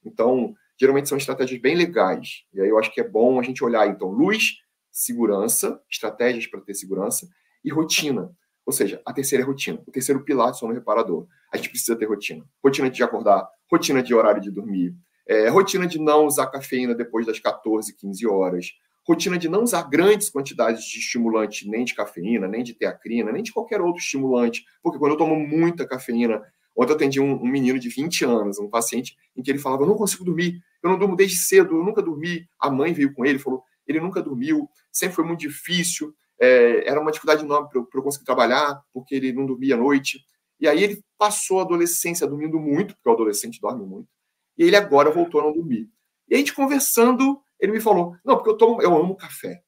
Então, 0.05 0.53
geralmente 0.79 1.09
são 1.09 1.17
estratégias 1.17 1.59
bem 1.59 1.75
legais. 1.75 2.43
E 2.53 2.61
aí 2.61 2.69
eu 2.69 2.77
acho 2.77 2.93
que 2.93 3.01
é 3.01 3.07
bom 3.07 3.39
a 3.39 3.43
gente 3.43 3.63
olhar, 3.63 3.87
então, 3.87 4.09
luz, 4.09 4.57
segurança, 4.91 5.81
estratégias 5.89 6.45
para 6.45 6.61
ter 6.61 6.75
segurança, 6.75 7.27
e 7.63 7.71
rotina. 7.71 8.31
Ou 8.65 8.73
seja, 8.73 9.01
a 9.05 9.11
terceira 9.11 9.43
é 9.43 9.47
rotina, 9.47 9.81
o 9.87 9.91
terceiro 9.91 10.23
pilar 10.23 10.51
do 10.51 10.57
sono 10.57 10.73
reparador. 10.73 11.27
A 11.51 11.57
gente 11.57 11.69
precisa 11.69 11.95
ter 11.95 12.05
rotina. 12.05 12.45
Rotina 12.63 12.89
de 12.89 13.03
acordar, 13.03 13.47
rotina 13.69 14.03
de 14.03 14.13
horário 14.13 14.41
de 14.41 14.51
dormir, 14.51 14.95
é, 15.27 15.49
rotina 15.49 15.87
de 15.87 15.99
não 15.99 16.25
usar 16.25 16.47
cafeína 16.47 16.93
depois 16.93 17.25
das 17.25 17.39
14, 17.39 17.95
15 17.95 18.27
horas, 18.27 18.73
rotina 19.07 19.37
de 19.37 19.49
não 19.49 19.63
usar 19.63 19.83
grandes 19.83 20.29
quantidades 20.29 20.83
de 20.83 20.99
estimulante, 20.99 21.67
nem 21.69 21.83
de 21.83 21.95
cafeína, 21.95 22.47
nem 22.47 22.63
de 22.63 22.73
teacrina, 22.73 23.31
nem 23.31 23.41
de 23.41 23.51
qualquer 23.51 23.81
outro 23.81 24.01
estimulante, 24.01 24.65
porque 24.83 24.99
quando 24.99 25.13
eu 25.13 25.17
tomo 25.17 25.35
muita 25.35 25.87
cafeína, 25.87 26.41
ontem 26.75 26.91
eu 26.91 26.95
atendi 26.95 27.19
um, 27.19 27.33
um 27.33 27.47
menino 27.47 27.79
de 27.79 27.89
20 27.89 28.25
anos, 28.25 28.59
um 28.59 28.69
paciente, 28.69 29.17
em 29.35 29.41
que 29.41 29.49
ele 29.49 29.59
falava, 29.59 29.83
eu 29.83 29.87
não 29.87 29.95
consigo 29.95 30.23
dormir, 30.23 30.61
eu 30.83 30.89
não 30.89 30.97
durmo 30.97 31.15
desde 31.15 31.37
cedo, 31.37 31.77
eu 31.77 31.83
nunca 31.83 32.01
dormi. 32.01 32.47
A 32.59 32.69
mãe 32.69 32.93
veio 32.93 33.13
com 33.13 33.25
ele 33.25 33.39
falou, 33.39 33.63
ele 33.87 33.99
nunca 33.99 34.21
dormiu, 34.21 34.69
sempre 34.91 35.15
foi 35.15 35.25
muito 35.25 35.41
difícil, 35.41 36.13
é, 36.41 36.89
era 36.89 36.99
uma 36.99 37.11
dificuldade 37.11 37.45
enorme 37.45 37.69
para 37.69 37.79
eu, 37.79 38.03
conseguir 38.03 38.25
trabalhar, 38.25 38.81
porque 38.91 39.13
ele 39.13 39.31
não 39.31 39.45
dormia 39.45 39.75
à 39.75 39.77
noite. 39.77 40.19
E 40.59 40.67
aí 40.67 40.83
ele 40.83 41.03
passou 41.15 41.59
a 41.59 41.61
adolescência 41.61 42.25
dormindo 42.25 42.59
muito, 42.59 42.95
porque 42.95 43.09
o 43.09 43.13
adolescente 43.13 43.61
dorme 43.61 43.85
muito. 43.85 44.09
E 44.57 44.63
ele 44.63 44.75
agora 44.75 45.11
voltou 45.11 45.39
a 45.39 45.43
não 45.43 45.53
dormir. 45.53 45.87
E 46.27 46.33
a 46.33 46.37
gente 46.39 46.53
conversando, 46.53 47.39
ele 47.59 47.73
me 47.73 47.79
falou: 47.79 48.17
Não, 48.25 48.35
porque 48.35 48.49
eu, 48.49 48.57
tomo, 48.57 48.81
eu 48.81 48.97
amo 48.97 49.15
café. 49.15 49.63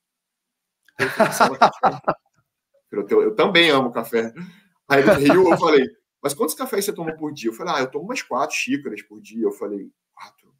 Eu, 2.91 3.07
eu, 3.07 3.21
eu, 3.23 3.35
também 3.35 3.71
amo 3.71 3.91
café. 3.91 4.31
Aí 4.87 5.01
ele 5.01 5.31
riu, 5.31 5.49
eu 5.49 5.57
falei: 5.57 5.87
Mas 6.21 6.33
quantos 6.33 6.55
cafés 6.55 6.85
você 6.85 6.93
toma 6.93 7.15
por 7.15 7.31
dia? 7.33 7.49
Eu 7.49 7.53
falei: 7.53 7.73
Ah, 7.75 7.79
eu 7.81 7.91
tomo 7.91 8.05
umas 8.05 8.21
quatro 8.21 8.55
xícaras 8.55 9.01
por 9.03 9.21
dia. 9.21 9.43
Eu 9.43 9.51
falei: 9.51 9.91
Quatro? 10.11 10.53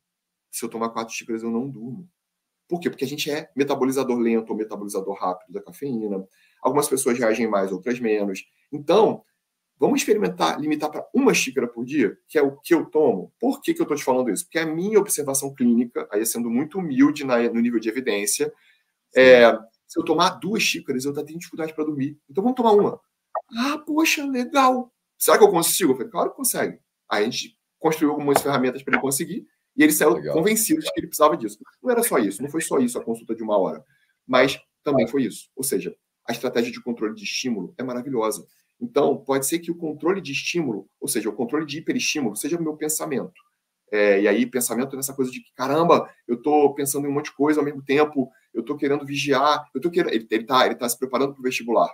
Se 0.52 0.66
eu 0.66 0.70
tomar 0.70 0.90
quatro 0.90 1.14
xícaras, 1.14 1.44
eu 1.44 1.50
não 1.50 1.70
durmo. 1.70 2.10
Por 2.74 2.80
quê? 2.80 2.90
Porque 2.90 3.06
a 3.06 3.08
gente 3.08 3.30
é 3.30 3.52
metabolizador 3.56 4.18
lento 4.18 4.50
ou 4.50 4.56
metabolizador 4.58 5.14
rápido 5.14 5.54
da 5.54 5.62
cafeína. 5.62 6.28
Algumas 6.60 6.88
pessoas 6.88 7.20
reagem 7.20 7.46
mais, 7.46 7.72
outras 7.72 8.00
menos. 8.00 8.44
Então, 8.72 9.24
vamos 9.78 10.00
experimentar 10.00 10.60
limitar 10.60 10.90
para 10.90 11.08
uma 11.14 11.36
xícara 11.36 11.68
por 11.68 11.86
dia, 11.86 12.18
que 12.28 12.36
é 12.36 12.42
o 12.42 12.58
que 12.58 12.74
eu 12.74 12.84
tomo. 12.88 13.32
Por 13.40 13.62
que, 13.62 13.76
que 13.76 13.80
eu 13.80 13.84
estou 13.84 13.96
te 13.96 14.04
falando 14.04 14.32
isso? 14.32 14.46
Porque 14.46 14.58
a 14.58 14.66
minha 14.66 14.98
observação 14.98 15.54
clínica, 15.54 16.08
aí 16.12 16.26
sendo 16.26 16.50
muito 16.50 16.80
humilde 16.80 17.24
na, 17.24 17.38
no 17.44 17.62
nível 17.62 17.80
de 17.80 17.90
evidência, 17.90 18.52
é, 19.16 19.56
se 19.86 20.00
eu 20.00 20.04
tomar 20.04 20.40
duas 20.40 20.64
xícaras, 20.64 21.06
eu 21.06 21.14
tenho 21.14 21.38
dificuldade 21.38 21.76
para 21.76 21.84
dormir. 21.84 22.18
Então 22.28 22.44
vamos 22.44 22.58
tomar 22.58 22.72
uma. 22.72 23.00
Ah, 23.56 23.78
poxa, 23.86 24.26
legal. 24.26 24.92
Será 25.16 25.38
que 25.38 25.44
eu 25.44 25.52
consigo? 25.52 25.92
Eu 25.92 25.96
falei, 25.96 26.12
claro 26.12 26.32
que 26.32 26.38
consegue. 26.38 26.80
Aí 27.08 27.22
a 27.22 27.30
gente 27.30 27.56
construiu 27.78 28.10
algumas 28.10 28.42
ferramentas 28.42 28.82
para 28.82 28.96
ele 28.96 29.02
conseguir 29.02 29.46
e 29.76 29.84
ele 29.84 29.92
saiu 29.92 30.14
legal. 30.14 30.36
convencido 30.36 30.82
de 30.82 30.92
que 30.92 31.00
ele 31.00 31.08
precisava 31.08 31.36
disso. 31.36 31.58
Não 31.82 31.92
era 31.92 32.04
só 32.04 32.18
isso, 32.18 32.42
não 32.42 32.50
foi 32.50 32.62
só 32.62 32.78
isso 32.80 32.98
a 32.98 33.04
consulta 33.04 33.36
de 33.36 33.44
uma 33.44 33.58
hora, 33.58 33.84
mas 34.28 34.60
também 34.84 35.08
foi 35.08 35.24
isso. 35.24 35.50
Ou 35.56 35.64
seja, 35.64 35.96
a 36.28 36.32
estratégia 36.32 36.72
de 36.72 36.82
controle 36.82 37.16
de 37.16 37.24
estímulo 37.24 37.74
é 37.78 37.84
maravilhosa. 37.84 38.46
Então, 38.80 39.18
pode 39.18 39.46
ser 39.46 39.60
que 39.60 39.72
o 39.72 39.78
controle 39.78 40.22
de 40.22 40.32
estímulo, 40.32 40.90
ou 41.00 41.08
seja, 41.08 41.30
o 41.30 41.34
controle 41.34 41.66
de 41.66 41.80
hiperestímulo, 41.80 42.36
seja 42.36 42.58
o 42.58 42.62
meu 42.62 42.76
pensamento. 42.76 43.34
É, 43.92 44.22
e 44.22 44.28
aí, 44.28 44.46
pensamento 44.46 44.96
nessa 44.96 45.14
coisa 45.14 45.32
de 45.32 45.40
que, 45.40 45.54
caramba, 45.54 46.10
eu 46.28 46.36
estou 46.36 46.74
pensando 46.74 47.06
em 47.06 47.10
um 47.10 47.14
monte 47.14 47.26
de 47.26 47.36
coisa 47.36 47.60
ao 47.60 47.66
mesmo 47.66 47.84
tempo, 47.84 48.30
eu 48.54 48.62
estou 48.62 48.76
querendo 48.76 49.06
vigiar, 49.06 49.64
eu 49.74 49.80
tô 49.80 49.90
querendo. 49.90 50.14
Ele, 50.14 50.28
está 50.30 50.66
ele 50.66 50.76
tá 50.76 50.90
se 50.90 50.98
preparando 50.98 51.34
para 51.34 51.40
o 51.40 51.44
vestibular. 51.44 51.90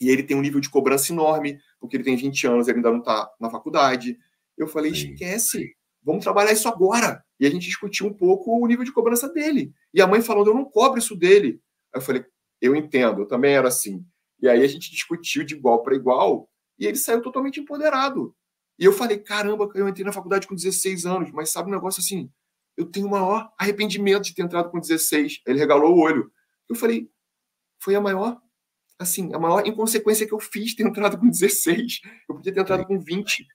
E 0.00 0.08
ele 0.08 0.22
tem 0.22 0.36
um 0.36 0.40
nível 0.40 0.58
de 0.58 0.70
cobrança 0.70 1.12
enorme, 1.12 1.58
porque 1.78 1.96
ele 1.96 2.04
tem 2.04 2.16
20 2.16 2.46
anos, 2.46 2.68
ele 2.68 2.78
ainda 2.78 2.90
não 2.90 2.98
está 2.98 3.30
na 3.38 3.50
faculdade. 3.50 4.18
Eu 4.56 4.66
falei, 4.66 4.94
sim, 4.94 5.12
esquece. 5.12 5.76
Vamos 6.02 6.24
trabalhar 6.24 6.52
isso 6.52 6.68
agora. 6.68 7.24
E 7.38 7.46
a 7.46 7.50
gente 7.50 7.66
discutiu 7.66 8.06
um 8.06 8.12
pouco 8.12 8.52
o 8.52 8.66
nível 8.66 8.84
de 8.84 8.92
cobrança 8.92 9.28
dele. 9.28 9.72
E 9.92 10.00
a 10.00 10.06
mãe 10.06 10.20
falando, 10.20 10.48
eu 10.48 10.54
não 10.54 10.64
cobro 10.64 10.98
isso 10.98 11.16
dele. 11.16 11.60
Aí 11.94 12.00
eu 12.00 12.04
falei, 12.04 12.24
eu 12.60 12.76
entendo, 12.76 13.22
eu 13.22 13.26
também 13.26 13.54
era 13.54 13.68
assim. 13.68 14.04
E 14.40 14.48
aí 14.48 14.62
a 14.62 14.66
gente 14.66 14.90
discutiu 14.90 15.44
de 15.44 15.54
igual 15.54 15.82
para 15.82 15.94
igual 15.94 16.48
e 16.78 16.86
ele 16.86 16.96
saiu 16.96 17.22
totalmente 17.22 17.60
empoderado. 17.60 18.34
E 18.78 18.84
eu 18.84 18.92
falei, 18.92 19.18
caramba, 19.18 19.70
eu 19.74 19.88
entrei 19.88 20.04
na 20.04 20.12
faculdade 20.12 20.46
com 20.46 20.54
16 20.54 21.06
anos, 21.06 21.30
mas 21.30 21.50
sabe 21.50 21.68
um 21.68 21.72
negócio 21.74 22.00
assim? 22.00 22.30
Eu 22.76 22.86
tenho 22.86 23.06
o 23.06 23.10
maior 23.10 23.52
arrependimento 23.58 24.24
de 24.24 24.34
ter 24.34 24.42
entrado 24.42 24.70
com 24.70 24.80
16. 24.80 25.42
Ele 25.46 25.58
regalou 25.58 25.94
o 25.94 26.00
olho. 26.00 26.32
Eu 26.68 26.74
falei, 26.74 27.08
foi 27.78 27.94
a 27.94 28.00
maior, 28.00 28.40
assim, 28.98 29.32
a 29.34 29.38
maior 29.38 29.66
inconsequência 29.66 30.26
que 30.26 30.32
eu 30.32 30.40
fiz 30.40 30.74
ter 30.74 30.84
entrado 30.84 31.18
com 31.18 31.28
16. 31.28 32.00
Eu 32.28 32.36
podia 32.36 32.52
ter 32.52 32.60
entrado 32.60 32.86
com 32.86 32.98
20. 32.98 33.46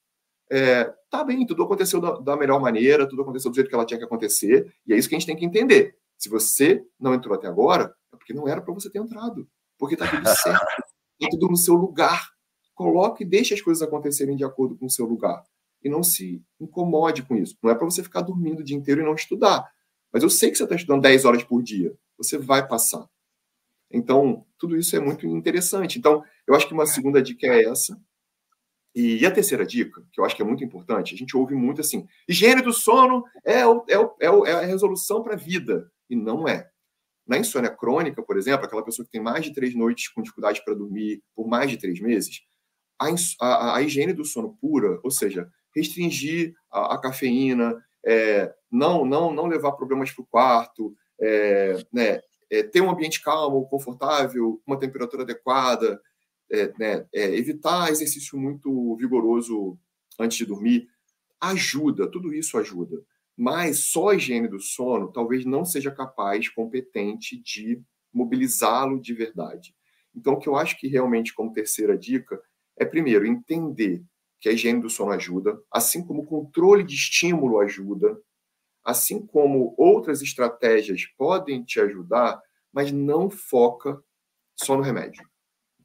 É, 0.49 0.93
tá 1.09 1.23
bem, 1.23 1.45
tudo 1.45 1.63
aconteceu 1.63 1.99
da, 1.99 2.17
da 2.19 2.37
melhor 2.37 2.59
maneira, 2.59 3.07
tudo 3.07 3.21
aconteceu 3.21 3.51
do 3.51 3.55
jeito 3.55 3.69
que 3.69 3.75
ela 3.75 3.85
tinha 3.85 3.97
que 3.97 4.05
acontecer, 4.05 4.73
e 4.85 4.93
é 4.93 4.97
isso 4.97 5.09
que 5.09 5.15
a 5.15 5.19
gente 5.19 5.27
tem 5.27 5.35
que 5.35 5.45
entender. 5.45 5.95
Se 6.17 6.29
você 6.29 6.83
não 6.99 7.13
entrou 7.13 7.35
até 7.35 7.47
agora, 7.47 7.93
é 8.13 8.17
porque 8.17 8.33
não 8.33 8.47
era 8.47 8.61
para 8.61 8.73
você 8.73 8.89
ter 8.89 8.99
entrado 8.99 9.47
porque 9.77 9.95
está 9.95 10.09
tudo 10.09 10.23
certo, 10.35 10.83
está 11.19 11.29
tudo 11.31 11.47
no 11.47 11.57
seu 11.57 11.75
lugar. 11.75 12.29
Coloque 12.73 13.23
e 13.23 13.27
deixe 13.27 13.53
as 13.53 13.61
coisas 13.61 13.81
acontecerem 13.81 14.35
de 14.35 14.43
acordo 14.43 14.77
com 14.77 14.85
o 14.85 14.89
seu 14.89 15.05
lugar. 15.05 15.43
E 15.83 15.89
não 15.89 16.03
se 16.03 16.43
incomode 16.59 17.23
com 17.23 17.35
isso. 17.35 17.57
Não 17.63 17.71
é 17.71 17.75
para 17.75 17.85
você 17.85 18.03
ficar 18.03 18.21
dormindo 18.21 18.59
o 18.59 18.63
dia 18.63 18.77
inteiro 18.77 19.01
e 19.01 19.03
não 19.03 19.15
estudar. 19.15 19.67
Mas 20.11 20.23
eu 20.23 20.29
sei 20.29 20.51
que 20.51 20.57
você 20.57 20.63
está 20.63 20.75
estudando 20.75 21.01
10 21.01 21.25
horas 21.25 21.43
por 21.43 21.61
dia. 21.63 21.95
Você 22.17 22.37
vai 22.37 22.67
passar. 22.67 23.07
Então, 23.91 24.45
tudo 24.59 24.75
isso 24.75 24.95
é 24.95 24.99
muito 24.99 25.25
interessante. 25.25 25.97
Então, 25.97 26.23
eu 26.45 26.53
acho 26.53 26.67
que 26.67 26.73
uma 26.73 26.85
segunda 26.85 27.21
dica 27.21 27.47
é 27.47 27.65
essa. 27.65 27.99
E 28.99 29.23
a 29.27 29.29
terceira 29.29 29.63
dica, 29.63 30.01
que 30.11 30.19
eu 30.19 30.25
acho 30.25 30.35
que 30.35 30.41
é 30.41 30.45
muito 30.45 30.63
importante, 30.63 31.13
a 31.13 31.17
gente 31.17 31.37
ouve 31.37 31.53
muito 31.53 31.81
assim: 31.81 32.07
higiene 32.27 32.63
do 32.63 32.73
sono 32.73 33.23
é, 33.45 33.63
o, 33.63 33.85
é, 33.87 33.99
o, 33.99 34.15
é, 34.47 34.49
é 34.49 34.53
a 34.53 34.65
resolução 34.65 35.21
para 35.21 35.35
a 35.35 35.37
vida. 35.37 35.87
E 36.09 36.15
não 36.15 36.47
é. 36.47 36.67
Na 37.27 37.37
insônia 37.37 37.69
crônica, 37.69 38.23
por 38.23 38.37
exemplo, 38.37 38.65
aquela 38.65 38.83
pessoa 38.83 39.05
que 39.05 39.11
tem 39.11 39.21
mais 39.21 39.45
de 39.45 39.53
três 39.53 39.75
noites 39.75 40.07
com 40.07 40.23
dificuldade 40.23 40.63
para 40.65 40.73
dormir 40.73 41.21
por 41.35 41.47
mais 41.47 41.69
de 41.69 41.77
três 41.77 41.99
meses, 41.99 42.41
a, 42.99 43.07
a, 43.39 43.75
a 43.75 43.81
higiene 43.83 44.13
do 44.13 44.25
sono 44.25 44.57
pura, 44.59 44.99
ou 45.03 45.11
seja, 45.11 45.47
restringir 45.75 46.55
a, 46.71 46.95
a 46.95 46.97
cafeína, 46.99 47.75
é, 48.03 48.51
não, 48.71 49.05
não, 49.05 49.31
não 49.31 49.45
levar 49.45 49.73
problemas 49.73 50.09
para 50.09 50.23
o 50.23 50.27
quarto, 50.27 50.95
é, 51.21 51.85
né, 51.93 52.19
é, 52.49 52.63
ter 52.63 52.81
um 52.81 52.89
ambiente 52.89 53.21
calmo, 53.21 53.67
confortável, 53.67 54.59
uma 54.65 54.79
temperatura 54.79 55.21
adequada, 55.21 56.01
é, 56.51 56.73
né, 56.79 57.05
é, 57.13 57.35
evitar 57.35 57.91
exercício 57.91 58.37
muito 58.37 58.95
vigoroso 58.95 59.77
antes 60.19 60.37
de 60.37 60.45
dormir, 60.45 60.87
ajuda, 61.39 62.09
tudo 62.09 62.33
isso 62.33 62.57
ajuda 62.57 63.03
mas 63.37 63.79
só 63.91 64.09
a 64.09 64.15
higiene 64.15 64.47
do 64.47 64.59
sono 64.59 65.11
talvez 65.11 65.45
não 65.45 65.63
seja 65.63 65.91
capaz, 65.91 66.49
competente 66.49 67.39
de 67.39 67.79
mobilizá-lo 68.11 68.99
de 68.99 69.13
verdade. 69.13 69.75
Então, 70.15 70.33
o 70.33 70.39
que 70.39 70.49
eu 70.49 70.55
acho 70.55 70.79
que 70.79 70.87
realmente, 70.87 71.35
como 71.35 71.53
terceira 71.53 71.95
dica, 71.95 72.41
é 72.75 72.83
primeiro 72.83 73.27
entender 73.27 74.03
que 74.39 74.49
a 74.49 74.51
higiene 74.51 74.81
do 74.81 74.89
sono 74.89 75.11
ajuda, 75.11 75.61
assim 75.71 76.03
como 76.03 76.23
o 76.23 76.25
controle 76.25 76.83
de 76.83 76.95
estímulo 76.95 77.59
ajuda, 77.59 78.19
assim 78.83 79.23
como 79.23 79.75
outras 79.77 80.23
estratégias 80.23 81.05
podem 81.15 81.63
te 81.63 81.79
ajudar, 81.79 82.41
mas 82.73 82.91
não 82.91 83.29
foca 83.29 84.01
só 84.55 84.75
no 84.75 84.81
remédio. 84.81 85.23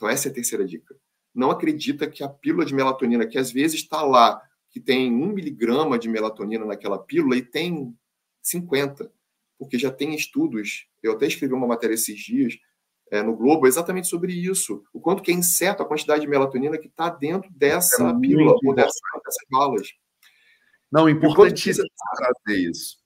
Então, 0.02 0.10
essa 0.10 0.26
é 0.26 0.32
a 0.32 0.34
terceira 0.34 0.64
dica. 0.64 0.96
Não 1.32 1.52
acredita 1.52 2.10
que 2.10 2.24
a 2.24 2.28
pílula 2.28 2.64
de 2.64 2.74
melatonina, 2.74 3.24
que 3.24 3.38
às 3.38 3.52
vezes 3.52 3.82
está 3.82 4.02
lá 4.02 4.42
que 4.68 4.80
tem 4.80 5.12
um 5.14 5.28
miligrama 5.28 5.96
de 5.96 6.08
melatonina 6.08 6.64
naquela 6.64 6.98
pílula 6.98 7.36
e 7.36 7.42
tem 7.42 7.96
50, 8.42 9.12
porque 9.56 9.78
já 9.78 9.92
tem 9.92 10.12
estudos. 10.12 10.88
Eu 11.00 11.12
até 11.12 11.28
escrevi 11.28 11.54
uma 11.54 11.68
matéria 11.68 11.94
esses 11.94 12.18
dias 12.18 12.54
é, 13.12 13.22
no 13.22 13.36
Globo 13.36 13.64
exatamente 13.64 14.08
sobre 14.08 14.32
isso. 14.32 14.82
O 14.92 15.00
quanto 15.00 15.22
que 15.22 15.30
é 15.30 15.34
incerto 15.34 15.84
a 15.84 15.86
quantidade 15.86 16.22
de 16.22 16.26
melatonina 16.26 16.78
que 16.78 16.88
está 16.88 17.08
dentro 17.08 17.48
dessa 17.52 18.08
é 18.08 18.18
pílula 18.18 18.56
ou 18.64 18.74
dessas, 18.74 18.98
dessas 19.24 19.46
balas. 19.48 19.88
Não, 20.90 21.08
importantíssimo 21.08 21.86
trazer 22.16 22.58
isso. 22.58 23.01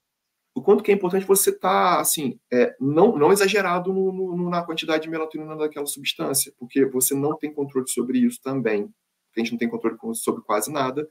O 0.56 0.62
quanto 0.62 0.82
que 0.82 0.90
é 0.90 0.94
importante 0.94 1.26
você 1.26 1.50
estar, 1.50 1.96
tá, 1.96 2.00
assim, 2.00 2.40
é, 2.50 2.74
não, 2.80 3.14
não 3.14 3.30
exagerado 3.30 3.92
no, 3.92 4.10
no, 4.10 4.48
na 4.48 4.62
quantidade 4.64 5.02
de 5.02 5.10
melatonina 5.10 5.54
daquela 5.54 5.84
substância, 5.84 6.50
porque 6.58 6.86
você 6.86 7.14
não 7.14 7.36
tem 7.36 7.52
controle 7.52 7.86
sobre 7.86 8.20
isso 8.20 8.40
também. 8.40 8.88
A 9.36 9.40
gente 9.40 9.52
não 9.52 9.58
tem 9.58 9.68
controle 9.68 9.98
sobre 10.14 10.40
quase 10.40 10.72
nada. 10.72 11.06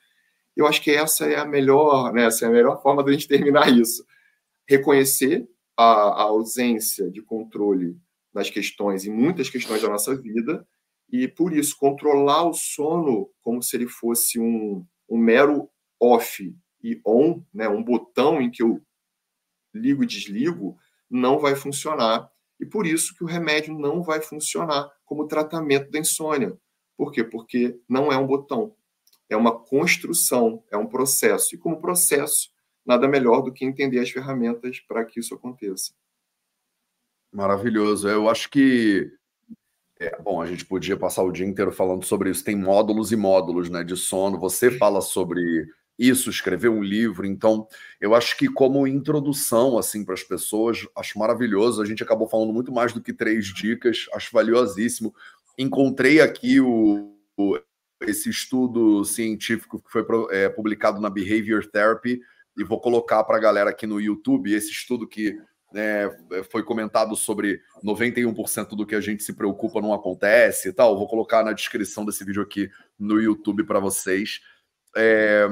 Eu 0.58 0.66
acho 0.66 0.82
que 0.82 0.90
essa 0.90 1.28
é 1.28 1.36
a 1.36 1.46
melhor, 1.46 2.12
né, 2.12 2.26
essa 2.26 2.46
é 2.46 2.48
a 2.48 2.52
melhor 2.52 2.82
forma 2.82 3.04
de 3.04 3.12
a 3.12 3.14
gente 3.14 3.28
terminar 3.30 3.72
isso. 3.72 4.04
Reconhecer 4.68 5.48
a, 5.78 5.84
a 5.84 6.22
ausência 6.24 7.12
de 7.12 7.22
controle 7.22 7.96
nas 8.34 8.50
questões, 8.50 9.06
em 9.06 9.12
muitas 9.12 9.48
questões 9.48 9.84
da 9.84 9.90
nossa 9.90 10.16
vida, 10.16 10.68
e 11.08 11.28
por 11.28 11.54
isso 11.54 11.78
controlar 11.78 12.50
o 12.50 12.54
sono 12.56 13.30
como 13.44 13.62
se 13.62 13.78
ele 13.78 13.88
fosse 13.88 14.40
um, 14.40 14.84
um 15.08 15.20
mero 15.20 15.70
off 16.00 16.52
e 16.84 17.00
on, 17.06 17.44
né, 17.54 17.70
um 17.70 17.84
botão 17.84 18.42
em 18.42 18.50
que 18.50 18.64
eu 18.64 18.82
ligo 19.78 20.04
e 20.04 20.08
desligo, 20.08 20.78
não 21.10 21.40
vai 21.40 21.56
funcionar. 21.56 22.30
E 22.60 22.66
por 22.66 22.88
isso 22.88 23.16
que 23.16 23.24
o 23.24 23.28
remédio 23.28 23.78
não 23.78 24.02
vai 24.02 24.22
funcionar 24.22 24.90
como 25.06 25.28
tratamento 25.28 25.92
da 25.92 26.00
insônia. 26.00 26.58
Por 26.98 27.12
quê? 27.12 27.24
Porque 27.24 27.80
não 27.88 28.12
é 28.12 28.18
um 28.18 28.26
botão 28.26 28.74
é 29.30 29.36
uma 29.36 29.58
construção, 29.58 30.64
é 30.72 30.78
um 30.78 30.86
processo. 30.86 31.56
E 31.56 31.58
como 31.58 31.82
processo, 31.82 32.50
nada 32.86 33.08
melhor 33.08 33.42
do 33.42 33.52
que 33.52 33.66
entender 33.66 34.00
as 34.00 34.10
ferramentas 34.10 34.80
para 34.80 35.04
que 35.04 35.20
isso 35.20 35.34
aconteça. 35.34 35.94
Maravilhoso. 37.32 38.08
Eu 38.08 38.30
acho 38.30 38.50
que 38.50 39.12
é, 40.00 40.22
bom, 40.22 40.42
a 40.42 40.46
gente 40.46 40.66
podia 40.66 40.98
passar 40.98 41.24
o 41.24 41.32
dia 41.32 41.46
inteiro 41.46 41.72
falando 41.72 42.06
sobre 42.06 42.30
isso. 42.30 42.44
Tem 42.44 42.56
módulos 42.56 43.12
e 43.12 43.16
módulos 43.16 43.70
né, 43.70 43.84
de 43.84 43.96
sono. 43.96 44.40
Você 44.40 44.72
fala 44.72 45.02
sobre 45.02 45.68
isso, 45.98 46.30
escreveu 46.30 46.74
um 46.74 46.84
livro. 46.84 47.26
Então, 47.26 47.68
eu 48.02 48.14
acho 48.14 48.38
que 48.38 48.48
como 48.48 48.88
introdução 48.88 49.78
assim 49.78 50.04
para 50.04 50.14
as 50.14 50.24
pessoas, 50.24 50.86
acho 50.96 51.18
maravilhoso. 51.18 51.82
A 51.82 51.86
gente 51.86 52.04
acabou 52.04 52.28
falando 52.28 52.52
muito 52.52 52.72
mais 52.72 52.94
do 52.94 53.02
que 53.02 53.14
três 53.14 53.46
dicas. 53.46 54.06
Acho 54.14 54.32
valiosíssimo. 54.34 55.14
Encontrei 55.58 56.20
aqui 56.20 56.60
o, 56.60 57.16
o 57.38 57.58
esse 58.02 58.30
estudo 58.30 59.06
científico 59.06 59.82
que 59.82 59.90
foi 59.90 60.06
é, 60.32 60.50
publicado 60.50 61.00
na 61.00 61.10
Behavior 61.10 61.66
Therapy 61.66 62.20
e 62.58 62.64
vou 62.64 62.80
colocar 62.80 63.24
para 63.24 63.38
a 63.38 63.40
galera 63.40 63.70
aqui 63.70 63.88
no 63.88 64.00
YouTube 64.00 64.54
esse 64.54 64.70
estudo 64.70 65.08
que 65.08 65.38
né, 65.74 66.10
foi 66.52 66.64
comentado 66.64 67.16
sobre 67.16 67.62
91% 67.84 68.70
do 68.70 68.86
que 68.86 68.96
a 68.96 69.02
gente 69.02 69.24
se 69.24 69.34
preocupa 69.34 69.82
não 69.82 69.94
acontece 69.94 70.70
e 70.70 70.74
tal. 70.74 70.98
Vou 70.98 71.08
colocar 71.08 71.44
na 71.44 71.52
descrição 71.52 72.06
desse 72.06 72.24
vídeo 72.24 72.42
aqui 72.42 72.70
no 72.98 73.20
YouTube 73.20 73.66
para 73.66 73.80
vocês. 73.80 74.42
É, 74.96 75.48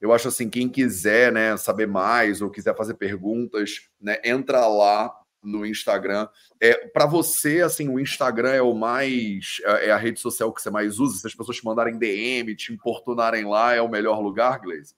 eu 0.00 0.12
acho 0.12 0.28
assim, 0.28 0.48
quem 0.48 0.68
quiser 0.68 1.32
né, 1.32 1.56
saber 1.56 1.86
mais 1.86 2.42
ou 2.42 2.50
quiser 2.50 2.76
fazer 2.76 2.94
perguntas, 2.94 3.88
né, 4.00 4.18
entra 4.24 4.66
lá 4.66 5.12
no 5.42 5.64
Instagram. 5.64 6.28
É, 6.60 6.74
para 6.88 7.06
você, 7.06 7.62
assim, 7.62 7.88
o 7.88 8.00
Instagram 8.00 8.52
é 8.52 8.62
o 8.62 8.74
mais. 8.74 9.60
É, 9.64 9.86
é 9.86 9.90
a 9.90 9.96
rede 9.96 10.20
social 10.20 10.52
que 10.52 10.60
você 10.60 10.70
mais 10.70 10.98
usa? 10.98 11.18
Se 11.18 11.26
as 11.26 11.34
pessoas 11.34 11.56
te 11.56 11.64
mandarem 11.64 11.98
DM, 11.98 12.54
te 12.54 12.72
importunarem 12.72 13.44
lá, 13.44 13.74
é 13.74 13.80
o 13.80 13.88
melhor 13.88 14.20
lugar, 14.20 14.60
Gleison? 14.60 14.94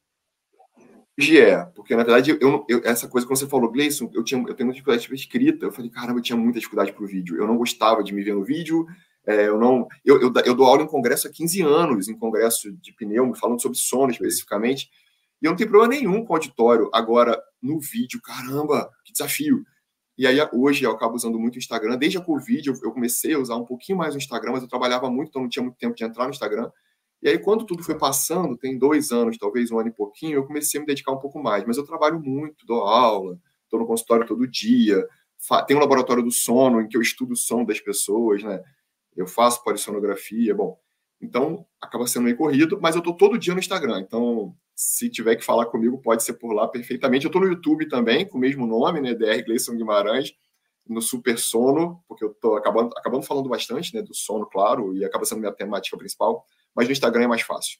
é, 1.38 1.64
porque 1.74 1.94
na 1.94 2.02
verdade 2.02 2.30
eu, 2.40 2.64
eu, 2.66 2.80
essa 2.82 3.06
coisa 3.06 3.26
que 3.26 3.36
você 3.36 3.46
falou, 3.46 3.70
Gleison, 3.70 4.10
eu, 4.14 4.24
tinha, 4.24 4.40
eu 4.40 4.54
tenho 4.54 4.66
muita 4.66 4.76
dificuldade 4.76 5.06
de 5.06 5.14
escrita. 5.14 5.66
Eu 5.66 5.72
falei, 5.72 5.90
caramba, 5.90 6.18
eu 6.18 6.22
tinha 6.22 6.36
muita 6.36 6.58
dificuldade 6.58 6.92
pro 6.92 7.06
vídeo. 7.06 7.36
Eu 7.36 7.46
não 7.46 7.56
gostava 7.56 8.02
de 8.02 8.14
me 8.14 8.22
ver 8.22 8.34
no 8.34 8.44
vídeo, 8.44 8.86
É, 9.26 9.48
eu 9.48 9.58
não, 9.58 9.86
eu, 10.04 10.20
eu, 10.20 10.32
eu, 10.44 10.54
dou 10.54 10.66
aula 10.66 10.82
em 10.82 10.86
congresso 10.86 11.28
há 11.28 11.30
15 11.30 11.62
anos, 11.62 12.08
em 12.08 12.16
congresso 12.16 12.72
de 12.72 12.92
pneu, 12.92 13.34
falando 13.34 13.60
sobre 13.60 13.78
sono 13.78 14.10
especificamente, 14.10 14.90
e 15.42 15.46
eu 15.46 15.50
não 15.50 15.56
tenho 15.56 15.70
problema 15.70 15.94
nenhum 15.94 16.24
com 16.24 16.34
auditório. 16.34 16.90
Agora, 16.92 17.40
no 17.62 17.78
vídeo, 17.78 18.20
caramba, 18.22 18.90
que 19.04 19.12
desafio. 19.12 19.64
E 20.16 20.26
aí, 20.26 20.36
hoje, 20.52 20.84
eu 20.84 20.90
acabo 20.90 21.14
usando 21.14 21.38
muito 21.38 21.54
o 21.54 21.58
Instagram. 21.58 21.96
Desde 21.96 22.18
a 22.18 22.20
Covid, 22.20 22.68
eu, 22.68 22.74
eu 22.82 22.92
comecei 22.92 23.34
a 23.34 23.38
usar 23.38 23.56
um 23.56 23.64
pouquinho 23.64 23.96
mais 23.96 24.14
o 24.14 24.18
Instagram, 24.18 24.52
mas 24.52 24.62
eu 24.62 24.68
trabalhava 24.68 25.10
muito, 25.10 25.30
então 25.30 25.42
não 25.42 25.48
tinha 25.48 25.62
muito 25.62 25.78
tempo 25.78 25.94
de 25.94 26.04
entrar 26.04 26.24
no 26.24 26.30
Instagram. 26.30 26.70
E 27.22 27.28
aí, 27.28 27.38
quando 27.38 27.64
tudo 27.64 27.82
foi 27.82 27.96
passando, 27.96 28.56
tem 28.56 28.78
dois 28.78 29.12
anos, 29.12 29.38
talvez 29.38 29.70
um 29.70 29.78
ano 29.78 29.88
e 29.88 29.92
pouquinho, 29.92 30.34
eu 30.34 30.46
comecei 30.46 30.78
a 30.78 30.80
me 30.80 30.86
dedicar 30.86 31.12
um 31.12 31.18
pouco 31.18 31.42
mais. 31.42 31.64
Mas 31.66 31.76
eu 31.76 31.84
trabalho 31.84 32.20
muito, 32.20 32.66
dou 32.66 32.82
aula, 32.82 33.38
estou 33.64 33.80
no 33.80 33.86
consultório 33.86 34.26
todo 34.26 34.46
dia, 34.46 35.06
tem 35.66 35.76
um 35.76 35.80
laboratório 35.80 36.22
do 36.22 36.30
sono 36.30 36.80
em 36.80 36.88
que 36.88 36.96
eu 36.96 37.02
estudo 37.02 37.32
o 37.32 37.36
som 37.36 37.64
das 37.64 37.80
pessoas, 37.80 38.42
né? 38.42 38.62
Eu 39.20 39.26
faço 39.26 39.62
polissonografia, 39.62 40.54
bom. 40.54 40.78
Então, 41.20 41.66
acaba 41.80 42.06
sendo 42.06 42.24
meio 42.24 42.36
corrido, 42.36 42.80
mas 42.80 42.94
eu 42.94 43.00
estou 43.00 43.14
todo 43.14 43.38
dia 43.38 43.52
no 43.52 43.60
Instagram. 43.60 44.00
Então, 44.00 44.56
se 44.74 45.10
tiver 45.10 45.36
que 45.36 45.44
falar 45.44 45.66
comigo, 45.66 46.00
pode 46.00 46.22
ser 46.22 46.34
por 46.34 46.54
lá 46.54 46.66
perfeitamente. 46.66 47.26
Eu 47.26 47.28
estou 47.28 47.42
no 47.42 47.48
YouTube 47.48 47.86
também, 47.88 48.26
com 48.26 48.38
o 48.38 48.40
mesmo 48.40 48.66
nome, 48.66 49.00
né? 49.00 49.14
DR 49.14 49.44
Gleison 49.44 49.76
Guimarães, 49.76 50.32
no 50.88 51.02
Super 51.02 51.38
Sono, 51.38 52.02
porque 52.08 52.24
eu 52.24 52.30
estou 52.30 52.56
acabando, 52.56 52.90
acabando 52.96 53.22
falando 53.22 53.48
bastante 53.48 53.94
né, 53.94 54.02
do 54.02 54.14
sono, 54.14 54.46
claro, 54.46 54.96
e 54.96 55.04
acaba 55.04 55.24
sendo 55.24 55.40
minha 55.40 55.52
temática 55.52 55.96
principal, 55.96 56.44
mas 56.74 56.88
no 56.88 56.92
Instagram 56.92 57.24
é 57.24 57.28
mais 57.28 57.42
fácil. 57.42 57.78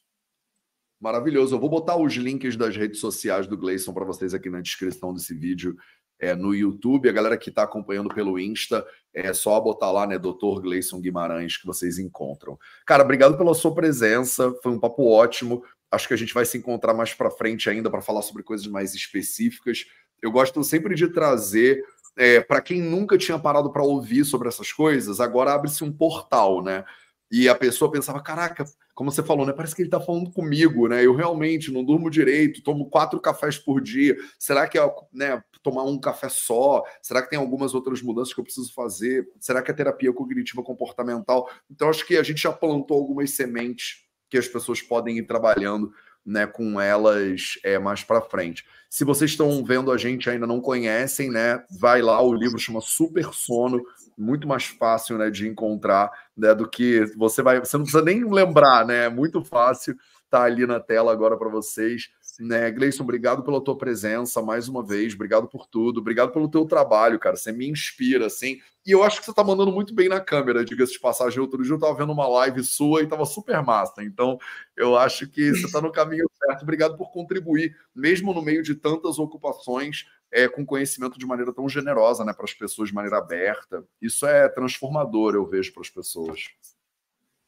Maravilhoso. 0.99 1.55
Eu 1.55 1.59
vou 1.59 1.69
botar 1.69 1.97
os 1.97 2.13
links 2.13 2.55
das 2.55 2.77
redes 2.77 2.99
sociais 2.99 3.47
do 3.47 3.57
Gleison 3.57 3.91
para 3.91 4.05
vocês 4.05 4.35
aqui 4.35 4.49
na 4.51 4.61
descrição 4.61 5.11
desse 5.11 5.33
vídeo 5.33 5.75
é, 6.21 6.35
no 6.35 6.53
YouTube. 6.53 7.09
A 7.09 7.11
galera 7.11 7.37
que 7.37 7.49
está 7.49 7.63
acompanhando 7.63 8.13
pelo 8.13 8.39
Insta, 8.39 8.85
é 9.13 9.33
só 9.33 9.59
botar 9.59 9.91
lá, 9.91 10.05
né, 10.05 10.17
Dr. 10.17 10.61
Gleison 10.61 11.01
Guimarães, 11.01 11.57
que 11.57 11.65
vocês 11.65 11.97
encontram. 11.97 12.57
Cara, 12.85 13.03
obrigado 13.03 13.37
pela 13.37 13.53
sua 13.53 13.73
presença. 13.73 14.53
Foi 14.61 14.71
um 14.71 14.79
papo 14.79 15.09
ótimo. 15.09 15.63
Acho 15.91 16.07
que 16.07 16.13
a 16.13 16.17
gente 16.17 16.33
vai 16.33 16.45
se 16.45 16.57
encontrar 16.57 16.93
mais 16.93 17.13
para 17.13 17.31
frente 17.31 17.69
ainda 17.69 17.89
para 17.89 18.01
falar 18.01 18.21
sobre 18.21 18.43
coisas 18.43 18.67
mais 18.67 18.93
específicas. 18.93 19.85
Eu 20.21 20.31
gosto 20.31 20.63
sempre 20.63 20.95
de 20.95 21.07
trazer 21.07 21.83
é, 22.15 22.39
para 22.39 22.61
quem 22.61 22.81
nunca 22.81 23.17
tinha 23.17 23.39
parado 23.39 23.71
para 23.71 23.83
ouvir 23.83 24.23
sobre 24.23 24.47
essas 24.47 24.71
coisas, 24.71 25.19
agora 25.19 25.53
abre-se 25.53 25.83
um 25.83 25.91
portal, 25.91 26.63
né? 26.63 26.85
E 27.31 27.47
a 27.47 27.55
pessoa 27.55 27.89
pensava, 27.89 28.21
caraca, 28.21 28.65
como 28.93 29.09
você 29.09 29.23
falou, 29.23 29.45
né? 29.45 29.53
Parece 29.53 29.73
que 29.73 29.81
ele 29.81 29.87
está 29.87 30.01
falando 30.01 30.29
comigo, 30.31 30.87
né? 30.87 31.05
Eu 31.05 31.15
realmente 31.15 31.71
não 31.71 31.83
durmo 31.83 32.09
direito, 32.09 32.61
tomo 32.61 32.89
quatro 32.89 33.19
cafés 33.21 33.57
por 33.57 33.81
dia. 33.81 34.17
Será 34.37 34.67
que 34.67 34.77
é 34.77 34.95
né, 35.13 35.41
tomar 35.63 35.83
um 35.83 35.99
café 35.99 36.29
só? 36.29 36.83
Será 37.01 37.21
que 37.21 37.29
tem 37.29 37.39
algumas 37.39 37.73
outras 37.73 38.01
mudanças 38.01 38.33
que 38.33 38.39
eu 38.39 38.43
preciso 38.43 38.73
fazer? 38.73 39.27
Será 39.39 39.61
que 39.61 39.71
é 39.71 39.73
terapia 39.73 40.11
cognitiva 40.13 40.63
comportamental? 40.63 41.49
Então, 41.69 41.89
acho 41.89 42.05
que 42.05 42.17
a 42.17 42.23
gente 42.23 42.41
já 42.41 42.51
plantou 42.51 42.97
algumas 42.97 43.31
sementes 43.31 44.05
que 44.29 44.37
as 44.37 44.47
pessoas 44.47 44.81
podem 44.81 45.17
ir 45.17 45.27
trabalhando 45.27 45.91
né, 46.25 46.45
com 46.45 46.79
elas 46.79 47.59
é, 47.63 47.79
mais 47.79 48.03
para 48.03 48.21
frente. 48.21 48.65
Se 48.89 49.03
vocês 49.03 49.31
estão 49.31 49.63
vendo 49.63 49.91
a 49.91 49.97
gente 49.97 50.29
ainda 50.29 50.45
não 50.45 50.61
conhecem, 50.61 51.31
né, 51.31 51.63
vai 51.79 52.01
lá, 52.01 52.21
o 52.21 52.33
livro 52.33 52.59
chama 52.59 52.79
Super 52.79 53.33
Sono, 53.33 53.81
muito 54.17 54.47
mais 54.47 54.65
fácil 54.65 55.17
né, 55.17 55.29
de 55.29 55.47
encontrar 55.47 56.11
né, 56.37 56.53
do 56.53 56.69
que 56.69 57.05
você 57.17 57.41
vai. 57.41 57.59
Você 57.59 57.75
não 57.77 57.83
precisa 57.83 58.03
nem 58.03 58.23
lembrar, 58.23 58.85
né? 58.85 59.05
É 59.05 59.09
muito 59.09 59.43
fácil 59.43 59.95
tá 60.31 60.43
ali 60.43 60.65
na 60.65 60.79
tela 60.79 61.11
agora 61.11 61.37
para 61.37 61.49
vocês. 61.49 62.09
Né, 62.39 62.71
Gleison, 62.71 63.03
obrigado 63.03 63.43
pela 63.43 63.63
tua 63.63 63.77
presença 63.77 64.41
mais 64.41 64.67
uma 64.67 64.83
vez, 64.83 65.13
obrigado 65.13 65.47
por 65.47 65.67
tudo, 65.67 65.99
obrigado 65.99 66.31
pelo 66.31 66.49
teu 66.49 66.65
trabalho, 66.65 67.19
cara. 67.19 67.35
Você 67.35 67.51
me 67.51 67.69
inspira, 67.69 68.27
assim. 68.27 68.59
E 68.85 68.91
eu 68.91 69.03
acho 69.03 69.19
que 69.19 69.25
você 69.25 69.33
tá 69.33 69.43
mandando 69.43 69.71
muito 69.71 69.93
bem 69.93 70.09
na 70.09 70.19
câmera, 70.19 70.65
diga-se 70.65 70.93
de 70.93 70.99
passagem. 70.99 71.39
Outro 71.39 71.61
dia 71.61 71.73
eu 71.73 71.79
tava 71.79 71.95
vendo 71.95 72.11
uma 72.11 72.27
live 72.27 72.63
sua 72.63 73.03
e 73.03 73.07
tava 73.07 73.25
super 73.25 73.61
massa. 73.61 74.03
Então, 74.03 74.39
eu 74.75 74.97
acho 74.97 75.27
que 75.27 75.51
você 75.51 75.71
tá 75.71 75.81
no 75.81 75.91
caminho 75.91 76.25
certo. 76.43 76.63
Obrigado 76.63 76.97
por 76.97 77.11
contribuir, 77.11 77.75
mesmo 77.93 78.33
no 78.33 78.41
meio 78.41 78.63
de 78.63 78.73
tantas 78.73 79.19
ocupações, 79.19 80.05
é, 80.31 80.47
com 80.47 80.65
conhecimento 80.65 81.19
de 81.19 81.25
maneira 81.25 81.53
tão 81.53 81.67
generosa, 81.69 82.25
né, 82.25 82.33
para 82.33 82.45
as 82.45 82.53
pessoas 82.53 82.89
de 82.89 82.95
maneira 82.95 83.17
aberta. 83.17 83.85
Isso 84.01 84.25
é 84.25 84.47
transformador, 84.47 85.35
eu 85.35 85.45
vejo, 85.45 85.73
para 85.73 85.81
as 85.81 85.89
pessoas. 85.89 86.45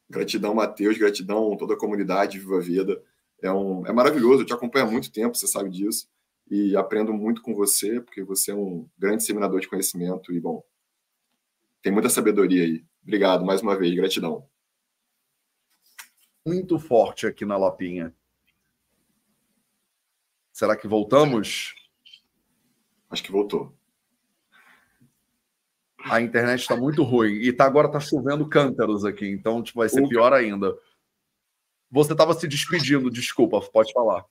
Gratidão, 0.08 0.54
Matheus, 0.54 0.98
gratidão 0.98 1.56
toda 1.56 1.74
a 1.74 1.78
comunidade 1.78 2.38
Viva 2.38 2.58
a 2.58 2.60
Vida. 2.60 3.02
É, 3.44 3.52
um, 3.52 3.86
é 3.86 3.92
maravilhoso, 3.92 4.40
eu 4.40 4.46
te 4.46 4.54
acompanho 4.54 4.86
há 4.86 4.90
muito 4.90 5.12
tempo, 5.12 5.36
você 5.36 5.46
sabe 5.46 5.68
disso, 5.68 6.08
e 6.50 6.74
aprendo 6.74 7.12
muito 7.12 7.42
com 7.42 7.54
você, 7.54 8.00
porque 8.00 8.22
você 8.22 8.52
é 8.52 8.54
um 8.54 8.88
grande 8.98 9.18
disseminador 9.18 9.60
de 9.60 9.68
conhecimento 9.68 10.32
e, 10.32 10.40
bom, 10.40 10.64
tem 11.82 11.92
muita 11.92 12.08
sabedoria 12.08 12.64
aí. 12.64 12.82
Obrigado 13.02 13.44
mais 13.44 13.60
uma 13.60 13.76
vez, 13.76 13.94
gratidão. 13.94 14.48
Muito 16.46 16.78
forte 16.78 17.26
aqui 17.26 17.44
na 17.44 17.58
Lapinha. 17.58 18.14
Será 20.50 20.74
que 20.74 20.88
voltamos? 20.88 21.74
Acho 23.10 23.22
que 23.22 23.30
voltou. 23.30 23.76
A 25.98 26.22
internet 26.22 26.60
está 26.60 26.76
muito 26.76 27.02
ruim. 27.02 27.34
E 27.34 27.52
tá, 27.52 27.66
agora 27.66 27.88
está 27.88 28.00
chovendo 28.00 28.48
cântaros 28.48 29.04
aqui, 29.04 29.28
então 29.28 29.62
tipo, 29.62 29.80
vai 29.80 29.88
ser 29.90 30.08
pior 30.08 30.32
ainda. 30.32 30.74
Você 31.94 32.10
estava 32.10 32.34
se 32.34 32.48
despedindo, 32.48 33.08
desculpa, 33.08 33.60
pode 33.60 33.92
falar. 33.92 34.24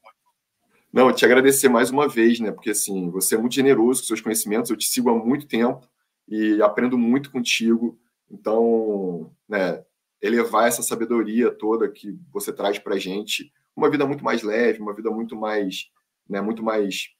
Não, 0.92 1.14
te 1.14 1.24
agradecer 1.24 1.70
mais 1.70 1.90
uma 1.90 2.10
vez, 2.10 2.38
né? 2.42 2.52
Porque 2.52 2.72
assim, 2.72 3.10
você 3.10 3.36
é 3.36 3.38
muito 3.38 3.56
generoso 3.56 4.02
com 4.02 4.08
seus 4.08 4.20
conhecimentos, 4.20 4.70
eu 4.70 4.76
te 4.76 4.86
sigo 4.86 5.10
há 5.10 5.16
muito 5.16 5.48
tempo 5.48 5.88
e 6.28 6.62
aprendo 6.62 6.98
muito 6.98 7.32
contigo. 7.32 7.98
Então, 8.30 9.32
né, 9.48 9.82
elevar 10.22 10.68
essa 10.68 10.84
sabedoria 10.84 11.52
toda 11.52 11.90
que 11.90 12.20
você 12.34 12.52
traz 12.52 12.78
para 12.78 13.00
gente, 13.00 13.50
uma 13.74 13.90
vida 13.90 14.06
muito 14.06 14.26
mais 14.26 14.44
leve, 14.44 14.82
uma 14.82 14.94
vida 14.94 15.10
muito 15.10 15.34
mais, 15.34 15.90
né, 16.30 16.42
muito 16.42 16.62
mais 16.62 17.12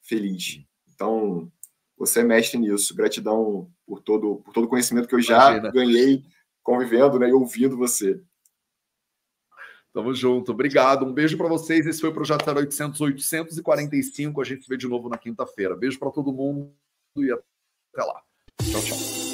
feliz. 0.00 0.64
Então, 0.94 1.52
você 1.94 2.20
é 2.20 2.24
mestre 2.24 2.58
nisso. 2.58 2.96
Gratidão 2.96 3.70
por 3.86 4.00
todo 4.00 4.36
por 4.36 4.54
todo 4.54 4.64
o 4.64 4.68
conhecimento 4.68 5.06
que 5.06 5.14
eu 5.14 5.20
já 5.20 5.50
Imagina. 5.50 5.70
ganhei 5.70 6.24
convivendo 6.62 7.18
né, 7.18 7.28
e 7.28 7.34
ouvindo 7.34 7.76
você. 7.76 8.18
Tamo 9.92 10.14
junto. 10.14 10.52
Obrigado. 10.52 11.04
Um 11.04 11.12
beijo 11.12 11.36
para 11.36 11.48
vocês. 11.48 11.86
Esse 11.86 12.00
foi 12.00 12.10
o 12.10 12.14
Projeto 12.14 12.48
0800 12.48 13.00
845. 13.00 14.40
A 14.40 14.44
gente 14.44 14.62
se 14.62 14.68
vê 14.68 14.76
de 14.76 14.88
novo 14.88 15.08
na 15.08 15.18
quinta-feira. 15.18 15.76
Beijo 15.76 15.98
para 15.98 16.10
todo 16.10 16.32
mundo 16.32 16.72
e 17.16 17.30
até 17.32 18.04
lá. 18.04 18.22
Tchau, 18.62 18.82
tchau. 18.82 19.29